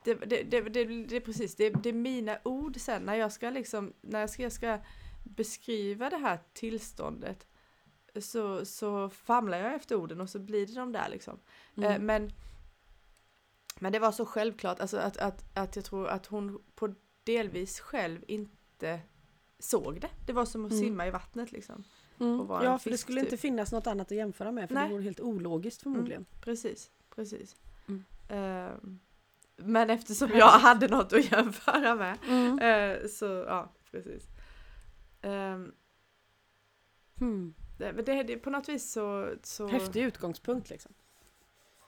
det, 0.05 0.15
det, 0.15 0.43
det, 0.43 0.61
det, 0.61 0.85
det 0.85 1.17
är 1.17 1.21
precis, 1.21 1.55
det, 1.55 1.71
det 1.71 1.89
är 1.89 1.93
mina 1.93 2.39
ord 2.45 2.77
sen 2.77 3.03
när 3.03 3.15
jag 3.15 3.33
ska 3.33 3.51
liksom, 3.51 3.93
när 4.01 4.21
jag 4.21 4.31
ska, 4.31 4.43
jag 4.43 4.53
ska 4.53 4.79
beskriva 5.25 6.11
det 6.11 6.17
här 6.17 6.39
tillståndet 6.53 7.47
så, 8.21 8.67
så 8.67 9.11
famlar 9.11 9.59
jag 9.59 9.75
efter 9.75 9.97
orden 9.97 10.21
och 10.21 10.31
så 10.31 10.39
blir 10.39 10.67
det 10.67 10.75
de 10.75 10.93
där 10.93 11.09
liksom. 11.09 11.39
Eh, 11.77 11.85
mm. 11.85 12.07
men, 12.07 12.33
men 13.79 13.93
det 13.93 13.99
var 13.99 14.13
så 14.13 14.27
självklart, 14.27 14.81
alltså 14.81 14.97
att, 14.97 15.17
att, 15.17 15.45
att 15.55 15.77
jag 15.77 15.85
tror 15.85 16.09
att 16.09 16.27
hon 16.27 16.63
på 16.75 16.95
delvis 17.25 17.81
själv 17.81 18.25
inte 18.27 19.01
såg 19.59 20.01
det. 20.01 20.11
Det 20.27 20.33
var 20.33 20.45
som 20.45 20.65
att 20.65 20.73
Mm. 20.73 20.85
simma 20.85 21.07
i 21.07 21.11
vattnet 21.11 21.53
liksom. 21.53 21.85
Mm. 22.21 22.47
Ja, 22.49 22.79
för 22.79 22.91
det 22.91 22.99
skulle 22.99 23.21
typ. 23.21 23.27
inte 23.33 23.37
finnas 23.37 23.73
något 23.73 23.87
annat 23.87 24.07
att 24.13 24.17
jämföra 24.17 24.53
med 24.53 24.69
för 24.69 24.75
Nej. 24.75 24.89
det 24.89 24.95
vore 24.95 25.03
helt 25.03 25.21
ologiskt 25.21 25.83
förmodligen. 25.83 26.27
Precis, 26.41 26.91
precis. 27.15 27.57
Mm. 27.89 28.05
Men 29.65 29.91
eftersom 29.91 30.31
jag 30.35 30.47
hade 30.51 30.89
något 30.89 31.13
att 31.13 31.33
jämföra 31.33 31.95
med 31.95 32.19
Mm. 32.29 32.59
eh, 32.59 33.09
så 33.09 33.25
ja, 33.25 33.73
precis. 33.91 34.25
Ehm, 35.23 35.73
Hmm. 37.19 37.55
det, 37.79 37.93
men 37.93 38.05
det, 38.05 38.23
det, 38.23 38.37
på 38.37 38.51
något 38.51 38.69
vis 38.69 38.93
så, 38.93 39.35
så 39.43 39.67
Häftig 39.69 40.03
utgångspunkt 40.03 40.71
liksom. 40.71 40.93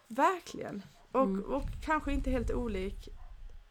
verkligen. 0.09 0.83
Och, 1.13 1.21
Mm. 1.23 1.45
och 1.45 1.65
kanske 1.85 2.13
inte 2.13 2.31
helt 2.31 2.51
olik 2.51 3.09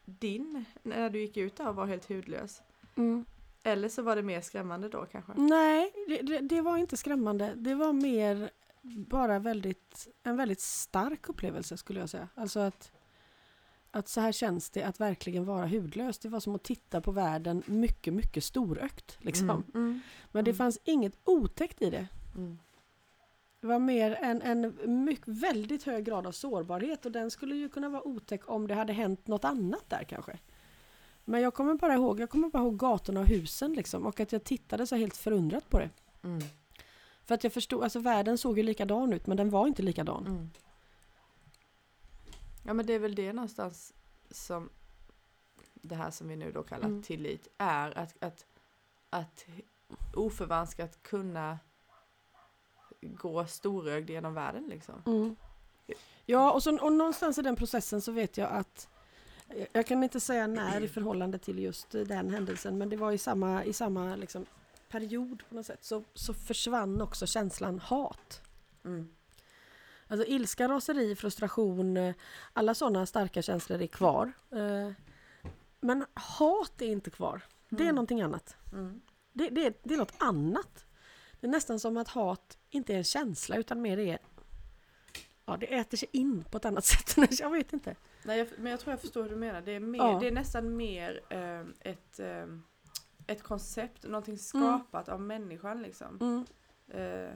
din 0.06 0.66
när 0.84 1.10
du 1.10 1.20
gick 1.20 1.38
ut 1.38 1.56
där 1.56 1.68
och 1.70 1.76
var 1.76 1.86
helt 1.86 2.10
hudlös. 2.10 2.62
Mm. 2.95 3.26
Eller 3.64 3.89
så 3.89 4.02
var 4.02 4.16
det 4.16 4.22
mer 4.22 4.41
skrämmande 4.41 4.89
då 4.89 5.06
kanske. 5.06 5.34
Nej, 5.36 5.93
det, 6.08 6.22
det, 6.22 6.39
det 6.39 6.62
var 6.62 6.78
inte 6.78 6.97
skrämmande. 6.97 7.54
Det 7.56 7.76
var 7.76 7.93
mer 7.93 8.49
bara 9.08 9.39
väldigt, 9.39 10.08
en 10.24 10.38
väldigt 10.38 10.60
stark 10.62 11.30
upplevelse 11.30 11.78
skulle 11.78 11.99
jag 11.99 12.10
säga. 12.10 12.28
Alltså 12.36 12.60
att, 12.60 12.91
att 13.91 14.07
så 14.07 14.21
här 14.21 14.31
känns 14.31 14.69
det 14.69 14.83
att 14.83 14.99
verkligen 14.99 15.45
vara 15.45 15.67
hudlös. 15.67 16.19
Det 16.19 16.29
var 16.29 16.39
som 16.39 16.55
att 16.55 16.63
titta 16.63 17.01
på 17.01 17.11
världen 17.11 17.63
mycket, 17.65 18.13
mycket 18.13 18.43
storögt. 18.43 19.17
Liksom. 19.21 19.49
Mm. 19.49 19.63
Mm. 19.75 19.99
Men 20.31 20.45
det 20.45 20.51
Mm. 20.51 20.57
fanns 20.57 20.79
inget 20.83 21.13
otäckt 21.23 21.81
i 21.81 21.89
det. 21.89 22.07
Mm. 22.35 22.59
Det 23.61 23.67
var 23.67 23.79
mer 23.79 24.17
en, 24.21 24.41
en 24.41 24.77
mycket, 25.05 25.27
väldigt 25.27 25.83
hög 25.83 26.05
grad 26.05 26.27
av 26.27 26.31
sårbarhet 26.31 27.05
och 27.05 27.11
den 27.11 27.31
skulle 27.31 27.55
ju 27.55 27.69
kunna 27.69 27.89
vara 27.89 28.07
otäck 28.07 28.49
om 28.49 28.67
det 28.67 28.75
hade 28.75 28.93
hänt 28.93 29.27
något 29.27 29.43
annat 29.45 29.83
där 29.89 30.03
kanske. 30.03 30.39
Men 31.25 31.41
jag 31.41 31.53
kommer 31.53 31.73
bara 31.73 31.93
ihåg, 31.93 32.19
jag 32.19 32.29
kommer 32.29 32.49
bara 32.49 32.63
ihåg 32.63 32.77
gatorna 32.79 33.19
och 33.19 33.27
husen 33.27 33.73
liksom 33.73 34.05
och 34.05 34.19
att 34.19 34.31
jag 34.31 34.43
tittade 34.43 34.87
så 34.87 34.95
helt 34.95 35.17
förundrat 35.17 35.69
på 35.69 35.79
det. 35.79 35.89
Mm. 36.23 36.41
För 37.25 37.35
att 37.35 37.43
jag 37.43 37.53
förstod, 37.53 37.83
alltså 37.83 37.99
världen 37.99 38.37
såg 38.37 38.57
ju 38.57 38.63
likadan 38.63 39.13
ut 39.13 39.27
men 39.27 39.37
den 39.37 39.49
var 39.49 39.67
inte 39.67 39.81
likadan. 39.83 40.27
Mm. 40.27 40.49
Ja 42.64 42.74
men 42.74 42.86
det 42.86 42.93
är 42.93 42.99
väl 42.99 43.16
det 43.16 43.34
någonstans 43.34 43.93
som 44.32 44.70
det 45.74 45.95
här 45.95 46.12
som 46.12 46.28
vi 46.28 46.36
nu 46.36 46.51
då 46.51 46.64
kallar 46.64 46.88
Mm. 46.88 47.03
tillit 47.03 47.47
är 47.57 47.97
att, 47.97 48.24
att, 48.24 48.45
att 49.09 49.45
oförvanskat 50.14 51.03
kunna 51.03 51.59
gå 53.01 53.45
storögd 53.45 54.09
genom 54.09 54.34
världen 54.34 54.66
liksom. 54.70 55.03
Mm. 55.05 55.36
Ja 56.26 56.51
och, 56.51 56.64
så, 56.64 56.78
och 56.86 56.93
någonstans 56.93 57.38
i 57.38 57.41
den 57.41 57.55
processen 57.55 58.01
så 58.01 58.12
vet 58.12 58.38
jag 58.38 58.51
att 58.51 58.89
jag 59.72 59.88
kan 59.88 60.03
inte 60.03 60.20
säga 60.20 60.47
när 60.47 60.82
i 60.82 60.88
förhållande 60.88 61.38
till 61.39 61.59
just 61.59 61.91
den 61.91 62.30
händelsen 62.30 62.78
men 62.78 62.89
det 62.89 62.97
var 62.97 63.12
i 63.12 63.18
samma, 63.18 63.64
i 63.64 63.74
samma 63.74 64.16
liksom, 64.16 64.45
period 64.89 65.43
på 65.49 65.55
något 65.55 65.66
sätt 65.66 65.84
så, 65.84 66.03
så 66.14 66.34
försvann 66.34 67.01
också 67.01 67.28
känslan 67.28 67.80
hat. 67.80 68.41
Mm. 68.86 69.09
Alltså 70.12 70.28
ilska, 70.28 70.68
raseri, 70.70 71.16
frustration, 71.16 71.97
eh, 71.97 72.16
alla 72.53 72.74
sådana 72.74 73.05
starka 73.05 73.41
känslor 73.41 73.82
är 73.82 73.88
kvar. 73.88 74.32
Eh, 74.51 74.91
Men 75.80 76.05
hat 76.14 76.82
är 76.82 76.86
inte 76.91 77.09
kvar. 77.09 77.41
Det 77.70 77.76
är 77.76 77.82
Mm. 77.82 77.95
någonting 77.95 78.22
annat. 78.22 78.55
Mm. 78.74 79.01
Det, 79.34 79.49
det, 79.49 79.66
är, 79.66 79.74
det 79.84 79.93
är 79.93 79.97
något 79.97 80.14
annat. 80.18 80.86
Det 81.39 81.47
är 81.47 81.51
nästan 81.51 81.80
som 81.80 81.97
att 81.97 82.07
hat 82.07 82.57
inte 82.70 82.93
är 82.93 82.97
en 82.97 83.03
känsla 83.03 83.55
utan 83.55 83.82
mer 83.82 83.97
är... 83.99 84.18
Ja, 85.45 85.57
det 85.57 85.74
äter 85.76 85.97
sig 85.97 86.09
in 86.12 86.43
på 86.51 86.57
ett 86.57 86.66
annat 86.66 86.86
sätt. 87.16 87.39
Jag 87.39 87.49
vet 87.49 87.74
inte. 87.74 87.95
Nej, 88.24 88.38
jag, 88.39 88.47
men 88.57 88.72
jag 88.72 88.80
tror 88.80 88.91
jag 88.93 89.01
förstår 89.01 89.24
hur 89.24 89.30
du 89.30 89.36
menar. 89.36 89.62
Det 89.62 89.72
är, 89.72 89.80
mer, 89.80 89.99
Ja. 89.99 90.18
det 90.22 90.28
är 90.28 90.32
nästan 90.32 90.76
mer 90.78 91.22
eh, 91.30 91.91
ett, 91.91 92.20
eh, 92.20 92.45
ett 93.28 93.43
koncept, 93.43 94.03
någonting 94.03 94.38
skapat 94.38 95.09
av 95.09 95.22
människan 95.22 95.82
liksom. 95.82 96.18
Mm. 96.22 96.45
Eh, 96.88 97.34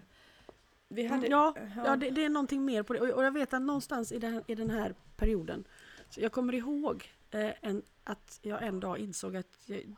vi 0.87 1.05
hade, 1.05 1.27
Ja, 1.27 1.55
Ja, 1.75 1.95
det, 1.95 2.09
det 2.09 2.25
är 2.25 2.29
någonting 2.29 2.65
mer 2.65 2.83
på 2.83 2.93
det. 2.93 3.01
Och, 3.01 3.09
och 3.09 3.23
jag 3.23 3.31
vet 3.31 3.53
att 3.53 3.61
någonstans 3.61 4.11
i 4.11 4.19
den, 4.19 4.43
i 4.47 4.55
den 4.55 4.69
här 4.69 4.95
perioden, 5.15 5.67
så 6.09 6.21
jag 6.21 6.31
kommer 6.31 6.53
ihåg 6.53 7.11
eh, 7.31 7.51
en, 7.61 7.81
att 8.03 8.39
jag 8.41 8.63
en 8.63 8.79
dag 8.79 8.97
insåg 8.99 9.35
att 9.35 9.57
jag, 9.65 9.95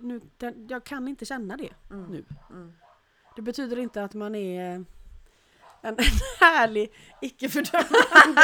nu, 0.00 0.20
den, 0.36 0.66
jag 0.70 0.84
kan 0.84 1.08
inte 1.08 1.24
känna 1.24 1.56
det 1.56 1.72
mm, 1.90 2.10
nu. 2.10 2.24
Mm. 2.50 2.72
Det 3.36 3.42
betyder 3.42 3.78
inte 3.78 4.04
att 4.04 4.14
man 4.14 4.34
är 4.34 4.64
en, 4.70 4.86
en 5.82 5.96
härlig, 6.40 6.92
icke-fördömande... 7.20 8.42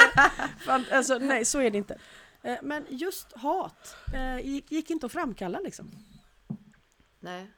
alltså, 0.97 1.19
nej, 1.19 1.45
så 1.45 1.61
är 1.61 1.71
det 1.71 1.79
inte. 1.79 1.99
Eh, 2.43 2.59
Men 2.63 2.87
just 2.89 3.33
hat 3.33 3.97
eh, 4.15 4.47
gick, 4.47 4.73
gick 4.73 4.91
inte 4.91 5.07
att 5.07 5.13
framkalla 5.13 5.61
liksom. 5.61 5.91
Nej. 7.21 7.51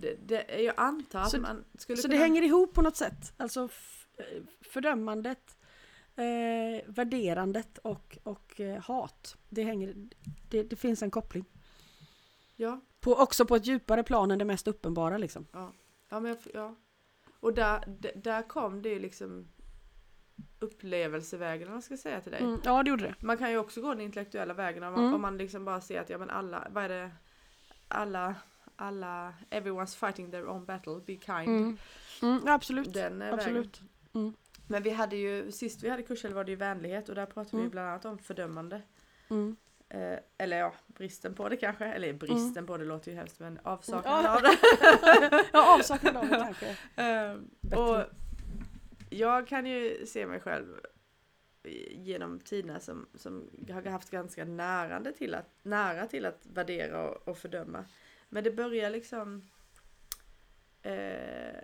Det, 0.00 0.16
det, 0.28 0.62
jag 0.62 0.74
antar 0.76 1.20
att 1.20 1.30
Så- 1.30 1.40
man 1.40 1.64
skulle 1.78 1.96
Så 1.96 2.02
kunna... 2.08 2.14
det 2.14 2.22
hänger 2.24 2.42
ihop 2.42 2.74
på 2.74 2.82
något 2.82 2.96
sätt. 2.96 3.32
Alltså 3.36 3.68
eh, 4.18 4.42
fördömandet, 4.72 5.56
eh, 6.16 6.84
värderandet 6.86 7.78
och, 7.78 8.18
och 8.22 8.60
eh, 8.60 8.82
hat. 8.82 9.36
Det, 9.48 9.62
hänger, 9.62 9.94
det, 10.50 10.62
det 10.62 10.76
finns 10.76 11.02
en 11.02 11.10
koppling. 11.10 11.44
Ja, 12.56 12.80
På, 13.00 13.14
också 13.14 13.46
på 13.46 13.56
ett 13.56 13.66
djupare 13.66 14.02
plan 14.02 14.30
än 14.30 14.38
det 14.38 14.44
mest 14.44 14.68
uppenbara 14.68 15.18
liksom. 15.18 15.46
ja, 15.52 15.72
men 16.20 16.24
jag, 16.24 16.38
ja. 16.54 16.74
Och 17.40 17.54
där, 17.54 17.84
där 18.14 18.42
kom 18.48 18.82
det 18.82 18.88
ju 18.88 18.98
liksom 18.98 19.48
upplevelsevägen, 20.58 21.68
om 21.68 21.72
man 21.74 21.82
ska 21.82 21.96
säga 21.96 22.20
till 22.20 22.32
dig. 22.32 22.40
Mm, 22.40 22.60
ja, 22.64 22.82
det 22.82 22.90
gjorde 22.90 23.02
det. 23.04 23.14
Man 23.20 23.38
kan 23.38 23.50
ju 23.50 23.58
också 23.58 23.80
gå 23.82 23.88
den 23.88 24.00
intellektuella 24.00 24.54
vägen 24.54 24.82
om 24.82 24.92
man, 24.92 25.02
Mm. 25.02 25.14
om 25.14 25.20
man 25.20 25.38
liksom 25.38 25.64
bara 25.64 25.80
ser 25.80 26.00
att 26.00 26.10
ja 26.10 26.18
men 26.18 26.30
alla, 26.30 26.68
vad 26.70 26.84
är 26.84 26.88
det, 26.88 27.10
alla, 27.88 28.34
alla, 28.76 29.34
everyone's 29.50 29.96
fighting 30.06 30.30
their 30.30 30.46
own 30.48 30.64
battle, 30.64 31.00
be 31.06 31.16
kind. 31.16 31.48
Mm. 31.48 31.78
Mm, 32.22 32.48
absolut. 32.48 32.92
Den 32.94 33.22
eh, 33.22 33.34
absolut. 33.34 33.80
Mm. 34.14 34.32
Men 34.68 34.82
vi 34.82 34.90
hade 34.90 35.16
ju, 35.16 35.52
sist 35.52 35.82
vi 35.82 35.88
hade 35.90 36.02
kurser 36.02 36.30
var 36.30 36.44
det 36.44 36.50
ju 36.50 36.56
vänlighet 36.56 37.08
och 37.08 37.14
där 37.14 37.26
pratade 37.26 37.56
vi 37.56 37.60
Mm. 37.62 37.70
bland 37.70 37.88
annat 37.88 38.04
om 38.04 38.18
fördömande. 38.18 38.82
Mm. 39.30 39.56
Eh, 39.88 40.18
eller 40.38 40.58
ja, 40.58 40.74
bristen 40.86 41.34
på 41.34 41.48
det 41.48 41.56
kanske. 41.56 41.84
Eller 41.84 42.12
bristen 42.12 42.66
på 42.66 42.76
det 42.76 42.84
låter 42.84 43.10
ju 43.10 43.16
hemskt 43.16 43.40
men 43.40 43.58
avsaknaden 43.62 44.24
Ja. 44.24 44.36
av 44.36 44.42
det. 45.30 45.44
Ja, 45.52 45.74
avsaknad 45.78 46.16
av 46.16 46.28
det 46.28 46.36
kanske. 46.36 46.76
Eh, 47.02 47.78
och 47.78 48.04
jag 49.10 49.48
kan 49.48 49.66
ju 49.66 50.06
se 50.06 50.26
mig 50.26 50.40
själv 50.40 50.66
genom 51.90 52.40
tiderna 52.40 52.80
som, 52.80 53.06
som 53.14 53.50
har 53.72 53.82
haft 53.90 54.10
ganska 54.10 54.44
närande 54.44 55.12
till 55.12 55.34
att, 55.34 55.50
nära 55.62 56.06
till 56.06 56.26
att 56.26 56.46
värdera 56.52 57.02
och, 57.10 57.28
och 57.28 57.38
fördöma. 57.38 57.84
Men 58.28 58.44
det 58.44 58.50
börjar 58.50 58.90
liksom... 58.90 59.42
Eh, 60.82 61.60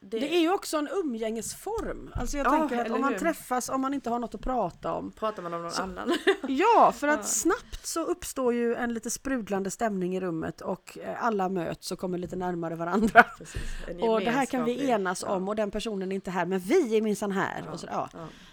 det... 0.00 0.34
är 0.36 0.40
ju 0.40 0.52
också 0.52 0.76
en 0.76 0.88
umgängesform. 0.88 2.10
Alltså 2.14 2.36
jag 2.36 2.46
Ja, 2.46 2.50
tänker 2.50 2.84
att 2.84 2.90
om 2.90 3.00
man 3.00 3.12
hur? 3.12 3.18
träffas, 3.20 3.68
om 3.68 3.80
man 3.80 3.94
inte 3.94 4.10
har 4.10 4.18
något 4.18 4.34
att 4.34 4.40
prata 4.40 4.92
om. 4.92 5.12
Pratar 5.12 5.42
man 5.42 5.54
om 5.54 5.62
någon 5.62 5.70
Så- 5.70 5.82
annan? 5.82 6.12
Ja, 6.48 6.92
för 6.96 7.08
att 7.08 7.18
Ja. 7.18 7.22
snabbt 7.24 7.86
så 7.86 8.04
uppstår 8.04 8.54
ju 8.54 8.74
en 8.74 8.94
lite 8.94 9.10
sprudlande 9.10 9.70
stämning 9.70 10.16
i 10.16 10.20
rummet 10.20 10.60
och 10.60 10.98
eh, 10.98 11.24
alla 11.24 11.48
möts 11.48 11.92
och 11.92 11.98
kommer 11.98 12.18
lite 12.18 12.36
närmare 12.36 12.74
varandra. 12.76 13.22
Precis, 13.38 13.62
Och 14.02 14.20
det 14.20 14.30
här 14.30 14.46
kan 14.46 14.64
vi 14.64 14.90
enas 14.90 15.22
ja. 15.26 15.34
om 15.34 15.48
och 15.48 15.56
den 15.56 15.70
personen 15.70 16.12
är 16.12 16.14
inte 16.16 16.30
här 16.30 16.46
men 16.46 16.58
vi 16.60 16.96
är 16.96 17.02
minsann 17.02 17.32
här. 17.32 17.62
Ja, 17.66 17.72
Och 17.72 17.80
så, 17.80 17.86
ja. 17.90 18.08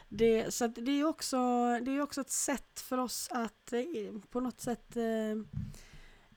Det, 0.10 0.54
så 0.54 0.68
det 0.68 0.92
är 0.92 0.96
ju 0.96 1.06
också, 1.06 1.38
det 1.82 1.92
är 1.92 2.02
också 2.02 2.22
ett 2.22 2.32
sätt 2.32 2.80
för 2.80 2.98
oss 2.98 3.28
att 3.32 3.74
eh, 3.74 3.82
på 4.30 4.40
något 4.40 4.62
sätt 4.62 4.96
eh, 4.98 5.04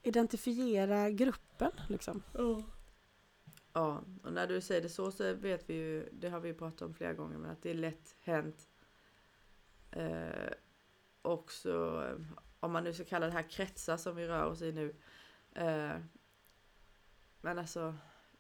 identifiera 0.09 1.11
gruppen. 1.11 1.71
Liksom. 1.89 2.23
Ja, 3.73 4.03
och 4.23 4.33
när 4.33 4.47
du 4.47 4.61
säger 4.61 4.83
det 4.83 4.89
så 4.89 5.11
så 5.11 5.35
vet 5.35 5.71
vi 5.71 5.75
ju, 5.75 6.09
det 6.13 6.29
har 6.29 6.41
vi 6.41 6.55
pratat 6.55 6.83
om 6.83 6.95
flera 6.95 7.13
gånger, 7.13 7.39
men 7.39 7.51
att 7.51 7.63
det 7.63 7.71
är 7.71 7.75
lätt 7.75 8.17
hänt. 8.21 8.69
Eh, 9.91 10.53
också, 11.23 12.05
eh, 12.07 12.41
om 12.61 12.73
man 12.73 12.85
nu 12.85 12.93
ska 12.93 13.05
kalla 13.05 13.27
det 13.27 13.33
här 13.33 13.51
kretsar 13.51 13.97
som 13.97 14.17
vi 14.17 14.27
rör 14.27 14.45
oss 14.45 14.63
i 14.63 14.73
nu. 14.73 14.95
Eh, 15.55 15.97
men 17.41 17.59
alltså, 17.59 17.95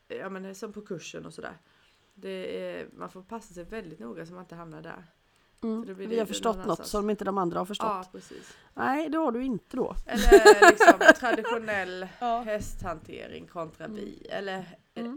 ja 0.08 0.28
men 0.28 0.54
som 0.54 0.72
på 0.72 0.80
kursen 0.80 1.26
och 1.26 1.34
sådär. 1.34 1.58
Det 2.14 2.60
är, 2.60 2.88
man 2.92 3.10
får 3.10 3.22
passa 3.22 3.54
sig 3.54 3.64
väldigt 3.64 3.98
noga 3.98 4.26
så 4.26 4.32
man 4.34 4.42
inte 4.42 4.54
hamnar 4.54 4.82
där. 4.82 5.04
Mm. 5.62 5.86
det 5.86 5.94
blir 5.94 6.06
Vi 6.06 6.14
det 6.14 6.20
har 6.20 6.26
förstått 6.26 6.56
något 6.56 6.64
annanstans. 6.64 6.90
som 6.90 7.10
inte 7.10 7.24
de 7.24 7.38
andra 7.38 7.58
har 7.58 7.66
förstått. 7.66 7.86
Ja, 7.88 8.04
precis. 8.12 8.56
Nej, 8.74 9.08
det 9.08 9.18
har 9.18 9.32
du 9.32 9.44
inte 9.44 9.76
då. 9.76 9.94
Eller 10.06 10.70
liksom 10.70 10.98
traditionell 11.20 12.08
Ja. 12.20 12.40
hästhantering 12.40 13.46
kontra 13.46 13.84
Mm. 13.84 13.96
bi. 13.96 14.26
Eller 14.30 14.78
Mm. 14.94 15.16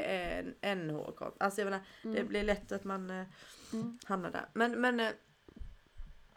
en 0.62 0.78
NH 0.78 1.04
kontra... 1.06 1.32
Alltså 1.46 1.62
jag 1.62 1.66
menar, 1.66 1.80
det 2.04 2.10
Mm. 2.10 2.28
blir 2.28 2.44
lätt 2.44 2.72
att 2.72 2.84
man 2.84 3.10
eh, 3.10 3.26
Mm. 3.74 4.00
hamnar 4.06 4.32
där. 4.32 4.46
Men, 4.54 4.82
men, 4.82 5.00
eh, 5.00 5.10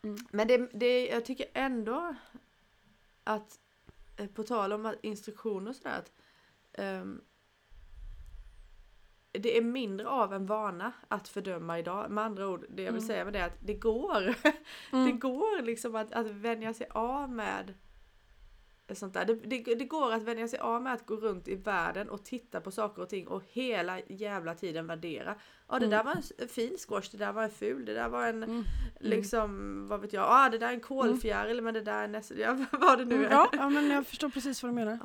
Mm. 0.03 0.17
men 0.31 0.49
det, 0.49 0.69
det, 0.73 1.07
jag 1.09 1.25
tycker 1.25 1.47
ändå 1.55 2.15
att 3.25 3.59
eh, 4.17 4.27
på 4.27 4.43
tal 4.43 4.73
om 4.73 4.95
instruktioner 5.03 5.71
och 5.71 5.77
sådär 5.77 5.99
att 5.99 6.13
ehm, 6.73 7.21
det 9.39 9.57
är 9.57 9.63
mindre 9.63 10.09
av 10.09 10.35
en 10.35 10.47
vana 10.47 10.93
att 11.09 11.29
fördöma 11.29 11.79
idag. 11.79 12.11
Med 12.11 12.25
andra 12.25 12.49
ord, 12.49 12.65
det 12.69 12.83
jag 12.83 12.93
vill 12.93 13.03
Mm. 13.03 13.09
säga 13.09 13.25
med 13.25 13.33
det 13.33 13.39
är 13.39 13.47
att 13.47 13.59
det 13.61 13.75
går. 13.75 14.21
Det 14.91 14.97
Mm. 14.97 15.19
går 15.19 15.63
liksom 15.63 15.95
att, 15.95 16.13
att 16.13 16.27
vänja 16.27 16.75
sig 16.75 16.87
av 16.91 17.31
med 17.31 17.75
sånt 18.93 19.15
där. 19.15 19.25
Det, 19.25 19.35
det, 19.35 19.75
det 19.75 19.85
går 19.85 20.13
att 20.13 20.23
vänja 20.23 20.49
sig 20.49 20.59
av 20.59 20.83
med 20.83 20.93
att 20.93 21.07
gå 21.07 21.17
runt 21.17 21.49
i 21.49 21.55
världen 21.55 22.09
och 22.11 22.25
titta 22.25 22.61
på 22.61 22.71
saker 22.71 23.03
och 23.03 23.09
ting 23.09 23.29
och 23.29 23.43
hela 23.49 24.01
jävla 24.01 24.55
tiden 24.55 24.87
värdera. 24.87 25.35
Ja 25.69 25.79
det 25.79 25.87
Mm. 25.87 25.91
där 25.91 26.05
var 26.05 26.17
en 26.39 26.49
fin 26.49 26.77
squash, 26.89 27.09
det 27.13 27.17
där 27.19 27.33
var 27.33 27.43
en 27.43 27.51
ful, 27.51 27.85
det 27.85 27.95
där 27.95 28.09
var 28.09 28.27
en 28.27 28.43
Mm. 28.43 28.65
liksom, 29.01 29.87
vad 29.89 30.01
vet 30.01 30.13
jag, 30.13 30.27
ah, 30.29 30.49
det 30.49 30.59
där 30.59 30.69
är 30.69 30.73
en 30.73 30.81
kolfjäril 30.81 31.63
men 31.63 31.75
det 31.75 31.81
där 31.81 32.03
är 32.05 32.09
nästan, 32.09 32.39
ja 32.39 32.57
vad 32.73 32.99
det 32.99 33.05
nu 33.05 33.15
Mm. 33.15 33.27
är. 33.27 33.31
Ja, 33.31 33.49
ja, 33.53 33.69
men 33.69 33.91
jag 33.91 34.07
förstår 34.07 34.29
precis 34.29 34.63
vad 34.63 34.73
du 34.73 34.75
menar. 34.75 34.99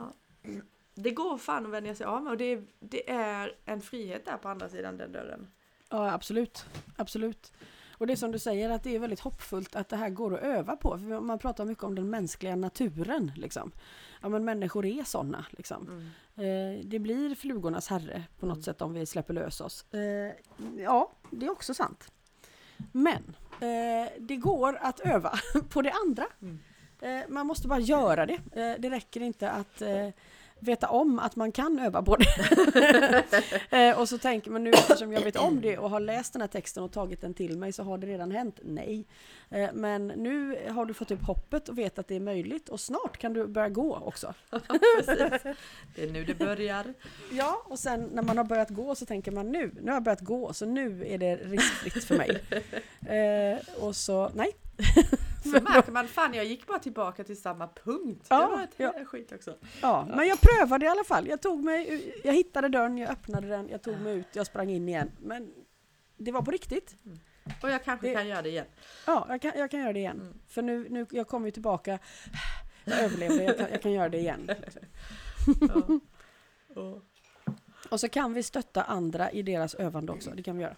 Det 1.00 1.12
går 1.12 1.38
fan 1.38 1.66
att 1.66 1.72
vänja 1.72 1.96
sig 1.96 2.06
av 2.06 2.24
med 2.24 2.32
och 2.32 2.38
det, 2.38 2.46
är- 2.54 2.64
det 2.80 3.10
är 3.10 3.56
en 3.66 3.82
frihet 3.82 4.26
där 4.26 4.38
på 4.38 4.50
andra 4.50 4.70
sidan 4.70 4.98
den 4.98 5.12
dörren. 5.12 5.48
Ja, 5.90 6.12
absolut. 6.14 6.66
Absolut. 6.96 7.54
Och 7.98 8.08
det 8.08 8.14
är 8.14 8.18
som 8.18 8.32
du 8.32 8.40
säger 8.40 8.70
att 8.70 8.84
det 8.84 8.96
är 8.96 9.00
väldigt 9.00 9.20
hoppfullt 9.20 9.76
att 9.76 9.90
det 9.90 9.96
här 9.96 10.10
går 10.10 10.34
att 10.36 10.44
öva 10.44 10.76
på. 10.76 10.90
För 10.98 11.20
man 11.20 11.40
pratar 11.40 11.66
mycket 11.66 11.84
om 11.84 11.96
den 11.96 12.10
mänskliga 12.10 12.56
naturen. 12.56 13.32
Liksom. 13.36 13.72
Ja, 14.22 14.30
men 14.30 14.46
människor 14.46 14.86
är 14.86 15.04
sådana. 15.04 15.46
Liksom. 15.50 15.88
Mm. 16.38 16.76
Eh, 16.78 16.86
det 16.86 17.00
blir 17.00 17.36
flugornas 17.36 17.88
herre 17.88 18.24
på 18.40 18.46
något 18.46 18.56
Mm. 18.56 18.64
sätt 18.64 18.82
om 18.82 18.94
vi 18.94 19.06
släpper 19.06 19.34
lös 19.34 19.62
oss. 19.62 19.94
Eh, 19.94 20.34
ja, 20.78 21.12
det 21.32 21.46
är 21.46 21.52
också 21.52 21.74
sant. 21.74 22.12
Men 22.92 23.36
eh, 23.60 24.12
det 24.20 24.36
går 24.36 24.76
att 24.82 25.00
öva 25.00 25.34
på 25.70 25.82
det 25.82 25.92
andra. 26.06 26.26
Mm. 26.42 26.60
Eh, 27.02 27.30
man 27.30 27.48
måste 27.48 27.68
bara 27.68 27.80
göra 27.80 28.26
det. 28.26 28.34
Eh, 28.34 28.76
det 28.80 28.90
räcker 28.90 29.22
inte 29.22 29.52
att 29.52 29.82
eh, 29.82 30.08
veta 30.60 30.90
om 30.90 31.20
att 31.20 31.36
man 31.36 31.52
kan 31.52 31.80
öva 31.80 32.02
på 32.02 32.16
det. 32.16 33.24
eh, 33.90 34.00
och 34.00 34.10
så 34.10 34.18
tänker 34.18 34.52
man 34.52 34.64
nu 34.64 34.70
eftersom 34.70 35.14
jag 35.14 35.22
vet 35.22 35.36
om 35.36 35.62
det 35.62 35.78
och 35.78 35.90
har 35.90 36.00
läst 36.00 36.34
den 36.34 36.42
här 36.42 36.48
texten 36.48 36.84
och 36.84 36.92
tagit 36.92 37.22
den 37.22 37.34
till 37.34 37.58
mig 37.58 37.74
så 37.74 37.84
har 37.84 37.98
det 37.98 38.08
redan 38.08 38.32
hänt. 38.32 38.60
Nej. 38.64 39.06
Eh, 39.50 39.70
men 39.74 40.08
nu 40.08 40.60
har 40.70 40.86
du 40.86 40.94
fått 40.94 41.12
upp 41.12 41.24
hoppet 41.24 41.70
och 41.70 41.78
vet 41.78 42.00
att 42.00 42.08
det 42.08 42.16
är 42.16 42.20
möjligt 42.20 42.70
och 42.70 42.80
snart 42.80 43.18
kan 43.18 43.34
du 43.34 43.48
börja 43.48 43.70
gå 43.70 43.96
också. 43.96 44.34
Precis. 45.06 45.56
Det 45.96 46.04
är 46.04 46.12
nu 46.12 46.26
det 46.26 46.36
börjar. 46.36 46.94
Ja, 47.32 47.64
och 47.66 47.80
sen 47.80 48.10
när 48.14 48.24
man 48.24 48.38
har 48.38 48.46
börjat 48.46 48.70
gå 48.70 48.96
så 48.96 49.06
tänker 49.06 49.32
man 49.32 49.52
nu, 49.52 49.72
nu 49.82 49.88
har 49.88 49.96
jag 49.96 50.04
börjat 50.04 50.22
gå 50.22 50.54
så 50.54 50.66
nu 50.66 51.06
är 51.08 51.18
det 51.18 51.36
riskfritt 51.36 52.04
för 52.04 52.18
mig. 52.18 52.42
eh, 53.08 53.84
och 53.84 53.96
så, 53.96 54.32
nej. 54.34 54.52
Så 55.44 55.50
märker 55.50 55.92
man, 55.92 56.08
fan 56.08 56.34
jag 56.34 56.46
gick 56.46 56.68
bara 56.68 56.80
tillbaka 56.80 57.24
till 57.24 57.42
samma 57.42 57.68
punkt. 57.68 58.26
Ja, 58.30 58.42
det 58.42 58.56
var 58.56 58.64
ett 58.64 58.74
ja. 58.78 58.94
ja. 59.00 59.06
skit 59.06 59.32
också. 59.32 59.58
Ja, 59.82 60.08
men 60.16 60.28
jag 60.28 60.42
prövade 60.42 60.86
i 60.86 60.90
alla 60.90 61.04
fall. 61.04 61.28
Jag 61.28 61.42
tog 61.42 61.64
mig, 61.64 62.14
jag 62.24 62.34
hittade 62.34 62.70
dörren, 62.70 62.98
jag 62.98 63.10
öppnade 63.10 63.48
den, 63.48 63.70
jag 63.70 63.82
tog 63.84 64.00
mig 64.02 64.18
ut, 64.18 64.28
jag 64.34 64.46
sprang 64.46 64.70
in 64.70 64.90
igen. 64.90 65.12
Men 65.20 65.54
det 66.18 66.32
var 66.32 66.42
på 66.42 66.52
riktigt. 66.52 66.96
Och 67.64 67.70
jag 67.70 67.84
kanske 67.84 68.08
Det- 68.08 68.14
kan 68.14 68.28
göra 68.28 68.42
det 68.42 68.50
igen. 68.50 68.66
Ja, 69.08 69.26
jag 69.30 69.42
kan, 69.42 69.52
jag 69.56 69.72
kan 69.72 69.80
göra 69.80 69.94
det 69.94 70.00
igen. 70.00 70.22
Mm. 70.22 70.34
För 70.48 70.62
nu, 70.62 70.88
nu, 70.90 71.06
jag 71.12 71.28
kommer 71.28 71.48
ju 71.48 71.52
tillbaka. 71.52 72.00
Jag 72.86 73.00
överlevde, 73.00 73.44
jag 73.44 73.58
kan, 73.58 73.68
jag 73.72 73.82
kan 73.82 73.92
göra 73.92 74.10
det 74.10 74.18
igen. 74.18 74.50
Ja. 75.62 76.00
Och, 76.82 77.02
Och 77.90 78.00
så 78.00 78.10
kan 78.10 78.34
vi 78.34 78.44
stötta 78.44 78.84
andra 78.84 79.32
i 79.32 79.42
deras 79.42 79.76
övande 79.76 80.12
också. 80.12 80.30
Det 80.32 80.44
kan 80.44 80.58
vi 80.58 80.64
göra. 80.64 80.76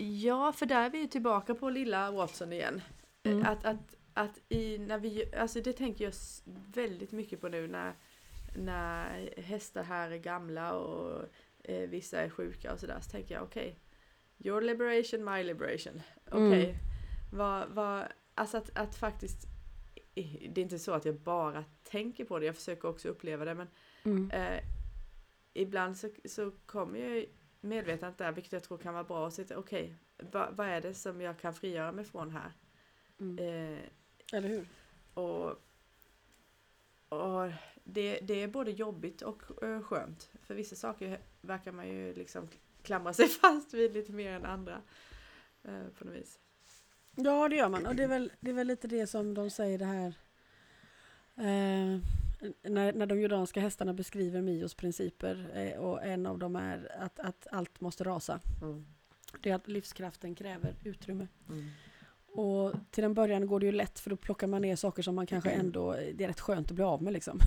Ja, 0.00 0.52
för 0.52 0.66
där 0.66 0.86
är 0.86 0.90
vi 0.90 0.98
ju 0.98 1.06
tillbaka 1.06 1.54
på 1.54 1.70
lilla 1.70 2.10
Watson 2.10 2.52
igen. 2.52 2.82
Mm. 3.22 3.46
Att, 3.46 3.64
att, 3.64 3.96
att 4.14 4.40
i, 4.48 4.78
när 4.78 4.98
vi, 4.98 5.34
alltså 5.36 5.60
det 5.60 5.72
tänker 5.72 6.04
jag 6.04 6.12
väldigt 6.74 7.12
mycket 7.12 7.40
på 7.40 7.48
nu 7.48 7.66
när, 7.68 7.94
när 8.56 9.30
hästar 9.40 9.82
här 9.82 10.10
är 10.10 10.16
gamla 10.18 10.74
och 10.74 11.26
eh, 11.64 11.88
vissa 11.90 12.20
är 12.20 12.30
sjuka 12.30 12.72
och 12.72 12.80
sådär. 12.80 12.98
Så 13.00 13.10
tänker 13.10 13.34
jag 13.34 13.42
okej, 13.44 13.78
your 14.38 14.60
liberation, 14.60 15.24
my 15.34 15.42
liberation. 15.42 16.02
Okej, 16.30 16.64
Mm. 16.64 16.76
vad, 17.32 17.68
vad, 17.68 18.04
alltså 18.34 18.56
att, 18.56 18.70
att 18.78 18.94
faktiskt, 18.96 19.46
det 20.50 20.60
är 20.60 20.62
inte 20.62 20.78
så 20.78 20.92
att 20.92 21.04
jag 21.04 21.14
bara 21.20 21.64
tänker 21.82 22.24
på 22.24 22.38
det, 22.38 22.46
jag 22.46 22.56
försöker 22.56 22.88
också 22.88 23.08
uppleva 23.08 23.44
det 23.44 23.54
men 23.54 23.68
Mm. 24.04 24.30
eh, 24.30 24.60
ibland 25.52 25.96
så, 25.96 26.08
så 26.24 26.50
kommer 26.66 26.98
jag 26.98 27.24
medvetandet 27.60 28.18
där, 28.18 28.32
vilket 28.32 28.52
jag 28.52 28.62
tror 28.62 28.78
kan 28.78 28.94
vara 28.94 29.04
bra 29.04 29.26
att 29.26 29.34
sitta, 29.34 29.58
okej, 29.58 29.94
vad, 30.18 30.56
vad 30.56 30.66
är 30.68 30.80
det 30.80 30.94
som 30.94 31.20
jag 31.20 31.38
kan 31.38 31.54
frigöra 31.54 31.92
mig 31.92 32.04
från 32.04 32.30
här? 32.30 32.52
Mm. 33.20 33.38
Eh, 33.38 33.78
Eller 34.32 34.48
hur? 34.48 34.66
och 35.14 35.62
och 37.08 37.50
det, 37.84 38.20
det 38.20 38.42
är 38.42 38.48
både 38.48 38.70
jobbigt 38.70 39.22
och 39.22 39.62
eh, 39.64 39.82
skönt. 39.82 40.30
För 40.42 40.54
vissa 40.54 40.76
saker 40.76 41.18
verkar 41.40 41.72
man 41.72 41.88
ju 41.88 42.14
liksom 42.14 42.48
klamra 42.82 43.12
sig 43.12 43.28
fast 43.42 43.74
vid 43.74 43.92
lite 43.92 44.12
mer 44.12 44.32
än 44.32 44.44
andra. 44.44 44.82
eh, 45.62 45.86
På 45.98 46.04
något 46.04 46.14
vis. 46.14 46.38
Ja, 47.14 47.48
det 47.48 47.56
gör 47.56 47.68
man. 47.68 47.86
Och 47.86 47.96
det 47.96 48.02
är 48.02 48.08
väl, 48.08 48.32
det 48.40 48.50
är 48.50 48.54
väl 48.54 48.66
lite 48.66 48.88
det 48.88 49.06
som 49.06 49.34
de 49.34 49.50
säger 49.50 49.78
det 49.78 49.84
här. 49.84 50.14
Eh, 51.36 52.00
när, 52.62 52.92
när 52.92 53.06
de 53.06 53.20
jordanska 53.20 53.60
hästarna 53.60 53.94
beskriver 53.94 54.42
Mios 54.42 54.74
principer 54.74 55.46
eh, 55.54 55.80
och 55.80 56.02
en 56.04 56.26
av 56.26 56.38
dem 56.38 56.56
är 56.56 56.96
att, 57.00 57.20
att 57.20 57.46
allt 57.52 57.80
måste 57.80 58.04
rasa. 58.04 58.40
Mm. 58.62 58.86
Det 59.42 59.50
är 59.50 59.54
att 59.54 59.68
livskraften 59.68 60.34
kräver 60.34 60.74
utrymme. 60.84 61.26
Mm. 61.48 61.70
Och 62.32 62.72
till 62.90 63.04
en 63.04 63.14
början 63.14 63.46
går 63.46 63.60
det 63.60 63.66
ju 63.66 63.72
lätt 63.72 64.00
för 64.00 64.10
då 64.10 64.16
plockar 64.16 64.46
man 64.46 64.62
ner 64.62 64.76
saker 64.76 65.02
som 65.02 65.14
man 65.14 65.26
kanske 65.26 65.50
ändå, 65.50 65.92
det 66.14 66.24
är 66.24 66.28
rätt 66.28 66.40
skönt 66.40 66.68
att 66.70 66.74
bli 66.74 66.84
av 66.84 67.02
med 67.02 67.12
liksom. 67.12 67.38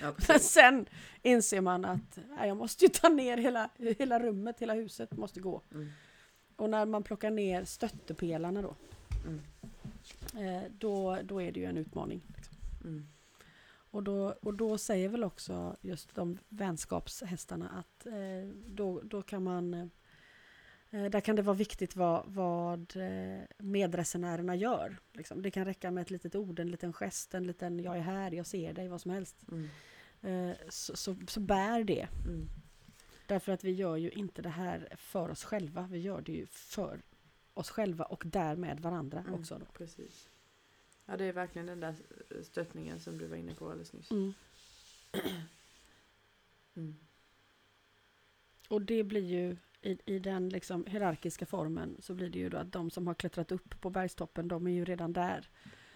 Ja, 0.00 0.14
Men 0.28 0.40
sen 0.40 0.86
inser 1.22 1.60
man 1.60 1.84
att 1.84 2.18
nej, 2.28 2.48
jag 2.48 2.56
måste 2.56 2.84
ju 2.84 2.88
ta 2.88 3.08
ner 3.08 3.36
hela, 3.36 3.70
hela 3.98 4.20
rummet, 4.20 4.60
hela 4.60 4.74
huset 4.74 5.16
måste 5.16 5.40
gå. 5.40 5.62
Mm. 5.74 5.88
Och 6.56 6.70
när 6.70 6.86
man 6.86 7.02
plockar 7.02 7.30
ner 7.30 7.64
stöttepelarna 7.64 8.62
då, 8.62 8.74
Mm. 9.26 9.40
eh, 10.48 10.62
då, 10.78 11.18
då 11.24 11.42
är 11.42 11.52
det 11.52 11.60
ju 11.60 11.66
en 11.66 11.76
utmaning. 11.76 12.22
Liksom. 12.36 12.56
Mm. 12.84 13.06
Och, 13.90 14.02
då, 14.02 14.34
och 14.42 14.54
då 14.54 14.78
säger 14.78 15.08
väl 15.08 15.24
också 15.24 15.76
just 15.80 16.14
de 16.14 16.38
vänskapshästarna 16.48 17.68
att 17.68 18.06
eh, 18.06 18.48
då, 18.66 19.00
då 19.00 19.22
kan 19.22 19.42
man 19.42 19.74
eh, 19.74 21.04
där 21.10 21.20
kan 21.20 21.36
det 21.36 21.42
vara 21.42 21.56
viktigt 21.56 21.96
vad, 21.96 22.22
vad 22.26 22.96
eh, 22.96 23.42
medresenärerna 23.58 24.56
gör. 24.56 24.96
Liksom. 25.12 25.42
Det 25.42 25.50
kan 25.50 25.64
räcka 25.64 25.90
med 25.90 26.02
ett 26.02 26.10
litet 26.10 26.34
ord, 26.34 26.58
en 26.58 26.70
liten 26.70 26.92
gest, 26.92 27.34
en 27.34 27.46
liten 27.46 27.80
jag 27.80 27.96
är 27.96 28.00
här, 28.00 28.30
jag 28.30 28.46
ser 28.46 28.72
dig, 28.72 28.88
vad 28.88 29.00
som 29.00 29.10
helst. 29.10 29.36
Mm. 29.50 29.68
Eh, 30.22 30.56
så, 30.68 30.96
så, 30.96 31.16
så 31.28 31.40
bär 31.40 31.84
det. 31.84 32.08
Mm. 32.26 32.48
Därför 33.26 33.52
att 33.52 33.64
vi 33.64 33.70
gör 33.70 33.96
ju 33.96 34.10
inte 34.10 34.42
det 34.42 34.48
här 34.48 34.88
för 34.96 35.28
oss 35.30 35.44
själva, 35.44 35.88
vi 35.90 35.98
gör 35.98 36.20
det 36.20 36.32
ju 36.32 36.46
för 36.46 37.02
oss 37.54 37.70
själva 37.70 38.04
och 38.04 38.22
därmed 38.26 38.80
varandra 38.80 39.20
Mm, 39.20 39.34
också. 39.34 39.58
Då. 39.58 39.66
Precis. 39.78 40.28
Ja, 41.10 41.16
det 41.16 41.24
är 41.24 41.32
verkligen 41.32 41.66
den 41.66 41.80
där 41.80 41.94
stöttningen 42.42 43.00
som 43.00 43.18
du 43.18 43.26
var 43.26 43.36
inne 43.36 43.54
på 43.54 43.70
alldeles 43.70 43.92
nyss. 43.92 44.10
Mm. 44.10 44.32
Mm. 46.74 46.96
Och 48.68 48.82
det 48.82 49.04
blir 49.04 49.24
ju 49.24 49.56
i, 49.82 49.98
i 50.06 50.18
den 50.18 50.48
liksom 50.48 50.86
hierarkiska 50.86 51.46
formen 51.46 51.96
så 52.00 52.14
blir 52.14 52.30
det 52.30 52.38
ju 52.38 52.48
då 52.48 52.56
att 52.56 52.72
de 52.72 52.90
som 52.90 53.06
har 53.06 53.14
klättrat 53.14 53.52
upp 53.52 53.80
på 53.80 53.90
bergstoppen 53.90 54.48
de 54.48 54.66
är 54.66 54.70
ju 54.70 54.84
redan 54.84 55.12
där. 55.12 55.48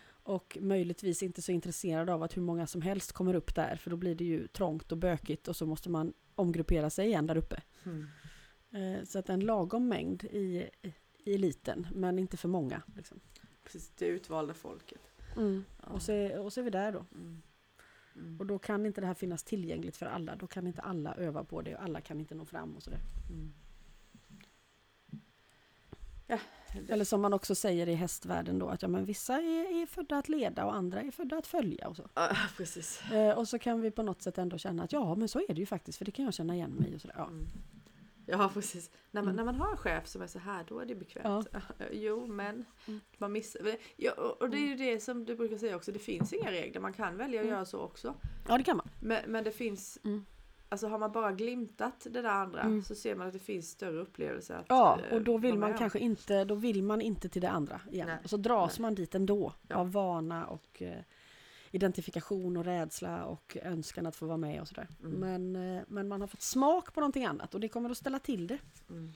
Och 0.07 0.59
möjligtvis 0.61 1.23
inte 1.23 1.43
så 1.43 1.53
intresserade 1.53 2.15
av 2.15 2.23
att 2.23 2.37
hur 2.37 2.43
många 2.43 2.67
som 2.67 2.83
helst 2.83 3.13
kommer 3.13 3.35
upp 3.35 3.55
där 3.55 3.77
för 3.77 3.91
då 3.91 3.97
blir 3.97 4.15
det 4.15 4.25
ju 4.25 4.47
trångt 4.47 4.93
och 4.93 4.99
bökigt 4.99 5.49
och 5.49 5.57
så 5.57 5.67
måste 5.67 5.91
man 5.91 6.13
omgruppera 6.35 6.91
sig 6.91 7.07
igen 7.07 7.27
där 7.27 7.37
uppe. 7.37 7.63
Mm. 7.85 8.07
Eh, 8.71 9.05
så 9.05 9.19
att 9.19 9.29
en 9.29 9.41
lagom 9.41 9.89
mängd 9.89 10.25
i, 10.25 10.71
i 11.25 11.35
eliten 11.35 11.87
men 11.93 12.19
inte 12.19 12.37
för 12.37 12.49
många. 12.49 12.83
Liksom. 12.97 13.21
Precis, 13.65 13.93
det 13.99 14.07
utvalda 14.07 14.55
folket. 14.55 15.01
Ja. 15.37 15.89
Och, 15.93 16.03
så, 16.03 16.13
är- 16.13 16.39
och 16.41 16.53
så 16.53 16.61
är 16.61 16.65
vi 16.65 16.71
där 16.71 16.93
då. 16.93 17.05
Mm. 17.15 17.43
Mm. 18.17 18.41
Och 18.41 18.47
då 18.47 18.59
kan 18.59 18.87
inte 18.87 19.01
det 19.01 19.07
här 19.07 19.15
finnas 19.15 19.43
tillgängligt 19.45 19.97
för 19.97 20.07
alla. 20.07 20.37
Då 20.37 20.47
kan 20.47 20.67
inte 20.67 20.83
alla 20.83 21.15
öva 21.15 21.45
på 21.45 21.63
det 21.63 21.75
och 21.77 21.83
alla 21.83 22.01
kan 22.01 22.21
inte 22.21 22.35
nå 22.35 22.45
fram 22.45 22.77
och 22.77 22.83
sådär. 22.83 23.01
Mm. 23.31 23.53
Ja, 26.27 26.39
Eller 26.89 27.05
som 27.05 27.21
man 27.21 27.33
också 27.33 27.55
säger 27.55 27.89
i 27.89 27.95
hästvärlden 27.95 28.59
då 28.59 28.69
att 28.69 28.83
ja, 28.83 28.89
men 28.89 29.05
vissa 29.05 29.35
är, 29.35 29.83
är 29.83 29.87
födda 29.87 30.19
att 30.19 30.29
leda 30.29 30.65
och 30.65 30.75
andra 30.75 31.01
är 31.01 31.11
födda 31.11 31.37
att 31.39 31.47
följa 31.47 31.89
och 31.89 31.97
så. 31.97 32.09
ja, 32.15 32.37
precis. 32.57 33.03
Eh, 33.13 33.39
och 33.39 33.49
så 33.49 33.59
kan 33.59 33.81
vi 33.81 33.91
på 33.91 34.03
något 34.03 34.23
sätt 34.23 34.39
ändå 34.39 34.59
känna 34.59 34.83
att 34.83 34.93
ja 34.93 35.15
men 35.15 35.29
så 35.29 35.39
är 35.49 35.55
det 35.55 35.61
ju 35.61 35.67
faktiskt 35.67 35.99
för 35.99 36.05
det 36.05 36.11
kan 36.13 36.25
jag 36.25 36.35
känna 36.35 36.55
igen 36.55 36.71
mig 36.71 36.93
i 36.93 36.97
och 36.97 37.01
sådär. 37.01 37.15
Ja. 37.19 37.31
Mm. 38.29 38.41
Ja, 38.41 38.51
precis. 38.55 38.91
När 39.11 39.23
man, 39.23 39.33
Mm. 39.35 39.37
när 39.37 39.45
man 39.53 39.55
har 39.61 39.71
en 39.71 39.77
chef 39.77 40.07
som 40.07 40.23
är 40.23 40.27
så 40.27 40.39
här, 40.39 40.65
då 40.69 40.79
är 40.79 40.87
det 40.87 40.95
bekvämt. 40.95 41.49
jo, 41.93 42.27
men 42.27 42.65
Mm. 42.89 43.01
man 43.19 43.33
missar... 43.33 43.61
Ja, 43.97 44.13
och 44.41 44.51
det 44.51 44.57
är 44.57 44.67
ju 44.67 44.75
det 44.77 45.01
som 45.01 45.25
du 45.25 45.37
brukar 45.37 45.57
säga 45.57 45.77
också, 45.77 45.93
det 45.93 45.99
finns 45.99 46.33
inga 46.33 46.51
regler. 46.51 46.81
Man 46.81 46.93
kan 46.93 47.17
välja 47.17 47.41
att 47.41 47.45
Mm. 47.45 47.55
göra 47.55 47.65
så 47.65 47.79
också. 47.81 48.15
ja 48.49 48.59
det 48.59 48.65
kan 48.65 48.77
man. 48.77 48.89
Men, 49.01 49.31
men 49.31 49.45
det 49.45 49.51
finns... 49.53 49.99
Mm. 50.05 50.25
Alltså 50.69 50.87
har 50.89 50.99
man 50.99 51.13
bara 51.13 51.33
glimtat 51.33 52.01
det 52.11 52.21
där 52.23 52.29
andra 52.31 52.61
Mm. 52.61 52.83
så 52.83 52.95
ser 52.95 53.17
man 53.17 53.27
att 53.27 53.33
det 53.33 53.39
finns 53.39 53.71
större 53.71 54.01
upplevelser. 54.01 54.55
Att, 54.55 54.67
Ja 54.69 54.99
eh, 55.09 55.15
och 55.17 55.23
då 55.23 55.39
vill 55.39 55.59
man 55.59 55.75
kanske 55.79 55.99
inte, 55.99 56.45
då 56.45 56.55
vill 56.55 56.83
man 56.83 57.01
inte 57.01 57.29
till 57.29 57.43
det 57.43 57.51
andra 57.51 57.81
igen. 57.91 58.07
Nej. 58.07 58.19
Och 58.25 58.31
så 58.31 58.37
dras 58.37 58.79
Nej. 58.79 58.83
man 58.83 58.95
dit 58.95 59.15
ändå 59.15 59.53
Ja. 59.69 59.77
av 59.77 59.93
vana 59.93 60.47
och 60.47 60.83
eh, 60.83 60.99
identifikation 61.75 62.57
och 62.57 62.65
rädsla 62.65 63.25
och 63.25 63.57
önskan 63.63 64.07
att 64.07 64.17
få 64.17 64.27
vara 64.27 64.37
med 64.37 64.61
och 64.61 64.69
sådär. 64.69 64.89
Mm. 65.03 65.13
Men, 65.13 65.77
eh, 65.77 65.83
men 65.89 66.09
man 66.09 66.21
har 66.21 66.29
fått 66.29 66.43
smak 66.43 66.95
på 66.95 67.01
någonting 67.01 67.25
annat 67.25 67.55
och 67.55 67.61
det 67.61 67.69
kommer 67.69 67.91
att 67.91 67.97
ställa 67.99 68.19
till 68.19 68.47
det. 68.47 68.59
Mm. 68.91 69.13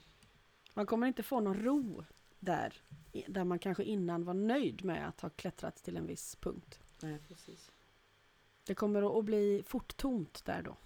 Man 0.75 0.87
kommer 0.87 1.07
inte 1.07 1.23
få 1.23 1.41
någon 1.41 1.63
ro 1.63 2.05
där, 2.39 2.75
där 3.27 3.45
man 3.45 3.59
kanske 3.59 3.85
innan 3.85 4.25
var 4.25 4.35
nöjd 4.35 4.85
med 4.85 5.09
att 5.09 5.21
ha 5.21 5.31
klättrat 5.31 5.77
till 5.77 5.97
en 5.97 6.07
viss 6.07 6.37
punkt. 6.37 6.81
Nej, 7.03 7.19
precis. 7.29 7.71
Det 8.65 8.75
kommer 8.75 9.19
att- 9.19 9.25
bli 9.25 9.63
fort 9.67 9.97
tomt 9.97 10.45
där 10.45 10.63
då. 10.63 10.77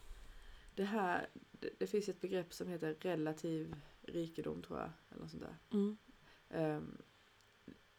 Det 0.74 0.84
här, 0.84 1.28
det, 1.52 1.70
det 1.78 1.86
finns 1.86 2.08
ett 2.08 2.20
begrepp 2.20 2.52
som 2.52 2.68
heter 2.68 2.96
relativ 3.00 3.76
rikedom 4.02 4.62
tror 4.62 4.78
jag. 4.78 4.90
Eller 5.10 5.20
något 5.22 5.30
sånt 5.30 5.42
där. 5.42 5.56
Mm. 5.78 5.96
Ehm, 6.50 6.98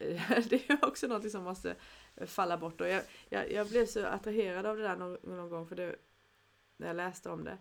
det 0.49 0.69
är 0.69 0.85
också 0.85 1.07
något 1.07 1.31
som 1.31 1.43
måste 1.43 1.75
falla 2.25 2.57
bort. 2.57 2.81
Och 2.81 2.87
jag, 2.87 3.03
jag, 3.29 3.51
jag 3.51 3.67
blev 3.67 3.85
så 3.85 4.05
attraherad 4.05 4.65
av 4.65 4.77
det 4.77 4.83
där 4.83 4.95
någon, 4.95 5.17
någon 5.23 5.49
gång 5.49 5.67
för 5.67 5.75
det, 5.75 5.95
när 6.77 6.87
jag 6.87 6.95
läste 6.95 7.29
om 7.29 7.43
det. 7.43 7.57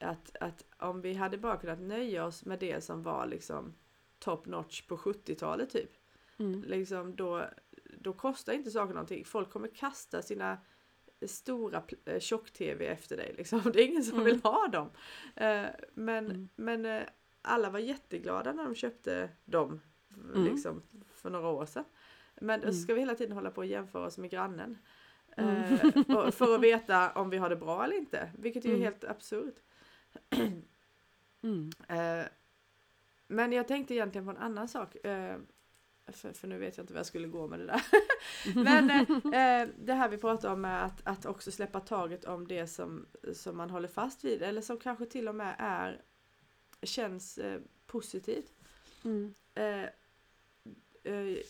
Att, 0.00 0.36
att 0.40 0.64
om 0.78 1.00
vi 1.00 1.14
hade 1.14 1.38
bara 1.38 1.56
kunnat 1.56 1.80
nöja 1.80 2.24
oss 2.24 2.44
med 2.44 2.58
det 2.58 2.80
som 2.84 3.02
var 3.02 3.26
liksom 3.26 3.74
top 4.18 4.46
notch 4.46 4.82
på 4.82 4.96
70-talet 4.96 5.70
typ. 5.70 5.90
Mm. 6.38 6.62
Liksom 6.62 7.16
då, 7.16 7.44
då 8.00 8.12
kostar 8.12 8.52
inte 8.52 8.70
saker 8.70 8.94
någonting. 8.94 9.24
Folk 9.24 9.50
kommer 9.50 9.68
kasta 9.68 10.22
sina 10.22 10.58
stora 11.26 11.82
eh, 12.04 12.20
tjock-tv 12.20 12.86
efter 12.86 13.16
dig. 13.16 13.34
Liksom. 13.38 13.60
Det 13.72 13.82
är 13.82 13.86
ingen 13.86 14.04
som 14.04 14.14
Mm. 14.14 14.24
vill 14.24 14.42
ha 14.42 14.68
dem. 14.68 14.90
Eh, 15.36 15.66
men 15.94 16.26
Mm. 16.26 16.48
men 16.56 16.84
eh, 16.86 17.02
alla 17.42 17.70
var 17.70 17.78
jätteglada 17.78 18.52
när 18.52 18.64
de 18.64 18.74
köpte 18.74 19.30
dem 19.44 19.80
Mm. 20.24 20.44
liksom, 20.44 20.82
för 21.14 21.30
några 21.30 21.48
år 21.48 21.66
sedan. 21.66 21.84
Men 22.40 22.60
Mm. 22.62 22.74
ska 22.74 22.94
vi 22.94 23.00
hela 23.00 23.14
tiden 23.14 23.32
hålla 23.32 23.50
på 23.50 23.60
och 23.60 23.66
jämföra 23.66 24.06
oss 24.06 24.18
med 24.18 24.30
grannen. 24.30 24.78
Mm. 25.36 25.62
Eh, 25.62 26.30
för, 26.30 26.54
att 26.54 26.60
veta 26.60 27.12
om 27.12 27.30
vi 27.30 27.36
har 27.36 27.48
det 27.50 27.56
bra 27.56 27.84
eller 27.84 27.96
inte. 27.96 28.30
Vilket 28.38 28.64
är 28.64 28.68
ju 28.68 28.74
Mm. 28.74 28.84
helt 28.84 29.04
absurt. 29.04 29.54
Mm. 31.42 31.70
Eh, 31.88 32.26
men 33.26 33.52
jag 33.52 33.68
tänkte 33.68 33.94
egentligen 33.94 34.24
på 34.24 34.30
en 34.30 34.36
annan 34.36 34.68
sak. 34.68 35.04
Eh, 35.04 35.36
för, 36.06 36.32
för 36.32 36.48
nu 36.48 36.58
vet 36.58 36.76
jag 36.76 36.82
inte 36.84 36.92
vad 36.92 36.98
jag 36.98 37.06
skulle 37.06 37.28
gå 37.28 37.46
med 37.48 37.58
det 37.58 37.66
där. 37.66 37.82
Men 38.64 38.90
eh, 39.34 39.68
det 39.78 39.92
här 39.94 40.08
vi 40.08 40.18
pratar 40.18 40.52
om 40.52 40.64
är 40.64 40.82
att, 40.82 41.00
att 41.04 41.26
också 41.26 41.50
släppa 41.50 41.80
taget 41.80 42.24
om 42.24 42.48
det 42.48 42.66
som, 42.66 43.06
som 43.32 43.56
man 43.56 43.70
håller 43.70 43.88
fast 43.88 44.24
vid. 44.24 44.42
Eller 44.42 44.60
som 44.60 44.78
kanske 44.78 45.06
till 45.06 45.28
och 45.28 45.34
med 45.34 45.54
är 45.58 46.02
känns 46.82 47.38
eh, 47.38 47.60
positivt. 47.86 48.52
Mm. 49.04 49.34
Eh, 49.54 49.88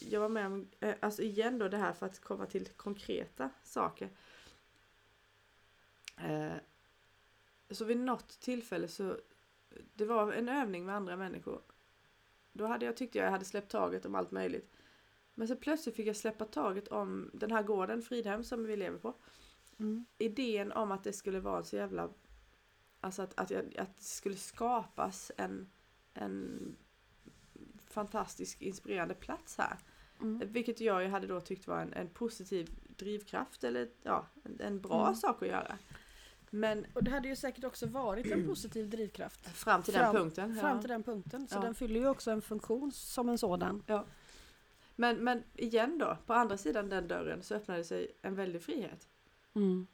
jag 0.01 0.21
var 0.21 0.29
med 0.29 0.47
om, 0.47 0.69
eh, 0.81 0.95
alltså 1.01 1.23
igen 1.23 1.59
då 1.59 1.69
det 1.69 1.77
här 1.77 1.93
för 1.93 2.07
att 2.07 2.21
komma 2.21 2.47
till 2.47 2.69
konkreta 2.69 3.51
saker. 3.63 4.11
Eh, 6.17 6.55
så 7.71 7.85
vid 7.85 7.97
något 7.97 8.41
tillfälle 8.41 8.89
så, 8.89 9.17
det 9.95 10.05
var 10.05 10.33
en 10.33 10.49
övning 10.49 10.87
med 10.87 10.95
andra 10.95 11.17
människor. 11.17 11.63
Då 12.53 12.67
hade 12.67 12.87
jag 12.87 12.97
tyckte 12.97 13.19
jag 13.19 13.31
hade 13.31 13.45
släppt 13.45 13.71
taget 13.71 14.07
om 14.07 14.15
allt 14.15 14.31
möjligt. 14.31 14.73
Men 15.35 15.49
så 15.49 15.57
plötsligt 15.57 15.97
fick 15.97 16.07
jag 16.07 16.17
släppa 16.17 16.45
taget 16.45 16.89
om 16.89 17.31
den 17.33 17.53
här 17.53 17.63
gården, 17.63 18.03
Fridhem, 18.03 18.45
som 18.45 18.65
vi 18.65 18.77
lever 18.77 18.99
på. 18.99 19.15
Mm. 19.79 20.07
Idén 20.19 20.73
om 20.73 20.93
att 20.93 21.05
det 21.05 21.13
skulle 21.13 21.41
vara 21.41 21.65
så 21.65 21.77
jävla, 21.77 22.11
alltså 23.01 23.23
att, 23.23 23.39
att, 23.41 23.51
jag, 23.51 23.77
att 23.79 23.97
det 23.97 24.05
skulle 24.05 24.37
skapas 24.37 25.33
en, 25.37 25.71
en 26.15 26.77
fantastisk 28.01 28.63
inspirerande 28.63 29.15
plats 29.15 29.59
här. 29.59 29.77
Mm. 30.21 30.53
Vilket 30.53 30.81
jag 30.81 31.03
ju 31.03 31.09
hade 31.09 31.27
då 31.27 31.41
tyckt 31.41 31.67
var 31.67 31.81
en, 31.81 31.93
en 31.93 32.09
positiv 32.09 32.71
drivkraft 32.97 33.65
eller 33.65 33.89
ja, 34.03 34.27
en, 34.45 34.61
en 34.61 34.81
bra 34.81 35.03
Mm. 35.03 35.15
sak 35.15 35.43
att 35.43 35.49
göra. 35.49 35.79
Men 36.51 36.87
Och 36.95 37.05
det 37.05 37.11
hade 37.11 37.29
ju 37.29 37.37
säkert 37.37 37.65
också 37.65 37.87
varit 37.87 38.27
en 38.33 38.47
positiv 38.47 38.91
drivkraft. 38.91 39.47
fram 39.49 39.83
till 39.83 39.95
Fram- 39.95 40.05
den 40.15 40.23
punkten. 40.23 40.55
Fram 40.57 40.77
ja. 40.77 40.81
till 40.81 40.91
den 40.91 41.03
punkten. 41.03 41.49
Så 41.49 41.57
Ja. 41.57 41.61
den 41.61 41.75
fyller 41.75 42.01
ju 42.01 42.09
också 42.09 42.31
en 42.31 42.43
funktion 42.43 42.93
som 42.93 43.29
en 43.29 43.39
sådan. 43.39 43.83
Men, 44.97 45.17
men 45.25 45.43
igen 45.55 45.99
då, 45.99 46.17
på 46.27 46.33
andra 46.35 46.57
sidan 46.57 46.89
den 46.89 47.09
dörren 47.09 47.43
så 47.43 47.55
öppnade 47.55 47.85
sig 47.85 48.13
en 48.23 48.35
väldig 48.35 48.63
frihet. 48.63 49.09
Mm. 49.55 49.87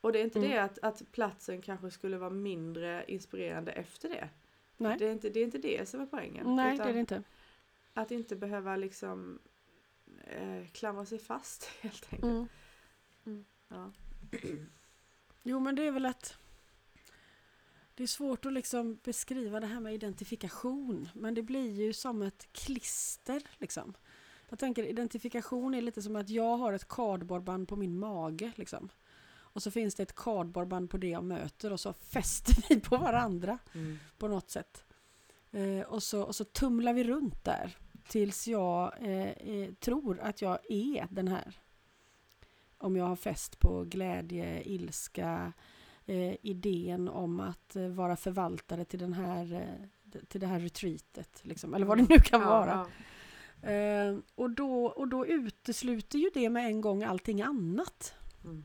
Och 0.00 0.12
det 0.12 0.18
är 0.20 0.24
inte 0.24 0.38
Mm. 0.38 0.50
det 0.50 0.58
att, 0.58 0.78
att 0.78 1.02
platsen 1.12 1.62
kanske 1.62 1.90
skulle 1.90 2.18
vara 2.18 2.30
mindre 2.30 3.04
inspirerande 3.08 3.72
efter 3.72 4.08
det. 4.08 4.28
Nej, 4.76 4.98
Det 4.98 5.08
är 5.08 5.12
inte 5.12 5.30
det, 5.30 5.40
är 5.40 5.44
inte 5.44 5.58
det 5.58 5.88
som 5.88 6.00
är 6.00 6.06
poängen. 6.06 6.56
Nej 6.56 6.76
det 6.76 6.82
är 6.82 6.92
det 6.92 7.00
inte. 7.00 7.22
Att 7.94 8.10
inte 8.10 8.36
behöva 8.36 8.76
liksom 8.76 9.38
eh, 10.24 10.66
klamra 10.72 11.06
sig 11.06 11.18
fast 11.18 11.64
helt 11.80 12.12
enkelt. 12.12 12.50
Mm. 13.26 13.44
Ja. 13.68 13.92
Jo 15.46 15.60
men 15.60 15.74
det 15.74 15.82
är 15.82 15.90
väl 15.90 16.06
att 16.06 16.38
det 17.94 18.02
är 18.02 18.06
svårt 18.06 18.46
att 18.46 18.52
liksom 18.52 18.98
beskriva 19.02 19.60
det 19.60 19.66
här 19.66 19.80
med 19.80 19.94
identifikation 19.94 21.08
men 21.14 21.34
det 21.34 21.42
blir 21.42 21.70
ju 21.70 21.92
som 21.92 22.22
ett 22.22 22.52
klister 22.52 23.42
liksom. 23.58 23.94
Jag 24.48 24.58
tänker 24.58 24.84
identifikation 24.84 25.74
är 25.74 25.80
lite 25.80 26.02
som 26.02 26.16
att 26.16 26.28
jag 26.28 26.56
har 26.56 26.72
ett 26.72 26.88
cardboardband 26.88 27.68
på 27.68 27.76
min 27.76 27.98
mage 27.98 28.52
liksom. 28.56 28.88
Och 29.54 29.62
så 29.62 29.70
finns 29.70 29.94
det 29.94 30.02
ett 30.02 30.14
cardboardband 30.16 30.90
på 30.90 30.96
det 30.96 31.08
jag 31.08 31.24
möter 31.24 31.72
och 31.72 31.80
så 31.80 31.92
fäster 31.92 32.64
vi 32.68 32.80
på 32.80 32.96
varandra 32.96 33.58
Mm. 33.74 33.98
på 34.18 34.28
något 34.28 34.50
sätt. 34.50 34.84
Eh, 35.50 35.80
och, 35.80 36.02
så, 36.02 36.22
och 36.22 36.34
så 36.34 36.44
tumlar 36.44 36.92
vi 36.94 37.04
runt 37.04 37.44
där 37.44 37.76
tills 38.08 38.48
jag 38.48 38.92
eh, 39.00 39.28
eh, 39.30 39.72
tror 39.74 40.20
att 40.20 40.42
jag 40.42 40.58
är 40.70 41.06
den 41.10 41.28
här. 41.28 41.58
Om 42.78 42.96
jag 42.96 43.04
har 43.04 43.16
fäst 43.16 43.58
på 43.58 43.84
glädje, 43.84 44.62
ilska, 44.68 45.52
eh, 46.06 46.34
idén 46.42 47.08
om 47.08 47.40
att 47.40 47.76
eh, 47.76 47.88
vara 47.88 48.16
förvaltare 48.16 48.84
till, 48.84 48.98
den 48.98 49.12
här, 49.12 49.52
eh, 49.52 50.20
till 50.28 50.40
det 50.40 50.46
här 50.46 50.60
retreatet. 50.60 51.40
Liksom, 51.42 51.74
eller 51.74 51.86
vad 51.86 51.98
det 51.98 52.06
nu 52.08 52.18
kan 52.18 52.40
Ja, 52.40 52.48
vara. 52.48 52.86
ja. 53.62 53.68
Eh, 53.70 54.16
och, 54.34 54.50
då, 54.50 54.86
och 54.86 55.08
då 55.08 55.26
utesluter 55.26 56.18
ju 56.18 56.30
det 56.34 56.48
med 56.50 56.66
en 56.66 56.80
gång 56.80 57.02
allting 57.04 57.42
annat. 57.42 58.14
Mm. 58.44 58.64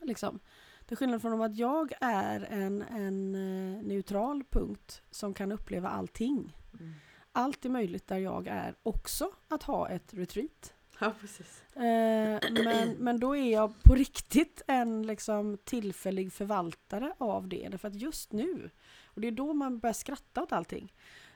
Liksom. 0.00 0.40
Till 0.86 0.96
skillnad 0.96 1.22
från 1.22 1.42
att 1.42 1.56
jag 1.56 1.92
är 2.00 2.40
en, 2.50 2.82
en 2.82 3.34
eh, 3.34 3.82
neutral 3.82 4.44
punkt 4.50 5.02
som 5.10 5.34
kan 5.34 5.52
uppleva 5.52 5.88
allting. 5.88 6.56
Mm. 6.80 6.92
Allt 7.32 7.64
är 7.64 7.68
möjligt 7.68 8.06
där 8.06 8.18
jag 8.18 8.46
är 8.46 8.74
också 8.82 9.30
att 9.48 9.62
ha 9.62 9.88
ett 9.88 10.14
retreat. 10.14 10.74
Ja, 11.00 11.12
precis. 11.20 11.62
Eh, 11.76 12.40
men, 12.64 12.90
men 12.98 13.20
då 13.20 13.36
är 13.36 13.52
jag 13.52 13.82
på 13.82 13.94
riktigt 13.94 14.62
en 14.66 15.06
liksom 15.06 15.58
tillfällig 15.64 16.32
förvaltare 16.32 17.14
av 17.18 17.48
det. 17.48 17.68
Därför 17.70 17.88
att 17.88 17.94
just 18.00 18.32
nu, 18.32 18.70
och 19.06 19.20
det 19.20 19.28
är 19.28 19.32
då 19.32 19.52
man 19.52 19.78
börjar 19.78 19.94
skratta 19.94 20.42
åt 20.42 20.52
allting. 20.52 20.92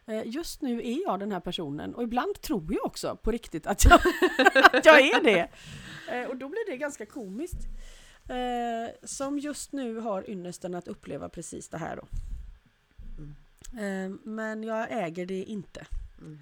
Eh, 0.07 0.23
Just 0.27 0.63
nu 0.63 0.79
är 0.87 1.03
jag 1.03 1.21
den 1.21 1.33
här 1.33 1.41
personen 1.41 1.95
och 1.95 2.03
ibland 2.03 2.41
tror 2.41 2.73
jag 2.75 2.87
också 2.87 3.17
på 3.17 3.31
riktigt 3.31 3.67
att 3.67 3.85
jag, 3.85 3.95
att 4.73 4.85
jag 4.85 5.01
är 5.01 5.23
det. 5.23 5.49
Eh, 6.13 6.29
Och 6.29 6.37
då 6.37 6.49
blir 6.49 6.71
det 6.71 6.77
ganska 6.77 7.07
komiskt. 7.07 7.59
Eh, 8.29 8.91
Som 9.03 9.39
just 9.39 9.73
nu 9.73 9.97
har 9.99 10.31
ynnesten 10.31 10.75
att 10.75 10.89
uppleva 10.89 11.29
precis 11.29 11.69
det 11.69 11.79
här 11.79 11.97
då. 11.97 12.07
Eh, 13.81 14.11
Men 14.23 14.63
jag 14.63 14.87
äger 14.91 15.27
det 15.27 15.43
inte. 15.45 15.87
Mm. 16.19 16.39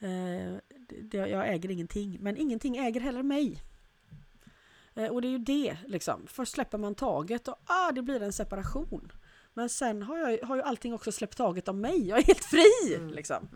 Eh, 0.00 0.60
det, 1.02 1.16
jag 1.16 1.48
äger 1.48 1.70
ingenting, 1.70 2.18
men 2.20 2.36
ingenting 2.36 2.76
äger 2.76 3.00
heller 3.00 3.22
mig. 3.22 3.62
Eh, 4.94 5.06
och 5.08 5.22
det 5.22 5.28
är 5.28 5.32
ju 5.32 5.38
det, 5.38 5.76
liksom. 5.86 6.26
Först 6.26 6.52
släpper 6.52 6.78
man 6.78 6.94
taget 6.94 7.48
och 7.48 7.56
ah, 7.66 7.92
det 7.92 8.02
blir 8.02 8.22
en 8.22 8.32
separation. 8.32 9.12
Men 9.54 9.68
sen 9.68 10.02
har, 10.02 10.18
jag, 10.18 10.46
har 10.46 10.56
ju 10.56 10.62
allting 10.62 10.94
också 10.94 11.12
släppt 11.12 11.36
taget 11.36 11.68
om 11.68 11.80
mig. 11.80 12.08
Jag 12.08 12.18
är 12.18 12.22
helt 12.22 12.44
fri! 12.44 12.94
Mm. 12.94 13.08
Liksom. 13.14 13.48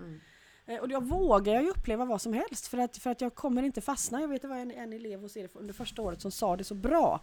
Eh, 0.67 0.79
och 0.79 0.89
då 0.89 1.01
vågar 1.01 1.55
jag 1.55 1.63
ju 1.63 1.71
uppleva 1.71 2.05
vad 2.05 2.21
som 2.23 2.33
helst 2.33 2.67
för 2.67 2.79
att, 2.79 2.97
för 2.97 3.11
att 3.11 3.21
jag 3.21 3.35
kommer 3.35 3.63
inte 3.63 3.81
fastna. 3.81 4.21
Jag 4.21 4.29
vet 4.29 4.43
det 4.43 4.49
var 4.49 4.57
en, 4.57 4.71
en 4.71 4.93
elev 4.93 5.21
hos 5.21 5.37
er 5.37 5.49
under 5.55 5.75
första 5.75 6.03
året 6.03 6.21
som 6.21 6.31
sa 6.31 6.57
det 6.57 6.65
så 6.65 6.75
bra. 6.75 7.21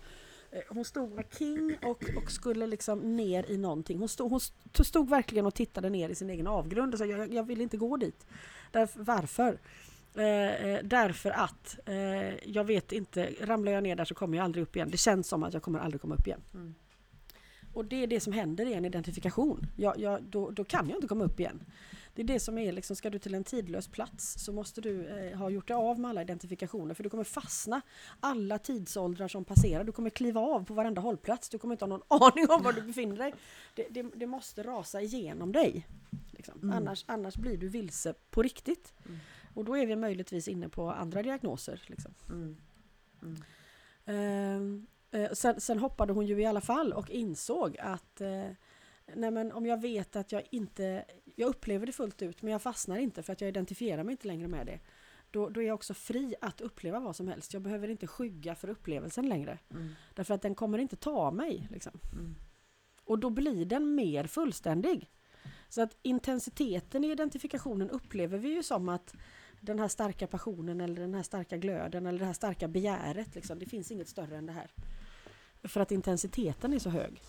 Eh, 0.52 0.62
hon 0.70 0.86
stod 0.86 1.12
med 1.12 1.26
King 1.38 1.78
och, 1.84 2.04
och 2.18 2.32
skulle 2.32 2.68
liksom 2.68 3.16
ner 3.16 3.52
i 3.52 3.58
någonting. 3.58 4.00
Hon 4.00 4.10
stod, 4.10 4.32
hon 4.32 4.40
stod 4.86 5.10
verkligen 5.10 5.46
och 5.46 5.56
tittade 5.56 5.90
ner 5.90 6.10
i 6.10 6.16
sin 6.16 6.30
egen 6.30 6.48
avgrund 6.48 6.94
och 6.94 7.00
sa 7.00 7.06
jag, 7.06 7.34
jag 7.34 7.44
vill 7.44 7.62
inte 7.62 7.78
gå 7.78 7.98
dit. 7.98 8.26
Därför, 8.72 9.04
varför? 9.04 9.60
Eh, 10.16 10.66
eh, 10.66 10.80
därför 10.84 11.30
att 11.30 11.80
eh, 11.86 12.50
jag 12.50 12.64
vet 12.64 12.92
inte, 12.92 13.30
ramlar 13.42 13.72
jag 13.72 13.84
ner 13.84 13.96
där 13.96 14.06
så 14.06 14.16
kommer 14.16 14.38
jag 14.38 14.44
aldrig 14.44 14.62
upp 14.64 14.76
igen. 14.76 14.90
Det 14.92 14.98
känns 14.98 15.28
som 15.28 15.44
att 15.44 15.54
jag 15.54 15.64
kommer 15.64 15.80
aldrig 15.80 16.02
komma 16.02 16.16
upp 16.16 16.28
igen. 16.28 16.42
Mm. 16.54 16.76
Och 17.74 17.86
det 17.86 18.04
är 18.04 18.08
det 18.08 18.20
som 18.20 18.34
händer 18.34 18.66
i 18.66 18.74
en 18.74 18.86
identifikation. 18.86 19.68
Jag, 19.78 20.00
jag, 20.00 20.24
då, 20.24 20.52
då 20.52 20.64
kan 20.64 20.90
jag 20.90 20.98
inte 20.98 21.08
komma 21.08 21.24
upp 21.24 21.40
igen. 21.40 21.64
Det 22.16 22.22
är 22.22 22.26
det 22.26 22.40
som 22.40 22.58
är 22.58 22.72
liksom, 22.72 22.96
ska 22.96 23.10
du 23.10 23.20
till 23.20 23.34
en 23.34 23.44
tidlös 23.44 23.88
plats 23.88 24.44
så 24.46 24.54
måste 24.54 24.82
du 24.82 25.08
eh, 25.08 25.38
ha 25.38 25.50
gjort 25.50 25.68
dig 25.68 25.76
av 25.76 26.00
med 26.00 26.10
alla 26.10 26.22
identifikationer 26.22 26.94
för 26.94 27.04
du 27.04 27.10
kommer 27.10 27.24
fastna 27.24 27.82
alla 28.20 28.60
tidsåldrar 28.60 29.28
som 29.28 29.46
passerar. 29.46 29.84
Du 29.84 29.92
kommer 29.92 30.10
kliva 30.10 30.42
av 30.42 30.66
på 30.66 30.74
varenda 30.74 31.02
hållplats. 31.02 31.50
Du 31.50 31.58
kommer 31.58 31.74
inte 31.74 31.86
ha 31.86 31.90
någon 31.90 32.04
aning 32.08 32.50
om 32.50 32.64
var 32.64 32.74
du 32.74 32.82
befinner 32.82 33.18
dig. 33.18 33.34
Det, 33.76 33.88
det, 33.90 34.04
det 34.16 34.28
måste 34.28 34.64
rasa 34.64 35.02
igenom 35.02 35.52
dig. 35.52 35.88
Liksom. 36.32 36.60
Mm. 36.64 36.78
Annars, 36.78 37.06
annars 37.08 37.36
blir 37.36 37.58
du 37.58 37.70
vilse 37.70 38.14
på 38.30 38.42
riktigt. 38.42 38.94
Mm. 39.06 39.20
Och 39.54 39.66
då 39.66 39.78
är 39.78 39.86
vi 39.86 39.96
möjligtvis 39.96 40.48
inne 40.48 40.70
på 40.70 40.92
andra 40.92 41.24
diagnoser. 41.24 41.82
Liksom. 41.88 42.14
Mm. 42.30 42.58
Mm. 44.06 44.88
Eh, 45.14 45.32
sen, 45.32 45.62
sen 45.62 45.80
hoppade 45.80 46.14
hon 46.14 46.26
ju 46.26 46.42
i 46.42 46.46
alla 46.46 46.62
fall 46.62 46.94
och 46.94 47.10
insåg 47.10 47.78
att 47.80 48.22
eh, 48.22 48.50
nej 49.16 49.32
men 49.32 49.52
om 49.52 49.66
jag 49.66 49.82
vet 49.82 50.16
att 50.16 50.32
jag 50.32 50.44
inte, 50.52 51.06
jag 51.36 51.50
upplever 51.50 51.86
det 51.86 51.92
fullt 51.92 52.22
ut 52.22 52.42
men 52.42 52.52
jag 52.52 52.62
fastnar 52.62 52.98
inte 52.98 53.24
för 53.24 53.34
att 53.34 53.42
jag 53.42 53.48
identifierar 53.48 54.04
mig 54.04 54.12
inte 54.12 54.28
längre 54.28 54.48
med 54.48 54.66
det. 54.66 54.80
Då, 55.32 55.50
då 55.50 55.62
är 55.62 55.66
jag 55.66 55.76
också 55.76 55.94
fri 55.94 56.36
att 56.42 56.62
uppleva 56.62 57.00
vad 57.00 57.16
som 57.16 57.28
helst. 57.28 57.54
Jag 57.54 57.62
behöver 57.62 57.88
inte 57.88 58.08
skygga 58.08 58.56
för 58.56 58.70
upplevelsen 58.70 59.30
längre. 59.30 59.60
Mm. 59.72 59.90
Därför 60.14 60.34
att 60.34 60.42
den 60.42 60.56
kommer 60.56 60.78
inte 60.78 60.96
ta 60.96 61.32
mig. 61.32 61.68
Liksom. 61.72 62.00
Mm. 62.12 62.36
Och 63.04 63.20
då 63.20 63.30
blir 63.30 63.66
den 63.66 63.96
mer 63.96 64.28
fullständig. 64.28 65.12
Så 65.70 65.82
att 65.82 65.98
intensiteten 66.02 67.04
i 67.04 67.12
identifikationen 67.12 67.90
upplever 67.90 68.38
vi 68.38 68.50
ju 68.50 68.64
som 68.64 68.90
att 68.90 69.16
den 69.62 69.80
här 69.80 69.88
starka 69.88 70.28
passionen 70.28 70.82
eller 70.82 71.02
den 71.02 71.14
här 71.14 71.24
starka 71.24 71.58
glöden 71.58 72.06
eller 72.06 72.20
det 72.20 72.26
här 72.26 72.34
starka 72.34 72.68
begäret. 72.68 73.36
Liksom, 73.36 73.60
det 73.60 73.66
finns 73.66 73.92
inget 73.92 74.10
större 74.10 74.38
än 74.38 74.46
det 74.46 74.54
här. 74.54 74.72
För 75.64 75.82
att 75.82 75.92
intensiteten 75.92 76.74
är 76.74 76.80
så 76.80 76.90
hög. 76.90 77.22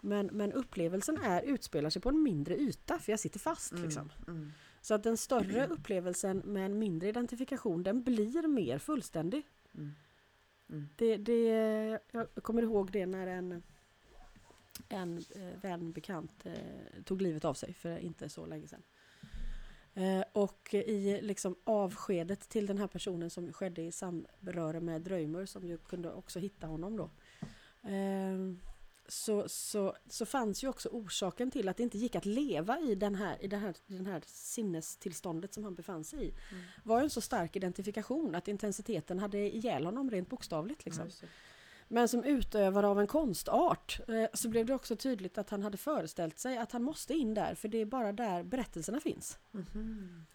Men, 0.00 0.26
men 0.26 0.52
upplevelsen 0.52 1.18
är, 1.22 1.42
utspelar 1.42 1.90
sig 1.90 2.02
på 2.02 2.08
en 2.08 2.22
mindre 2.22 2.56
yta 2.56 2.98
för 2.98 3.12
jag 3.12 3.20
sitter 3.20 3.38
fast. 3.38 3.72
Mm. 3.72 3.84
Liksom. 3.84 4.10
Mm. 4.28 4.52
Så 4.80 4.94
att 4.94 5.02
den 5.02 5.16
större 5.16 5.66
upplevelsen 5.66 6.38
med 6.38 6.66
en 6.66 6.78
mindre 6.78 7.08
identifikation 7.08 7.82
den 7.82 8.02
blir 8.02 8.48
mer 8.48 8.78
fullständig. 8.78 9.42
Mm. 9.74 9.92
Mm. 10.68 10.88
Det, 10.96 11.16
det, 11.16 11.42
jag 12.10 12.28
kommer 12.42 12.62
ihåg 12.62 12.92
det 12.92 13.06
när 13.06 13.26
en, 13.26 13.62
en 14.88 15.24
eh, 15.34 15.60
vän, 15.62 15.92
bekant, 15.92 16.46
eh, 16.46 17.02
tog 17.04 17.22
livet 17.22 17.44
av 17.44 17.54
sig 17.54 17.74
för 17.74 17.98
inte 17.98 18.28
så 18.28 18.46
länge 18.46 18.68
sedan. 18.68 18.82
Eh, 19.94 20.24
och 20.32 20.74
i 20.74 21.20
liksom 21.22 21.56
avskedet 21.64 22.48
till 22.48 22.66
den 22.66 22.78
här 22.78 22.86
personen 22.86 23.30
som 23.30 23.52
skedde 23.52 23.82
i 23.82 23.92
samröre 23.92 24.80
med 24.80 25.02
Dröjmer 25.02 25.46
som 25.46 25.66
ju 25.66 25.78
kunde 25.78 26.12
också 26.12 26.38
hitta 26.38 26.66
honom 26.66 26.96
då. 26.96 27.10
Eh, 27.86 28.56
så, 29.08 29.48
så, 29.48 29.96
så 30.08 30.26
fanns 30.26 30.64
ju 30.64 30.68
också 30.68 30.88
orsaken 30.88 31.50
till 31.50 31.68
att 31.68 31.76
det 31.76 31.82
inte 31.82 31.98
gick 31.98 32.14
att 32.14 32.24
leva 32.24 32.80
i 32.80 32.94
den 32.94 33.14
här, 33.14 33.36
i 33.40 33.48
den 33.48 33.60
här, 33.60 33.74
i 33.86 33.94
den 33.96 34.06
här 34.06 34.22
sinnestillståndet 34.26 35.54
som 35.54 35.64
han 35.64 35.74
befann 35.74 36.04
sig 36.04 36.18
i. 36.18 36.34
Mm. 36.50 36.64
var 36.84 36.98
ju 36.98 37.04
en 37.04 37.10
så 37.10 37.20
stark 37.20 37.56
identifikation 37.56 38.34
att 38.34 38.48
intensiteten 38.48 39.18
hade 39.18 39.38
ihjäl 39.38 39.84
honom 39.84 40.10
rent 40.10 40.28
bokstavligt. 40.28 40.84
Liksom. 40.84 41.08
det. 41.08 41.26
Men 41.88 42.08
som 42.08 42.24
utövare 42.24 42.86
av 42.86 43.00
en 43.00 43.06
konstart 43.06 44.00
eh, 44.08 44.26
så 44.32 44.48
blev 44.48 44.66
det 44.66 44.74
också 44.74 44.96
tydligt 44.96 45.38
att 45.38 45.50
han 45.50 45.62
hade 45.62 45.76
föreställt 45.76 46.38
sig 46.38 46.58
att 46.58 46.72
han 46.72 46.82
måste 46.82 47.14
in 47.14 47.34
där 47.34 47.54
för 47.54 47.68
det 47.68 47.78
är 47.78 47.86
bara 47.86 48.12
där 48.12 48.42
berättelserna 48.42 49.00
finns. 49.00 49.38
Mhm. 49.50 50.26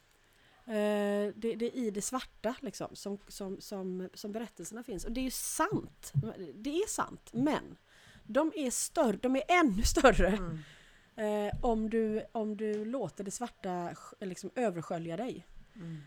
Eh, 0.72 1.34
det, 1.36 1.56
det 1.56 1.66
är 1.66 1.76
i 1.76 1.92
det 1.92 2.02
svarta 2.02 2.56
liksom, 2.60 2.96
som, 2.96 3.18
som, 3.28 3.62
som, 3.62 4.10
som 4.14 4.32
berättelserna 4.32 4.84
finns. 4.84 5.06
Och 5.06 5.12
det 5.12 5.20
är 5.22 5.24
ju 5.26 5.32
sant. 5.32 6.12
Det 6.54 6.70
är 6.70 6.88
sant. 6.88 7.30
Men 7.34 7.78
de 8.24 8.52
är 8.56 8.72
större, 8.72 9.18
de 9.18 9.36
är 9.36 9.44
ännu 9.48 9.84
större 9.84 10.28
Mm. 10.28 11.48
eh, 11.48 11.54
om, 11.62 11.90
du, 11.90 12.24
om 12.32 12.58
du 12.58 12.86
låter 12.86 13.24
det 13.24 13.32
svarta 13.32 13.90
liksom, 14.20 14.50
överskölja 14.56 15.18
dig. 15.18 15.46
Mm. 15.76 15.98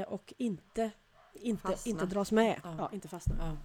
Eh, 0.00 0.08
och 0.08 0.34
inte, 0.38 0.90
inte, 1.34 1.62
Fastna. 1.62 1.90
inte 1.90 2.06
dras 2.06 2.32
med. 2.32 2.60
Ja. 2.64 2.74
Ja. 2.78 2.90
inte 2.92 3.08
fastna. 3.08 3.36
Ja. 3.38 3.56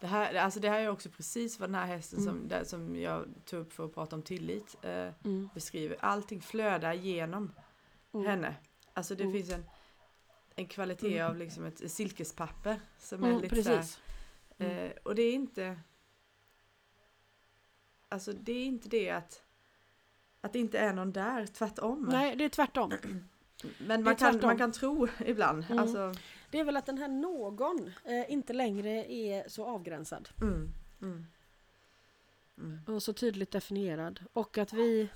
Det 0.00 0.06
här, 0.06 0.34
alltså 0.34 0.60
det 0.60 0.68
här 0.68 0.80
är 0.80 0.88
också 0.88 1.08
precis 1.10 1.60
vad 1.60 1.68
den 1.68 1.74
här 1.74 1.86
hästen 1.86 2.18
Mm. 2.18 2.34
som, 2.34 2.48
där, 2.48 2.64
som 2.64 2.96
jag 2.96 3.24
tog 3.44 3.60
upp 3.60 3.72
för 3.72 3.84
att 3.84 3.94
prata 3.94 4.16
om 4.16 4.22
tillit 4.22 4.76
eh, 4.82 4.90
Mm. 5.24 5.48
beskriver. 5.54 5.96
Allting 6.00 6.40
flödar 6.40 6.92
genom 6.92 7.52
Mm. 8.14 8.26
henne. 8.26 8.54
Alltså 8.94 9.14
det 9.14 9.22
Mm. 9.24 9.34
finns 9.36 9.50
en, 9.50 9.64
en 10.54 10.66
kvalitet 10.66 11.18
Mm. 11.18 11.30
av 11.30 11.36
liksom 11.36 11.64
ett 11.64 11.90
silkespapper 11.92 12.80
som 12.98 13.24
är 13.24 13.40
lite 13.40 13.62
så 13.62 13.70
här, 13.70 13.76
precis. 13.78 14.00
Mm. 14.58 14.72
eh, 14.86 14.92
Och 15.02 15.14
det 15.14 15.22
är 15.22 15.34
inte 15.34 15.80
Alltså 18.08 18.32
det 18.32 18.52
är 18.52 18.64
inte 18.66 18.88
det 18.88 19.10
att 19.10 19.42
att 20.40 20.52
det 20.52 20.58
inte 20.58 20.78
är 20.78 20.92
någon 20.92 21.12
där, 21.12 21.46
tvärtom. 21.46 22.08
Nej, 22.12 22.36
det 22.36 22.44
är 22.44 22.48
tvärtom. 22.48 22.92
Men 23.78 24.02
man 24.02 24.16
kan, 24.16 24.40
man 24.42 24.58
kan 24.58 24.72
tro 24.72 25.08
ibland. 25.26 25.64
Mm. 25.68 25.78
Alltså, 25.78 26.14
Det 26.50 26.60
är 26.60 26.64
väl 26.64 26.76
att 26.76 26.86
den 26.86 26.98
här 26.98 27.08
någon 27.08 27.90
eh, 28.04 28.32
inte 28.32 28.52
längre 28.52 29.12
är 29.12 29.48
så 29.48 29.64
avgränsad 29.66 30.28
mm, 30.40 30.70
mm, 31.02 31.26
mm, 32.58 32.80
och 32.96 33.02
så 33.02 33.12
tydligt 33.12 33.50
definierad. 33.50 34.20
Och 34.32 34.58
att 34.58 34.72
vi, 34.72 35.08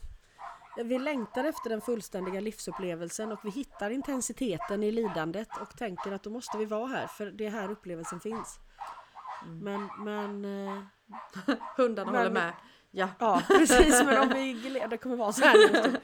vi 0.85 0.99
längtar 0.99 1.45
efter 1.45 1.71
den 1.71 1.81
fullständiga 1.81 2.41
livsupplevelsen 2.41 3.33
och 3.33 3.39
vi 3.45 3.51
hittar 3.51 3.91
intensiteten 3.91 4.83
i 4.83 4.91
lidandet 4.91 5.49
och 5.61 5.77
tänker 5.77 6.13
att 6.13 6.23
då 6.23 6.31
måste 6.31 6.59
vi 6.59 6.65
vara 6.65 6.87
här 6.87 7.07
för 7.07 7.27
det 7.27 7.47
är 7.47 7.51
här 7.51 7.71
upplevelsen 7.71 8.21
finns. 8.21 8.59
mm. 9.45 9.59
Men, 9.59 10.05
men 10.05 10.67
eh, 10.69 10.83
Hundarna 11.77 12.11
Men- 12.11 12.19
håller 12.21 12.31
med. 12.35 12.53
Ja. 12.91 13.09
Ja, 13.19 13.43
precis. 13.49 14.03
Men 14.07 14.19
om 14.23 14.29
vi 14.29 14.81
det 14.91 14.97
kommer 14.97 15.17
vara 15.17 15.33
så 15.33 15.45
här 15.45 15.73
nu. 15.73 15.99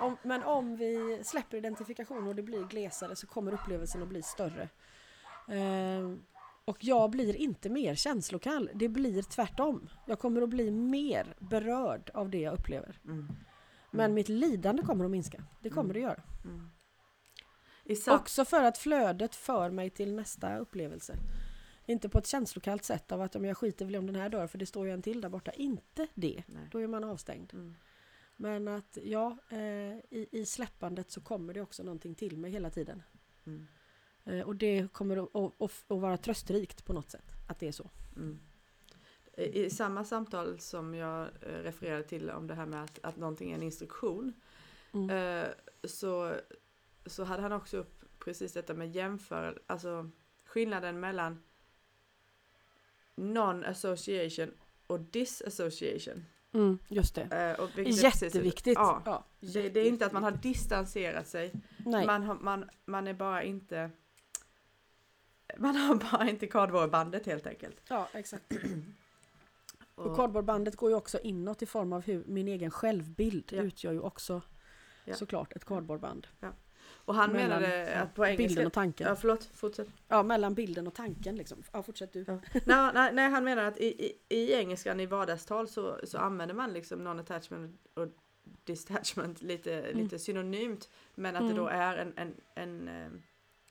om, 0.00 0.16
Men 0.22 0.42
om 0.42 0.76
vi 0.76 1.20
släpper 1.24 1.56
identifikation 1.56 2.28
och 2.28 2.34
det 2.34 2.42
blir 2.42 2.64
glesare 2.64 3.16
så 3.16 3.26
kommer 3.26 3.54
upplevelsen 3.54 4.02
att 4.02 4.08
bli 4.08 4.22
större. 4.22 4.68
Ehm, 5.48 6.20
och 6.64 6.76
jag 6.80 7.10
blir 7.10 7.36
inte 7.36 7.68
mer 7.70 7.94
känslokall. 7.94 8.70
Det 8.74 8.88
blir 8.88 9.22
tvärtom. 9.22 9.88
Jag 10.06 10.18
kommer 10.18 10.42
att 10.42 10.48
bli 10.48 10.70
mer 10.70 11.34
berörd 11.38 12.10
av 12.14 12.30
det 12.30 12.38
jag 12.40 12.54
upplever. 12.54 12.98
Mm, 13.04 13.28
Men 13.96 14.14
mitt 14.14 14.28
lidande 14.28 14.82
kommer 14.82 15.04
att 15.04 15.10
minska. 15.10 15.44
Det 15.60 15.70
kommer 15.70 15.90
Mm. 15.90 15.94
det 15.94 16.00
göra. 16.00 16.22
mm. 16.44 16.70
Också 18.06 18.44
för 18.44 18.62
att 18.62 18.78
flödet 18.78 19.34
för 19.34 19.70
mig 19.70 19.90
till 19.90 20.14
nästa 20.14 20.58
upplevelse. 20.58 21.16
Inte 21.86 22.08
på 22.08 22.18
ett 22.18 22.26
känslokallt 22.26 22.84
sätt 22.84 23.12
av 23.12 23.20
att 23.20 23.36
om 23.36 23.44
jag 23.44 23.56
skiter 23.56 23.84
väl 23.84 23.96
om 23.96 24.06
den 24.06 24.16
här 24.16 24.28
dör 24.28 24.46
för 24.46 24.58
det 24.58 24.66
står 24.66 24.86
ju 24.86 24.92
en 24.92 25.02
till 25.02 25.20
där 25.20 25.28
borta. 25.28 25.50
Inte 25.50 26.06
det. 26.14 26.42
Nej. 26.46 26.68
Då 26.72 26.78
är 26.78 26.86
man 26.86 27.04
avstängd. 27.04 27.52
Mm. 27.54 27.74
Men 28.36 28.68
att 28.68 28.98
ja, 29.02 29.36
eh, 29.48 29.58
i, 29.58 30.28
i 30.32 30.46
släppandet 30.46 31.10
så 31.10 31.20
kommer 31.20 31.54
det 31.54 31.60
också 31.60 31.82
någonting 31.82 32.14
till 32.14 32.38
mig 32.38 32.50
hela 32.50 32.70
tiden. 32.70 33.02
Mm. 33.46 33.66
Eh, 34.24 34.40
och 34.40 34.56
det 34.56 34.92
kommer 34.92 35.16
att, 35.16 35.62
att 35.62 35.70
vara 35.88 36.16
trösterikt 36.16 36.84
på 36.84 36.92
något 36.92 37.10
sätt. 37.10 37.32
Att 37.48 37.58
det 37.58 37.68
är 37.68 37.72
så. 37.72 37.90
Mm. 38.16 38.38
I, 39.36 39.70
samma 39.70 40.04
samtal 40.04 40.60
som 40.60 40.94
jag 40.94 41.22
eh, 41.22 41.62
refererade 41.62 42.02
till 42.02 42.30
om 42.30 42.46
det 42.46 42.54
här 42.54 42.66
med 42.66 42.82
att, 42.84 42.98
att 43.02 43.16
någonting 43.16 43.50
är 43.50 43.54
en 43.54 43.62
instruktion 43.62 44.32
Mm. 44.92 45.10
eh, 45.10 45.48
så, 45.84 46.34
så 47.06 47.24
hade 47.24 47.42
han 47.42 47.52
också 47.52 47.76
upp 47.76 48.04
precis 48.18 48.52
detta 48.52 48.74
med 48.74 48.90
jämför, 48.90 49.62
alltså 49.66 50.10
skillnaden 50.44 51.00
mellan 51.00 51.42
non-association 53.16 54.50
och 54.86 55.00
disassociation. 55.00 56.24
Mm, 56.52 56.78
just 56.88 57.14
det. 57.14 57.22
Eh, 57.22 57.60
och 57.64 57.78
Jätteviktigt. 57.78 58.74
Ja. 58.74 59.02
Ja, 59.04 59.24
Det, 59.40 59.68
det 59.68 59.80
är 59.80 59.88
inte 59.88 60.06
att 60.06 60.12
man 60.12 60.22
har 60.22 60.30
distanserat 60.30 61.28
sig. 61.28 61.52
Nej. 61.78 62.06
Man, 62.06 62.22
har, 62.22 62.34
man, 62.34 62.70
man 62.84 63.08
är 63.08 63.14
bara 63.14 63.42
inte... 63.42 63.90
Man 65.56 65.76
har 65.76 65.94
bara 65.94 66.30
inte 66.30 66.46
kardborrebandet 66.46 67.26
helt 67.26 67.46
enkelt. 67.46 67.76
Ja, 67.88 68.08
exakt. 68.12 68.52
Och 69.96 70.06
Och, 70.06 70.16
kardborrebandet 70.16 70.76
går 70.76 70.90
ju 70.90 70.96
också 70.96 71.18
inåt 71.18 71.62
i 71.62 71.66
form 71.66 71.92
av 71.92 72.02
hur 72.02 72.24
min 72.26 72.48
egen 72.48 72.70
självbild 72.70 73.52
Ja. 73.52 73.62
utgör 73.62 73.92
ju 73.92 74.00
också 74.00 74.42
Ja. 75.04 75.14
såklart 75.14 75.52
ett 75.56 75.64
kardborreband. 75.64 76.26
och 76.88 77.14
han 77.14 77.32
mellan- 77.32 77.62
menade 77.62 77.90
ja, 77.90 78.00
att 78.00 78.14
på 78.14 78.24
engelska... 78.26 78.48
Bilden 78.48 78.66
och 78.66 78.72
tanken. 78.72 79.06
Ja, 79.08 79.16
förlåt, 79.16 79.44
fortsätt. 79.44 79.88
Ja, 80.08 80.22
mellan 80.22 80.54
bilden 80.54 80.86
och 80.86 80.94
tanken 80.94 81.36
liksom. 81.36 81.62
Ja, 81.72 81.82
fortsätt 81.82 82.12
du. 82.12 82.24
Ja. 82.28 82.38
nej, 82.52 82.90
nej, 82.94 83.12
nej, 83.12 83.30
han 83.30 83.44
menar 83.44 83.62
att 83.64 83.78
i, 83.78 84.06
i, 84.06 84.12
i 84.28 84.52
engelskan 84.52 85.00
i 85.00 85.06
vardagstal 85.06 85.68
så, 85.68 85.98
så 86.04 86.18
använder 86.18 86.54
man 86.54 86.72
liksom 86.72 87.04
non-attachment 87.04 87.78
och 87.94 88.08
detachment 88.64 89.42
lite, 89.42 89.92
lite 89.92 90.18
synonymt. 90.18 90.88
Men 91.14 91.36
att 91.36 91.48
det 91.48 91.54
då 91.54 91.66
är 91.66 91.96
en, 91.96 92.12
en, 92.16 92.34
en, 92.54 93.22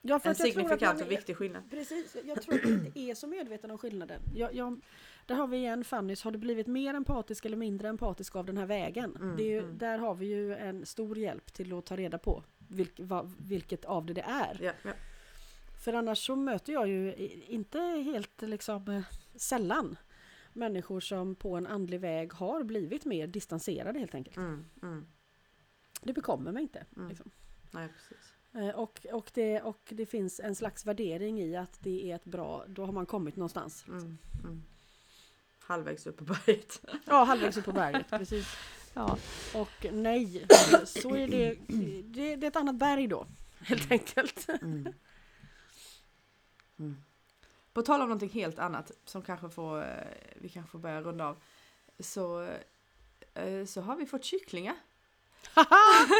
Ja, 0.02 0.20
en 0.24 0.36
signifikant 0.36 0.82
man 0.98 1.06
och 1.06 1.12
viktig 1.12 1.38
skillnad. 1.38 1.70
Precis, 1.72 2.16
jag 2.24 2.42
tror 2.42 2.56
att 2.56 2.62
jag 2.64 2.72
inte 2.72 3.00
är 3.00 3.16
så 3.16 3.28
medveten 3.28 3.72
om 3.72 3.78
skillnaden. 3.78 4.22
Jag, 4.36 4.54
jag, 4.54 4.82
där 5.26 5.36
har 5.36 5.48
vi 5.48 5.58
igen 5.58 5.84
Fannys, 5.84 6.24
har 6.24 6.32
du 6.32 6.38
blivit 6.38 6.68
mer 6.68 6.94
empatisk 6.94 7.46
eller 7.46 7.58
mindre 7.58 7.90
empatisk 7.90 8.36
av 8.36 8.46
den 8.46 8.58
här 8.58 8.66
vägen? 8.66 9.16
Mm, 9.16 9.38
det 9.38 9.44
är 9.44 9.48
ju, 9.48 9.60
mm. 9.60 9.78
Där 9.78 9.98
har 9.98 10.16
vi 10.16 10.26
ju 10.26 10.56
en 10.56 10.86
stor 10.86 11.18
hjälp 11.18 11.54
till 11.54 11.74
att 11.74 11.86
ta 11.86 11.96
reda 11.96 12.18
på 12.18 12.44
vilk, 12.58 13.00
vad, 13.00 13.32
vilket 13.40 13.86
av 13.86 14.06
det 14.06 14.14
det 14.14 14.22
är. 14.22 14.58
Ja, 14.62 14.72
ja. 14.84 14.92
För 15.84 15.94
annars 15.94 16.26
så 16.26 16.36
möter 16.36 16.74
jag 16.74 16.88
ju 16.88 17.14
inte 17.48 17.80
helt 17.80 18.42
liksom 18.42 19.04
sällan 19.36 19.98
människor 20.54 21.00
som 21.00 21.36
på 21.36 21.56
en 21.56 21.68
andlig 21.68 22.00
väg 22.00 22.34
har 22.34 22.64
blivit 22.64 23.06
mer 23.06 23.28
distanserade 23.28 24.00
helt 24.00 24.16
enkelt. 24.16 24.38
Mm, 24.38 24.66
mm. 24.82 25.06
Det 26.02 26.14
bekommer 26.14 26.52
mig 26.52 26.62
inte. 26.62 26.86
Mm. 26.96 27.10
Liksom. 27.10 27.32
Nej, 27.72 27.88
precis. 27.88 28.34
Eh, 28.54 28.70
Och, 28.80 29.06
och, 29.12 29.32
det, 29.34 29.62
och 29.62 29.82
det 29.90 30.06
finns 30.06 30.40
en 30.40 30.56
slags 30.56 30.86
värdering 30.86 31.42
i 31.42 31.56
att 31.56 31.80
det 31.84 32.12
är 32.12 32.16
ett 32.16 32.26
bra, 32.26 32.66
då 32.68 32.86
har 32.86 32.94
man 32.94 33.06
kommit 33.06 33.36
någonstans. 33.36 33.86
Mm, 33.88 34.18
mm. 34.44 34.64
Halvvägs 35.66 36.08
upp 36.08 36.18
på 36.18 36.24
berget. 36.24 36.82
Ja, 37.06 37.24
halvvägs 37.24 37.58
upp 37.58 37.66
på 37.66 37.72
berget, 37.72 38.10
precis. 38.10 38.56
Ja. 38.94 39.18
Och 39.54 39.86
nej, 39.92 40.46
så 40.86 41.16
är 41.16 41.28
det, 41.28 41.58
det, 41.68 42.36
det 42.36 42.46
är 42.46 42.50
ett 42.50 42.56
annat 42.56 42.76
berg 42.76 43.08
då, 43.08 43.28
helt 43.60 43.92
enkelt. 43.92 44.48
Mm. 44.50 44.94
Mm. 46.80 46.98
På 47.74 47.82
tal 47.82 48.02
om 48.02 48.08
någonting 48.08 48.30
helt 48.30 48.60
annat 48.60 48.92
som 49.06 49.22
kanske 49.22 49.50
får, 49.50 49.82
eh, 49.82 49.88
vi 50.36 50.50
kanske 50.50 50.72
får 50.72 50.80
börja 50.80 51.02
runda 51.02 51.26
av. 51.28 51.38
Så, 52.00 52.48
eh, 53.34 53.66
så 53.66 53.82
har 53.82 53.96
vi 53.96 54.06
fått 54.06 54.24
kycklingar. 54.24 54.76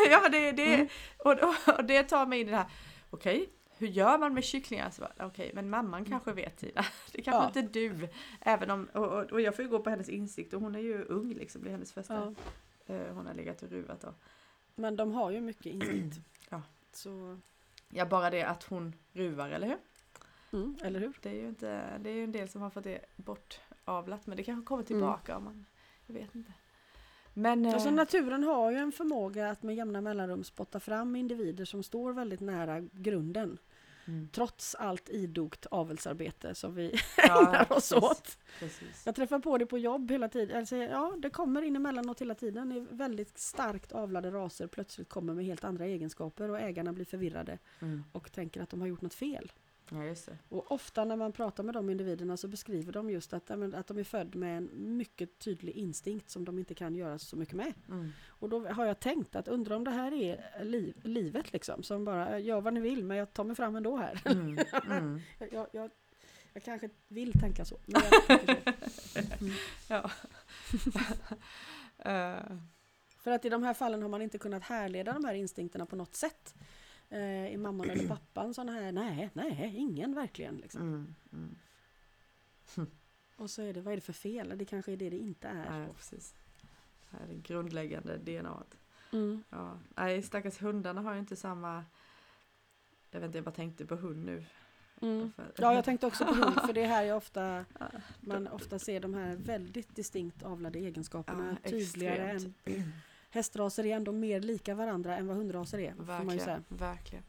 ja, 0.10 0.30
det, 0.30 0.52
det, 0.52 0.76
Mm. 0.76 0.88
och, 1.18 1.32
och, 1.32 1.76
och 1.78 1.86
det 1.86 2.04
tar 2.04 2.26
mig 2.26 2.40
in 2.42 2.48
i 2.48 2.52
det 2.52 2.58
här. 2.58 2.70
Okej, 3.10 3.50
hur 3.78 3.88
gör 3.88 4.18
man 4.18 4.34
med 4.34 4.44
kycklingar? 4.44 4.90
Så 4.90 5.08
Okej, 5.20 5.52
men 5.54 5.70
mamman 5.70 6.06
kanske 6.06 6.34
vet 6.34 6.58
Tina. 6.58 6.86
Det 7.12 7.22
kanske 7.22 7.42
Ja. 7.42 7.48
inte 7.48 7.80
du. 7.80 8.10
Även 8.42 8.72
om, 8.72 8.86
och, 8.94 9.32
och, 9.32 9.42
jag 9.42 9.56
får 9.56 9.66
ju 9.66 9.72
gå 9.72 9.80
på 9.80 9.90
hennes 9.90 10.10
insikt 10.10 10.54
och 10.54 10.62
hon 10.62 10.76
är 10.76 10.80
ju 10.80 11.04
ung 11.04 11.34
liksom. 11.34 11.64
Det 11.64 11.70
är 11.70 11.72
hennes 11.72 11.94
första. 11.94 12.34
Ja, 12.86 12.96
eh, 12.96 13.14
Hon 13.16 13.26
har 13.28 13.34
legat 13.34 13.62
och 13.64 13.70
ruvat 13.70 14.02
då. 14.02 14.14
men 14.76 14.96
de 14.96 15.12
har 15.12 15.32
ju 15.32 15.42
mycket 15.42 15.66
instinkt. 15.74 16.18
Ja. 16.50 16.62
Så, 16.92 17.40
Ja, 17.90 18.06
bara 18.06 18.30
det 18.30 18.44
att 18.44 18.64
hon 18.64 18.94
ruvar, 19.14 19.50
eller 19.50 19.68
hur? 19.68 19.78
mm, 20.60 20.76
eller 20.84 21.00
hur? 21.00 21.18
Det 21.22 21.30
är 21.30 21.34
ju 21.34 21.48
inte, 21.48 21.98
det 21.98 22.10
är 22.10 22.14
ju 22.14 22.24
en 22.24 22.32
del 22.32 22.50
som 22.50 22.62
har 22.62 22.70
fått 22.70 22.84
det 22.84 23.06
bortavlat 23.16 24.28
men 24.28 24.38
det 24.38 24.44
kanske 24.44 24.66
kommer 24.68 24.84
tillbaka 24.84 25.38
om 25.38 25.44
man, 25.44 25.66
jag 26.06 26.14
vet 26.14 26.36
inte. 26.36 26.54
Men 27.38 27.66
Alltså 27.66 27.92
naturen 27.92 28.44
har 28.44 28.72
ju 28.72 28.78
en 28.78 28.92
förmåga 28.92 29.50
att 29.50 29.64
med 29.64 29.76
jämna 29.76 30.02
mellanrum 30.02 30.44
spotta 30.44 30.80
fram 30.80 31.16
individer 31.16 31.66
som 31.66 31.84
står 31.84 32.14
väldigt 32.14 32.40
nära 32.40 32.80
grunden. 32.92 33.58
mm, 34.08 34.30
Trots 34.34 34.76
allt 34.76 35.10
idogt 35.10 35.66
avelsarbete 35.66 36.56
som 36.56 36.76
vi 36.76 36.94
ja, 37.18 37.48
ägnar 37.48 37.62
oss 37.62 37.90
precis, 37.90 37.94
åt. 37.94 38.38
Precis. 38.60 39.02
Jag 39.06 39.16
träffar 39.16 39.40
på 39.40 39.58
det 39.58 39.66
på 39.66 39.78
jobb 39.78 40.12
hela 40.12 40.30
tiden. 40.30 40.58
Alltså, 40.58 40.76
ja, 40.76 41.14
det 41.18 41.30
kommer 41.30 41.62
in 41.62 41.76
emellanåt 41.76 42.22
hela 42.22 42.36
tiden. 42.36 42.70
Det 42.70 42.76
är 42.76 42.96
väldigt 42.96 43.38
starkt 43.38 43.92
avlade 43.92 44.32
raser 44.32 44.68
plötsligt 44.68 45.10
kommer 45.10 45.34
med 45.34 45.46
helt 45.46 45.64
andra 45.64 45.86
egenskaper 45.86 46.50
och 46.50 46.60
ägarna 46.60 46.94
blir 46.94 47.06
förvirrade 47.06 47.60
Mm. 47.82 48.04
och 48.12 48.32
tänker 48.32 48.62
att 48.62 48.70
de 48.70 48.82
har 48.82 48.88
gjort 48.88 49.02
något 49.02 49.14
fel. 49.14 49.52
Ja, 49.92 50.04
just 50.06 50.26
det. 50.26 50.38
Och 50.50 50.72
ofta 50.72 51.06
när 51.06 51.16
man 51.16 51.32
pratar 51.32 51.64
med 51.64 51.74
de 51.74 51.90
individerna 51.90 52.38
så 52.38 52.48
beskriver 52.48 52.92
de 52.94 53.10
just 53.10 53.34
att, 53.34 53.52
att 53.52 53.88
de 53.88 53.98
är 53.98 54.04
född 54.04 54.36
med 54.36 54.58
en 54.58 54.98
mycket 54.98 55.40
tydlig 55.40 55.74
instinkt 55.76 56.30
som 56.30 56.46
de 56.46 56.60
inte 56.60 56.74
kan 56.74 56.96
göra 56.96 57.20
så 57.20 57.36
mycket 57.36 57.56
med. 57.56 57.74
Mm. 57.88 58.12
Och 58.28 58.50
då 58.50 58.68
har 58.68 58.86
jag 58.86 59.00
tänkt 59.00 59.36
att 59.36 59.48
undra 59.48 59.76
om 59.76 59.84
det 59.84 59.92
här 59.92 60.14
är 60.14 60.64
liv, 60.64 61.02
livet 61.04 61.54
liksom 61.54 61.84
som 61.84 62.06
bara 62.06 62.40
gör 62.40 62.62
vad 62.62 62.74
ni 62.74 62.80
vill 62.80 63.04
men 63.04 63.18
jag 63.18 63.34
tar 63.34 63.44
mig 63.44 63.56
fram 63.56 63.76
ändå 63.76 63.98
här. 63.98 64.22
Mm. 64.26 64.58
Mm. 64.90 65.22
Jag, 65.52 65.68
jag, 65.72 65.92
jag, 66.54 66.64
kanske 66.64 66.90
vill 67.08 67.40
tänka 67.40 67.66
så. 67.66 67.78
Men 67.86 68.02
jag 68.12 68.28
tänker 68.28 68.74
så. 68.90 69.20
Ja. 69.94 70.12
Eh, 71.98 72.58
För 73.18 73.32
att 73.32 73.46
i 73.46 73.50
de 73.50 73.64
här 73.64 73.74
fallen 73.74 74.02
har 74.02 74.10
man 74.10 74.22
inte 74.22 74.38
kunnat 74.38 74.64
härleda 74.64 75.14
de 75.14 75.26
här 75.26 75.34
instinkterna 75.34 75.86
på 75.86 75.96
något 75.96 76.16
sätt. 76.16 76.56
Eh, 77.16 77.54
I 77.54 77.58
mamman 77.58 77.90
eller 77.90 78.08
pappan 78.08 78.54
sådana 78.54 78.72
här, 78.72 78.92
nej, 78.92 79.30
nej, 79.34 79.74
ingen 79.76 80.16
verkligen. 80.16 80.58
Liksom. 80.58 80.82
mm. 80.82 81.16
Mm. 81.34 81.56
Och 83.36 83.50
så 83.50 83.62
är 83.62 83.74
det, 83.74 83.82
vad 83.82 83.92
är 83.92 83.98
det 83.98 84.02
för 84.02 84.14
fel? 84.14 84.58
Det 84.58 84.66
kanske 84.66 84.92
är 84.92 84.98
det 84.98 85.10
det 85.10 85.18
inte 85.18 85.48
är. 85.48 85.80
Nej, 85.80 85.88
precis. 85.96 86.34
Det 87.12 87.18
här 87.18 87.24
är 87.24 87.28
det 87.28 87.36
grundläggande 87.36 88.18
DNA. 88.18 88.64
Mm. 89.12 89.44
Ja. 89.50 89.80
Nej, 89.96 90.24
stackars 90.24 90.62
hundarna 90.62 91.02
har 91.02 91.14
ju 91.14 91.20
inte 91.20 91.36
samma 91.36 91.86
jag 93.12 93.20
vet 93.20 93.28
inte, 93.28 93.38
jag 93.38 93.46
bara 93.46 93.52
tänkte 93.52 93.86
på 93.86 93.96
hund 93.96 94.26
nu. 94.26 94.44
Mm. 95.02 95.32
Ja, 95.58 95.74
jag 95.74 95.86
tänkte 95.86 96.08
också 96.08 96.26
på 96.26 96.34
hund, 96.34 96.62
för 96.66 96.74
det 96.74 96.82
är 96.82 96.88
här 96.88 97.04
jag 97.04 97.18
ofta, 97.18 97.66
Ja, 97.80 97.88
man 98.20 98.48
ofta 98.48 98.80
ser 98.80 99.00
de 99.00 99.14
här 99.14 99.36
väldigt 99.36 99.96
distinkt 99.96 100.44
avlade 100.44 100.80
egenskaperna 100.80 101.58
Ja, 101.64 101.70
tydligare 101.70 102.32
extremt. 102.32 102.68
än 102.68 102.92
Hästraser 103.36 103.86
är 103.86 103.96
ändå 103.96 104.12
mer 104.12 104.42
lika 104.42 104.76
varandra 104.76 105.18
än 105.18 105.28
vad 105.28 105.38
hundraser 105.38 105.80
är. 105.80 105.94
Verkligen, 105.98 106.66
verkligen. 106.68 107.24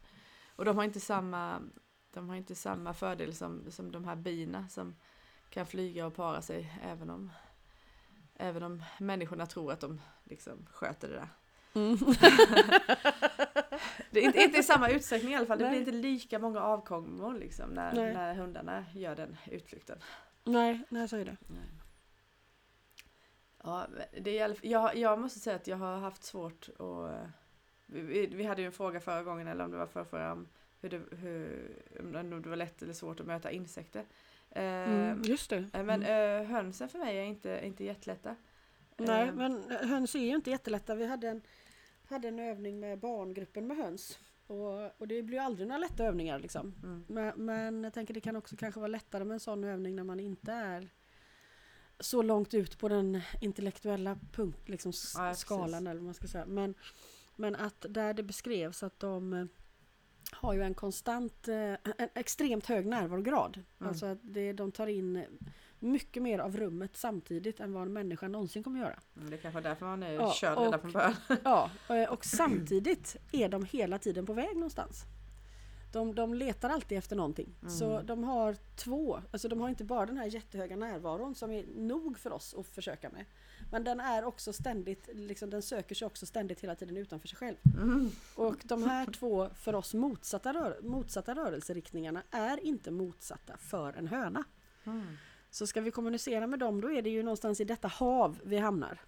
Och 0.56 0.64
de 0.64 0.76
har 0.76 0.84
inte 0.84 1.00
samma, 1.00 1.62
de 2.10 2.28
har 2.28 2.36
inte 2.36 2.54
samma 2.54 2.94
fördel 2.94 3.34
som, 3.34 3.70
som 3.70 3.92
de 3.92 4.04
här 4.04 4.16
bina 4.16 4.68
som 4.68 4.96
kan 5.50 5.66
flyga 5.66 6.06
och 6.06 6.14
para 6.14 6.42
sig 6.42 6.78
även 6.82 7.10
om, 7.10 7.30
även 8.34 8.62
om 8.62 8.82
människorna 8.98 9.46
tror 9.46 9.72
att 9.72 9.80
de 9.80 10.00
liksom 10.24 10.66
sköter 10.70 11.08
det 11.08 11.14
där. 11.14 11.28
Mm. 11.74 11.98
Det 14.10 14.20
är 14.20 14.24
inte, 14.24 14.42
inte 14.42 14.58
i 14.58 14.62
samma 14.62 14.90
utsträckning 14.90 15.32
i 15.32 15.36
alla 15.36 15.46
fall. 15.46 15.58
Det 15.58 15.64
Nej. 15.64 15.70
blir 15.70 15.80
inte 15.80 16.08
lika 16.08 16.38
många 16.38 16.60
avkommor 16.60 17.34
liksom 17.34 17.70
när, 17.70 17.92
Nej. 17.92 18.14
när 18.14 18.34
hundarna 18.34 18.84
gör 18.94 19.16
den 19.16 19.36
utflykten. 19.46 19.98
nej, 20.44 20.82
nej, 20.88 21.08
så 21.08 21.16
är 21.16 21.24
det. 21.24 21.36
Ja, 23.66 23.86
det 24.20 24.38
är 24.38 24.56
jag, 24.62 24.96
jag 24.96 25.18
måste 25.18 25.38
säga 25.40 25.56
att 25.56 25.66
jag 25.66 25.76
har 25.76 25.96
haft 25.96 26.24
svårt 26.24 26.68
att... 26.68 27.30
Vi, 27.86 28.00
vi- 28.00 28.26
vi 28.26 28.44
hade 28.44 28.62
ju 28.62 28.66
en 28.66 28.72
fråga 28.72 29.00
förra 29.00 29.22
gången, 29.22 29.46
eller 29.48 29.64
om 29.64 29.70
det 29.70 29.76
var 29.76 29.86
förra, 29.86 30.04
förra 30.04 30.32
om 30.32 30.48
hur 30.80 30.88
det, 30.90 31.00
hur, 31.16 31.68
om 32.00 32.42
det 32.42 32.48
var 32.48 32.56
lätt 32.56 32.82
eller 32.82 32.92
svårt 32.92 33.20
att 33.20 33.26
möta 33.26 33.50
insekter. 33.50 34.04
Eh, 34.50 34.62
Mm, 34.64 35.22
just 35.22 35.50
det. 35.50 35.56
eh, 35.56 35.84
Men 35.84 36.02
Mm. 36.02 36.42
eh, 36.42 36.48
hönsen 36.50 36.88
för 36.88 36.98
mig 36.98 37.18
är 37.18 37.22
inte, 37.22 37.60
inte 37.64 37.84
jättelätta. 37.84 38.36
Nej, 38.96 39.28
Eh, 39.28 39.34
men 39.34 39.62
höns 39.70 40.14
är 40.14 40.18
ju 40.18 40.34
inte 40.34 40.50
jättelätta. 40.50 40.94
Vi 40.94 41.06
hade 41.06 41.28
en, 41.28 41.42
hade 42.08 42.28
en 42.28 42.38
övning 42.38 42.80
med 42.80 42.98
barngruppen 42.98 43.66
med 43.66 43.76
höns. 43.76 44.18
Och, 44.46 45.00
och 45.00 45.08
det 45.08 45.22
blir 45.22 45.38
ju 45.38 45.44
aldrig 45.44 45.68
några 45.68 45.78
lätta 45.78 46.04
övningar 46.04 46.38
liksom. 46.38 46.74
Mm, 46.82 47.04
Men, 47.08 47.44
men 47.44 47.84
jag 47.84 47.92
tänker 47.94 48.14
det 48.14 48.20
kan 48.20 48.36
också 48.36 48.56
kanske 48.56 48.80
vara 48.80 48.88
lättare 48.88 49.24
med 49.24 49.34
en 49.34 49.40
sån 49.40 49.64
övning 49.64 49.96
när 49.96 50.04
man 50.04 50.20
inte 50.20 50.52
är 50.52 50.88
så 52.00 52.22
långt 52.22 52.54
ut 52.54 52.78
på 52.78 52.88
den 52.88 53.20
intellektuella 53.40 54.18
punkt, 54.32 54.68
liksom 54.68 54.92
Ja, 55.14 55.20
precis. 55.20 55.40
skalan 55.40 55.86
eller 55.86 55.94
vad 56.00 56.04
man 56.04 56.14
ska 56.14 56.26
säga. 56.28 56.46
Men, 56.46 56.74
men 57.36 57.56
att 57.56 57.86
där 57.88 58.14
det 58.14 58.22
beskrevs 58.22 58.82
att 58.82 59.00
de 59.00 59.32
eh, 59.32 59.44
har 60.30 60.54
ju 60.54 60.62
en 60.62 60.74
konstant, 60.74 61.48
eh, 61.48 61.72
en 61.98 62.08
extremt 62.14 62.66
hög 62.66 62.86
närvarograd. 62.86 63.56
Mm. 63.56 63.88
Alltså 63.88 64.06
att 64.06 64.18
det, 64.22 64.52
de 64.52 64.72
tar 64.72 64.86
in 64.86 65.24
mycket 65.78 66.22
mer 66.22 66.38
av 66.38 66.56
rummet 66.56 66.96
samtidigt 66.96 67.60
än 67.60 67.72
vad 67.72 67.82
en 67.82 67.92
människa 67.92 68.28
någonsin 68.28 68.62
kommer 68.62 68.80
göra. 68.80 69.00
mm, 69.16 69.30
det 69.30 69.36
är 69.36 69.40
kanske 69.40 69.60
därför 69.60 69.86
man 69.86 70.02
är 70.02 70.12
Ja, 70.12 70.32
körd 70.32 70.58
redan 70.58 70.80
från 70.80 70.92
början. 70.92 71.14
Ja, 71.44 71.70
eh, 71.88 72.12
och 72.12 72.24
samtidigt 72.24 73.16
är 73.32 73.48
de 73.48 73.64
hela 73.64 73.98
tiden 73.98 74.26
på 74.26 74.32
väg 74.32 74.54
någonstans. 74.54 75.04
De, 75.96 76.14
de 76.14 76.34
letar 76.34 76.70
alltid 76.70 76.98
efter 76.98 77.16
någonting. 77.16 77.54
Mm. 77.62 77.74
Så 77.74 78.02
de 78.02 78.24
har 78.24 78.56
två, 78.76 79.20
alltså 79.30 79.48
de 79.48 79.60
har 79.60 79.68
inte 79.68 79.84
bara 79.84 80.06
den 80.06 80.16
här 80.16 80.26
jättehöga 80.26 80.76
närvaron 80.76 81.34
som 81.34 81.50
är 81.50 81.64
nog 81.76 82.18
för 82.18 82.32
oss 82.32 82.54
att 82.58 82.66
försöka 82.66 83.10
med. 83.10 83.24
Men 83.70 83.84
den 83.84 84.00
är 84.00 84.24
också 84.24 84.52
ständigt, 84.52 85.08
liksom, 85.12 85.50
den 85.50 85.62
söker 85.62 85.94
sig 85.94 86.06
också 86.06 86.26
ständigt 86.26 86.60
hela 86.60 86.74
tiden 86.74 86.96
utanför 86.96 87.28
sig 87.28 87.38
själv. 87.38 87.56
Mm. 87.82 88.10
Och 88.34 88.56
de 88.64 88.82
här 88.82 89.06
två 89.06 89.48
för 89.54 89.74
oss 89.74 89.94
motsatta, 89.94 90.52
rör, 90.52 90.80
motsatta 90.82 91.34
rörelseriktningarna 91.34 92.22
är 92.30 92.66
inte 92.66 92.90
motsatta 92.90 93.56
för 93.56 93.92
en 93.92 94.06
höna. 94.06 94.44
Mm. 94.84 95.16
Så 95.50 95.66
ska 95.66 95.80
vi 95.80 95.90
kommunicera 95.90 96.46
med 96.46 96.58
dem 96.58 96.80
då 96.80 96.92
är 96.92 97.02
det 97.02 97.10
ju 97.10 97.22
någonstans 97.22 97.60
i 97.60 97.64
detta 97.64 97.88
hav 97.88 98.38
vi 98.44 98.58
hamnar. 98.58 99.00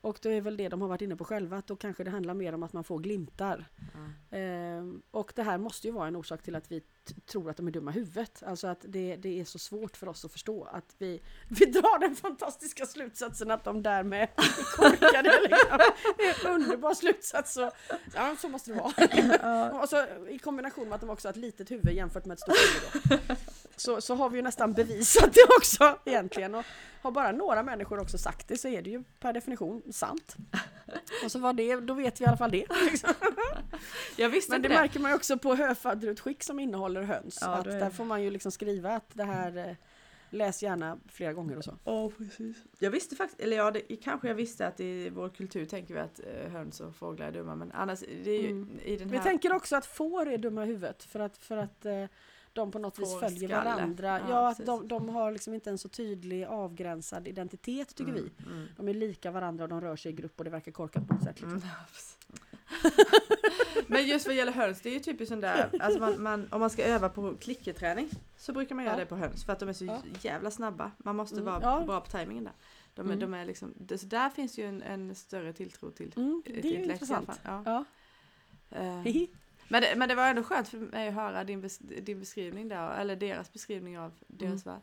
Och 0.00 0.18
det 0.22 0.30
är 0.30 0.40
väl 0.40 0.56
det 0.56 0.68
de 0.68 0.80
har 0.80 0.88
varit 0.88 1.02
inne 1.02 1.16
på 1.16 1.24
själva, 1.24 1.56
att 1.56 1.66
då 1.66 1.76
kanske 1.76 2.04
det 2.04 2.10
handlar 2.10 2.34
mer 2.34 2.52
om 2.52 2.62
att 2.62 2.72
man 2.72 2.84
får 2.84 2.98
glimtar. 2.98 3.68
Ja. 3.76 4.36
Ehm, 4.38 5.02
och 5.10 5.32
det 5.36 5.42
här 5.42 5.58
måste 5.58 5.86
ju 5.86 5.92
vara 5.92 6.08
en 6.08 6.16
orsak 6.16 6.42
till 6.42 6.54
att 6.54 6.72
vi 6.72 6.82
tror 7.26 7.50
att 7.50 7.56
de 7.56 7.66
är 7.66 7.70
dumma 7.70 7.90
i 7.90 7.94
huvudet. 7.94 8.42
Alltså 8.46 8.66
att 8.66 8.84
det, 8.88 9.16
det 9.16 9.40
är 9.40 9.44
så 9.44 9.58
svårt 9.58 9.96
för 9.96 10.08
oss 10.08 10.24
att 10.24 10.32
förstå 10.32 10.64
att 10.64 10.94
vi, 10.98 11.22
vi 11.48 11.66
drar 11.66 11.98
den 11.98 12.16
fantastiska 12.16 12.86
slutsatsen 12.86 13.50
att 13.50 13.64
de 13.64 13.82
därmed 13.82 14.22
är 14.36 14.76
korkade. 14.76 15.40
Liksom. 15.42 15.78
Det 16.16 16.22
är 16.22 16.48
en 16.48 16.54
underbar 16.54 16.94
slutsats. 16.94 17.52
Så, 17.52 17.70
ja, 18.14 18.36
så 18.38 18.48
måste 18.48 18.72
det 18.72 18.80
vara. 18.80 19.72
Och 19.82 19.88
så, 19.88 20.06
I 20.28 20.38
kombination 20.38 20.88
med 20.88 20.94
att 20.94 21.00
de 21.00 21.10
också 21.10 21.28
har 21.28 21.32
ett 21.32 21.36
litet 21.36 21.70
huvud 21.70 21.94
jämfört 21.94 22.24
med 22.24 22.34
ett 22.34 22.40
stort 22.40 22.56
huvud. 22.56 23.20
Då. 23.28 23.34
Så, 23.78 24.00
så 24.00 24.14
har 24.14 24.30
vi 24.30 24.36
ju 24.36 24.42
nästan 24.42 24.72
bevisat 24.72 25.32
det 25.34 25.44
också 25.58 25.98
egentligen. 26.04 26.54
Och 26.54 26.64
har 27.02 27.10
bara 27.10 27.32
några 27.32 27.62
människor 27.62 27.98
också 28.00 28.18
sagt 28.18 28.48
det 28.48 28.56
så 28.56 28.68
är 28.68 28.82
det 28.82 28.90
ju 28.90 29.02
per 29.20 29.32
definition 29.32 29.82
sant. 29.92 30.36
Och 31.24 31.32
så 31.32 31.38
var 31.38 31.52
det, 31.52 31.76
då 31.80 31.94
vet 31.94 32.20
vi 32.20 32.24
i 32.24 32.28
alla 32.28 32.36
fall 32.36 32.50
det. 32.50 32.66
Liksom. 32.90 33.10
Jag 34.16 34.28
visste 34.28 34.52
Men 34.52 34.62
det 34.62 34.68
det. 34.68 34.74
märker 34.74 35.00
man 35.00 35.10
ju 35.10 35.14
också 35.16 35.38
på 35.38 35.54
höfadderutskick 35.54 36.42
som 36.42 36.58
innehåller 36.60 37.02
höns. 37.02 37.38
Ja, 37.40 37.46
att 37.48 37.66
är 37.66 37.80
där 37.80 37.90
får 37.90 38.04
man 38.04 38.22
ju 38.22 38.30
liksom 38.30 38.52
skriva 38.52 38.94
att 38.96 39.10
det 39.12 39.24
här 39.24 39.56
eh, 39.68 39.74
läs 40.30 40.62
gärna 40.62 40.98
flera 41.08 41.32
gånger 41.32 41.56
och 41.56 41.64
så. 41.64 41.78
Ja, 41.84 42.10
precis. 42.18 42.56
Jag 42.78 42.90
visste 42.90 43.16
faktiskt, 43.16 43.40
eller 43.40 43.56
ja, 43.56 43.70
det, 43.70 43.80
kanske 43.96 44.28
jag 44.28 44.34
visste 44.34 44.66
att 44.66 44.80
i 44.80 45.10
vår 45.10 45.28
kultur 45.28 45.64
tänker 45.66 45.94
vi 45.94 46.00
att 46.00 46.20
eh, 46.20 46.50
höns 46.50 46.80
och 46.80 46.96
fåglar 46.96 47.26
är 47.26 47.32
dumma, 47.32 47.54
men 47.54 47.72
annars, 47.72 48.00
det 48.24 48.30
är 48.30 48.42
ju 48.42 48.48
Mm. 48.50 48.78
i 48.84 48.96
den 48.96 49.08
Vi 49.08 49.16
här... 49.16 49.24
tänker 49.24 49.52
också 49.52 49.76
att 49.76 49.86
får 49.86 50.28
är 50.28 50.38
dumma 50.38 50.64
i 50.64 50.66
huvudet 50.66 51.04
för 51.04 51.20
att, 51.20 51.38
för 51.38 51.56
att 51.56 51.86
eh, 51.86 52.04
de 52.58 52.70
på 52.70 52.78
något 52.78 52.98
vis 52.98 53.18
följer 53.20 53.48
skalle. 53.48 53.74
varandra. 53.74 54.06
Ja, 54.20 54.28
Ja, 54.30 54.48
att 54.48 54.66
de, 54.66 54.88
de 54.88 55.08
har 55.08 55.32
liksom 55.32 55.54
inte 55.54 55.70
en 55.70 55.78
så 55.78 55.88
tydlig 55.88 56.44
avgränsad 56.44 57.28
identitet 57.28 57.94
tycker 57.96 58.12
vi. 58.12 58.20
Mm, 58.20 58.32
mm. 58.52 58.68
De 58.76 58.88
är 58.88 58.94
lika 58.94 59.30
varandra 59.30 59.64
och 59.64 59.68
de 59.70 59.80
rör 59.80 59.96
sig 59.96 60.12
i 60.12 60.14
grupp 60.14 60.32
och 60.38 60.44
det 60.44 60.50
verkar 60.50 60.72
korkat 60.72 61.08
på 61.08 61.14
något 61.14 61.22
sätt. 61.22 61.40
Liksom. 61.40 61.50
Mm. 61.50 61.62
Men 63.86 64.06
just 64.06 64.26
vad 64.26 64.36
gäller 64.36 64.52
höns, 64.52 64.80
det 64.80 64.88
är 64.88 64.92
ju 64.94 65.00
typiskt 65.00 65.28
sån 65.28 65.40
där, 65.40 65.70
alltså 65.80 66.00
man, 66.00 66.22
man, 66.22 66.48
om 66.50 66.60
man 66.60 66.70
ska 66.70 66.84
öva 66.84 67.08
på 67.08 67.34
klickerträning 67.40 68.08
så 68.36 68.52
brukar 68.52 68.74
man 68.74 68.84
göra 68.84 68.94
Ja. 68.94 69.00
det 69.00 69.06
på 69.06 69.16
höns 69.16 69.44
för 69.44 69.52
att 69.52 69.58
de 69.58 69.68
är 69.68 69.72
så 69.72 69.84
Ja. 69.84 69.98
jävla 70.20 70.50
snabba. 70.50 70.90
Man 70.98 71.16
måste 71.16 71.34
Mm, 71.40 71.46
vara 71.46 71.58
ja. 71.62 71.84
bra 71.86 72.00
på 72.00 72.10
tajmingen 72.10 72.44
där. 72.44 72.52
De 72.94 73.06
Mm. 73.06 73.18
de 73.20 73.34
är 73.34 73.44
liksom, 73.44 73.74
det, 73.76 73.98
så 73.98 74.06
där 74.06 74.30
finns 74.30 74.58
ju 74.58 74.66
en, 74.68 74.82
en 74.82 75.14
större 75.14 75.52
tilltro 75.52 75.90
till 75.90 76.12
Mm, 76.16 76.42
det 76.46 76.50
är 76.50 76.54
ju 76.54 76.58
intellekt 76.74 77.10
i 77.10 77.12
alla 77.12 77.20
intressant. 77.22 77.26
fall. 77.26 77.62
Ja. 77.64 77.84
Ja. 78.70 79.04
Men 79.68 79.82
det, 79.82 79.94
men 79.96 80.08
det 80.08 80.14
var 80.14 80.28
ändå 80.28 80.42
skönt 80.42 80.68
för 80.68 80.78
mig 80.78 81.08
att 81.08 81.14
höra 81.14 81.44
din, 81.44 81.60
bes, 81.60 81.78
din 81.78 82.18
beskrivning 82.20 82.68
där, 82.68 83.00
eller 83.00 83.16
deras 83.16 83.52
beskrivning 83.52 83.98
av 83.98 84.12
deras 84.26 84.66
värld. 84.66 84.80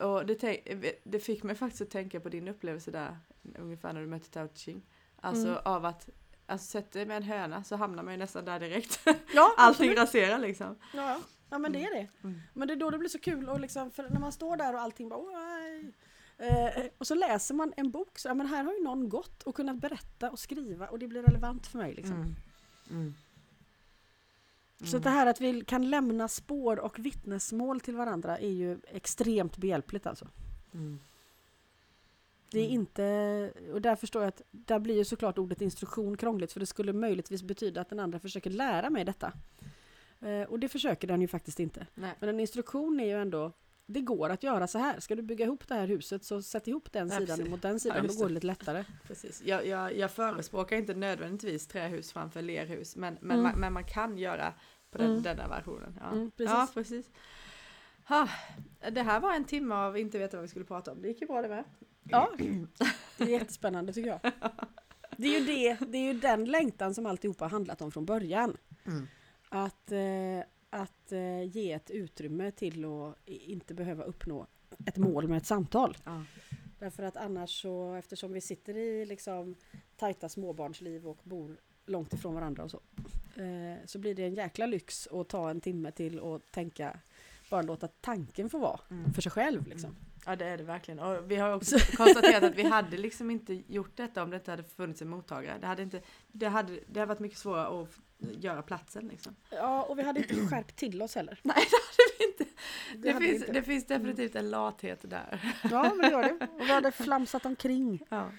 Och 0.00 0.26
det, 0.26 0.34
tänk, 0.34 0.60
det 1.04 1.18
fick 1.20 1.42
mig 1.42 1.54
faktiskt 1.56 1.82
att 1.82 1.90
tänka 1.90 2.20
på 2.20 2.28
din 2.28 2.48
upplevelse 2.48 2.90
där, 2.90 3.18
ungefär 3.58 3.92
när 3.92 4.00
du 4.00 4.06
mötte 4.06 4.30
Tao 4.30 4.48
Ching. 4.54 4.82
Alltså 5.20 5.46
Mm. 5.48 5.58
av 5.64 5.84
att, 5.84 6.08
alltså 6.46 6.66
sätter 6.66 6.98
dig 7.00 7.06
med 7.06 7.16
en 7.16 7.22
höna 7.22 7.64
så 7.64 7.76
hamnar 7.76 8.02
man 8.02 8.12
ju 8.14 8.18
nästan 8.18 8.44
där 8.44 8.60
direkt. 8.60 9.00
Ja, 9.34 9.54
Allting 9.56 9.96
raserar 9.96 10.38
liksom. 10.38 10.76
Ja, 10.94 11.08
ja. 11.10 11.20
ja, 11.50 11.58
men 11.58 11.72
det 11.72 11.84
är 11.84 11.94
det. 11.94 12.08
Mm. 12.22 12.40
Men 12.52 12.68
det 12.68 12.74
är 12.74 12.76
då 12.76 12.90
det 12.90 12.98
blir 12.98 13.08
så 13.08 13.18
kul 13.18 13.48
och 13.48 13.60
liksom, 13.60 13.90
för 13.90 14.02
när 14.10 14.20
man 14.20 14.32
står 14.32 14.56
där 14.56 14.74
och 14.74 14.80
allting 14.80 15.08
bara 15.08 15.20
"Oj." 15.20 15.92
eh, 16.38 16.84
och 16.98 17.06
så 17.06 17.14
läser 17.14 17.54
man 17.54 17.72
en 17.76 17.90
bok 17.90 18.18
så 18.18 18.28
ja, 18.28 18.34
men 18.34 18.46
här 18.46 18.64
har 18.64 18.72
ju 18.72 18.82
någon 18.82 19.08
gått 19.08 19.42
och 19.42 19.54
kunnat 19.54 19.76
berätta 19.76 20.30
och 20.30 20.38
skriva 20.38 20.88
och 20.88 20.98
det 20.98 21.08
blir 21.08 21.22
relevant 21.22 21.66
för 21.66 21.78
mig. 21.78 21.94
Liksom. 21.94 22.16
Mm. 22.16 22.34
Mm. 22.90 23.14
Så 24.82 24.96
att 24.96 25.02
det 25.02 25.10
här 25.10 25.26
att 25.26 25.40
vi 25.40 25.64
kan 25.64 25.90
lämna 25.90 26.28
spår 26.28 26.78
och 26.78 26.98
vittnesmål 26.98 27.80
till 27.80 27.96
varandra 27.96 28.38
är 28.38 28.50
ju 28.50 28.78
extremt 28.88 29.56
behjälpligt 29.56 30.06
alltså. 30.06 30.28
Mm. 30.74 30.98
Det 32.50 32.58
är 32.60 32.64
Mm. 32.64 32.74
inte, 32.80 33.52
och 33.72 33.82
där 33.82 33.96
förstår 33.96 34.22
jag 34.22 34.28
att 34.28 34.42
där 34.50 34.78
blir 34.78 34.94
ju 34.94 35.04
såklart 35.04 35.38
ordet 35.38 35.60
instruktion 35.60 36.16
krångligt 36.16 36.52
för 36.52 36.60
det 36.60 36.66
skulle 36.66 36.92
möjligtvis 36.92 37.42
betyda 37.42 37.80
att 37.80 37.88
den 37.88 38.00
andra 38.00 38.18
försöker 38.18 38.50
lära 38.50 38.90
mig 38.90 39.04
detta. 39.04 39.32
Eh, 40.20 40.42
och 40.42 40.58
det 40.58 40.68
försöker 40.68 41.08
den 41.08 41.20
ju 41.20 41.28
faktiskt 41.28 41.60
inte. 41.60 41.86
Nej. 41.94 42.12
Men 42.20 42.28
en 42.28 42.40
instruktion 42.40 43.00
är 43.00 43.04
ju 43.06 43.20
ändå 43.22 43.52
det 43.86 44.00
går 44.00 44.30
att 44.30 44.42
göra 44.42 44.66
så 44.66 44.78
här. 44.78 45.00
Ska 45.00 45.14
du 45.14 45.22
bygga 45.22 45.44
ihop 45.44 45.68
det 45.68 45.74
här 45.74 45.86
huset 45.86 46.24
så 46.24 46.42
sätt 46.42 46.68
ihop 46.68 46.92
den 46.92 47.08
Ja, 47.08 47.18
sidan 47.18 47.36
precis. 47.36 47.50
mot 47.50 47.62
den 47.62 47.72
Ja, 47.72 47.78
sidan. 47.78 47.98
då 47.98 48.04
just 48.04 48.18
går 48.18 48.28
det. 48.28 48.34
lite 48.34 48.46
lättare. 48.46 48.84
Precis. 49.06 49.42
Jag, 49.44 49.66
jag, 49.66 49.96
jag 49.96 50.10
förespråkar 50.10 50.76
inte 50.76 50.94
nödvändigtvis 50.94 51.66
trähus 51.66 52.12
framför 52.12 52.42
lerhus 52.42 52.96
men, 52.96 53.18
men, 53.20 53.30
Mm. 53.30 53.42
man, 53.42 53.60
men 53.60 53.72
man 53.72 53.84
kan 53.84 54.18
göra 54.18 54.54
på 54.90 54.98
den, 54.98 55.10
Mm. 55.10 55.22
denna 55.22 55.48
versionen. 55.48 55.98
Ja, 56.00 56.10
Mm, 56.12 56.30
precis. 56.30 56.50
ja 56.54 56.68
precis. 56.74 57.06
Ha, 58.08 58.28
det 58.90 59.02
här 59.02 59.20
var 59.20 59.34
en 59.34 59.44
timme 59.44 59.74
av 59.74 59.98
inte 59.98 60.18
veta 60.18 60.36
vad 60.36 60.42
vi 60.42 60.48
skulle 60.48 60.64
prata 60.64 60.92
om. 60.92 61.02
Det 61.02 61.08
gick 61.08 61.20
ju 61.20 61.26
bra 61.26 61.42
det 61.42 61.48
med. 61.48 61.64
Ja, 62.02 62.30
det 63.16 63.24
är 63.24 63.28
jättespännande 63.28 63.92
tycker 63.92 64.10
jag. 64.10 64.32
Det 65.16 65.26
är 65.36 65.40
ju, 65.40 65.46
det, 65.46 65.86
det 65.86 65.98
är 65.98 66.12
ju 66.12 66.20
den 66.20 66.44
längtan 66.44 66.94
som 66.94 67.06
alltihopa 67.06 67.44
har 67.44 67.50
handlat 67.50 67.82
om 67.82 67.92
från 67.92 68.04
början. 68.06 68.56
Mm. 68.86 69.06
Att, 69.48 69.92
eh, 69.92 69.98
att 70.74 71.12
eh, 71.12 71.42
ge 71.42 71.72
ett 71.72 71.90
utrymme 71.90 72.50
till 72.50 72.84
att 72.84 73.14
inte 73.26 73.74
behöva 73.74 74.04
uppnå 74.04 74.46
ett 74.86 74.96
mål 74.96 75.28
med 75.28 75.36
ett 75.36 75.46
samtal. 75.46 75.96
Ja. 76.04 76.24
Därför 76.78 77.02
att 77.02 77.16
annars 77.16 77.62
så, 77.62 77.94
eftersom 77.94 78.32
vi 78.32 78.40
sitter 78.40 78.76
i 78.76 79.06
liksom 79.06 79.54
tajta 79.96 80.28
småbarnsliv 80.28 81.08
och 81.08 81.18
bor 81.22 81.56
långt 81.86 82.12
ifrån 82.12 82.34
varandra 82.34 82.64
och 82.64 82.70
så. 82.70 82.80
Eh, 83.36 83.76
så 83.86 83.98
blir 83.98 84.14
det 84.14 84.24
en 84.24 84.34
jäkla 84.34 84.66
lyx 84.66 85.06
att 85.06 85.28
ta 85.28 85.50
en 85.50 85.60
timme 85.60 85.90
till 85.92 86.18
och 86.20 86.42
tänka, 86.50 86.98
bara 87.50 87.62
låta 87.62 87.88
tanken 87.88 88.50
få 88.50 88.58
vara 88.58 88.80
Mm. 88.90 89.12
för 89.12 89.22
sig 89.22 89.32
själv 89.32 89.66
liksom. 89.66 89.96
Ja 90.26 90.36
det 90.36 90.44
är 90.44 90.58
det 90.58 90.64
verkligen. 90.64 91.00
Och 91.00 91.30
vi 91.30 91.36
har 91.36 91.54
också 91.54 91.76
konstaterat 91.96 92.42
att 92.42 92.54
vi 92.56 92.62
hade 92.62 92.96
liksom 92.96 93.30
inte 93.30 93.62
gjort 93.68 93.96
detta 93.96 94.22
om 94.22 94.30
det 94.30 94.36
inte 94.36 94.50
hade 94.50 94.62
funnits 94.64 95.02
en 95.02 95.08
mottagare. 95.08 95.58
Det 95.60 95.66
hade, 95.66 95.82
inte, 95.82 96.00
det 96.32 96.48
hade, 96.48 96.72
det 96.86 97.00
hade 97.00 97.06
varit 97.08 97.18
mycket 97.20 97.38
svårare 97.38 97.82
att 97.82 97.88
göra 98.32 98.62
platsen 98.62 99.08
liksom. 99.08 99.36
Ja, 99.50 99.82
och 99.82 99.98
vi 99.98 100.02
hade 100.02 100.20
inte 100.20 100.34
skärpt 100.50 100.76
till 100.76 101.02
oss 101.02 101.14
heller. 101.14 101.40
Nej 101.42 101.56
det 101.70 101.76
hade 101.76 102.18
vi 102.18 102.24
inte. 102.24 102.44
Det, 102.96 103.12
vi 103.12 103.26
finns, 103.26 103.42
inte. 103.42 103.52
det 103.52 103.62
finns 103.62 103.86
definitivt 103.86 104.34
en 104.34 104.50
lathet 104.50 105.10
där. 105.10 105.56
Ja, 105.70 105.82
men 105.82 105.98
det 105.98 106.10
gör 106.10 106.22
det. 106.22 106.48
Och 106.52 106.60
vi 106.60 106.72
hade 106.72 106.92
flamsat 106.92 107.46
omkring. 107.46 108.02
Ja. 108.08 108.30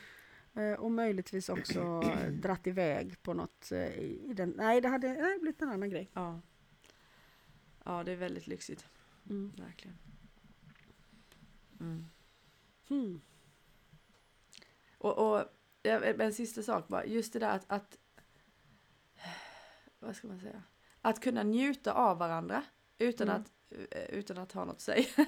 Eh, 0.53 0.73
Och 0.73 0.91
möjligtvis 0.91 1.49
också 1.49 2.03
dratt 2.31 2.67
iväg 2.67 3.23
på 3.23 3.33
något 3.33 3.71
eh, 3.71 3.97
i 3.99 4.33
den. 4.35 4.49
Nej, 4.49 4.81
det 4.81 4.87
hade 4.87 5.13
nej, 5.13 5.39
blivit 5.39 5.61
en 5.61 5.69
annan 5.69 5.89
grej. 5.89 6.09
Ja. 6.13 6.41
ja 7.83 8.03
det 8.03 8.11
är 8.11 8.15
väldigt 8.15 8.47
lyxigt. 8.47 8.85
Mm. 9.29 9.53
Verkligen. 9.57 9.97
Mm. 11.79 12.05
Hmm. 12.87 13.21
Och, 14.97 15.17
och 15.17 15.45
en 15.83 16.33
sista 16.33 16.63
sak 16.63 16.87
bara, 16.87 17.05
just 17.05 17.33
det 17.33 17.39
där 17.39 17.49
att, 17.49 17.65
att 17.67 17.97
vad 20.05 20.15
ska 20.15 20.27
man 20.27 20.39
säga? 20.39 20.63
Att 21.01 21.21
kunna 21.21 21.43
njuta 21.43 21.93
av 21.93 22.17
varandra 22.17 22.63
utan, 22.97 23.29
Mm. 23.29 23.41
att, 23.41 23.51
eh, 23.91 24.03
utan 24.03 24.37
att 24.37 24.51
ha 24.51 24.65
något 24.65 24.75
att 24.75 24.81
säga. 24.81 25.05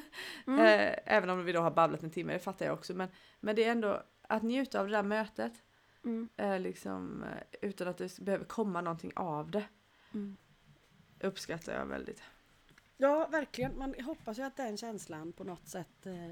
Mm. 0.47 0.59
Eh, 0.59 0.95
Även 1.05 1.29
om 1.29 1.45
vi 1.45 1.51
då 1.51 1.61
har 1.61 1.71
babblat 1.71 2.03
en 2.03 2.11
timme, 2.11 2.33
det 2.33 2.39
fattar 2.39 2.65
jag 2.65 2.73
också. 2.73 2.93
Men, 2.93 3.09
men 3.39 3.55
det 3.55 3.63
är 3.63 3.71
ändå 3.71 4.03
att 4.21 4.43
njuta 4.43 4.79
av 4.79 4.87
det 4.87 4.91
där 4.93 5.03
mötet 5.03 5.63
Mm. 6.03 6.29
eh, 6.37 6.59
liksom, 6.59 7.25
utan 7.61 7.87
att 7.87 7.97
det 7.97 8.19
behöver 8.19 8.45
komma 8.45 8.81
någonting 8.81 9.11
av 9.15 9.51
det. 9.51 9.65
Mm. 10.13 10.37
Uppskattar 11.19 11.73
jag 11.73 11.85
väldigt. 11.85 12.21
Ja, 12.97 13.27
verkligen. 13.31 13.77
Man 13.77 13.95
hoppas 14.03 14.39
ju 14.39 14.43
att 14.43 14.57
den 14.57 14.77
känslan 14.77 15.33
på 15.33 15.43
något 15.43 15.67
sätt 15.67 16.05
eh, 16.05 16.31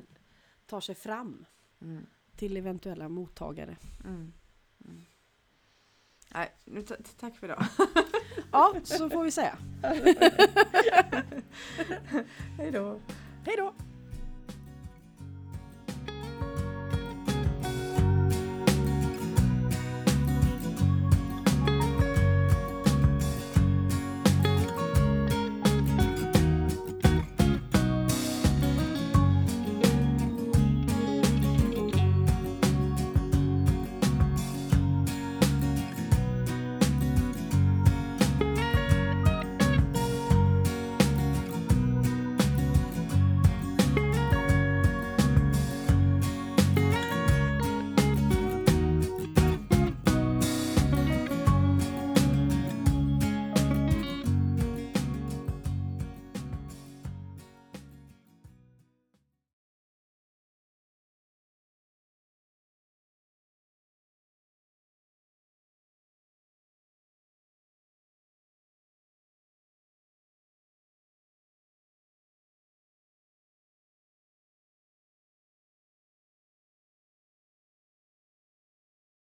tar 0.66 0.82
sig 0.82 0.96
fram 0.96 1.46
Mm. 1.82 2.06
till 2.36 2.58
eventuella 2.58 3.10
mottagare. 3.10 3.78
Nej, 6.36 6.52
nu 6.66 6.82
ta- 6.82 6.96
tack 7.20 7.36
för 7.38 7.48
idag. 7.48 7.66
Ja, 8.52 8.74
så 8.84 9.10
får 9.10 9.24
vi 9.24 9.32
säga. 9.32 9.58
Hej 12.58 12.72
då. 12.72 13.00
Hej 13.46 13.56
då! 13.58 13.74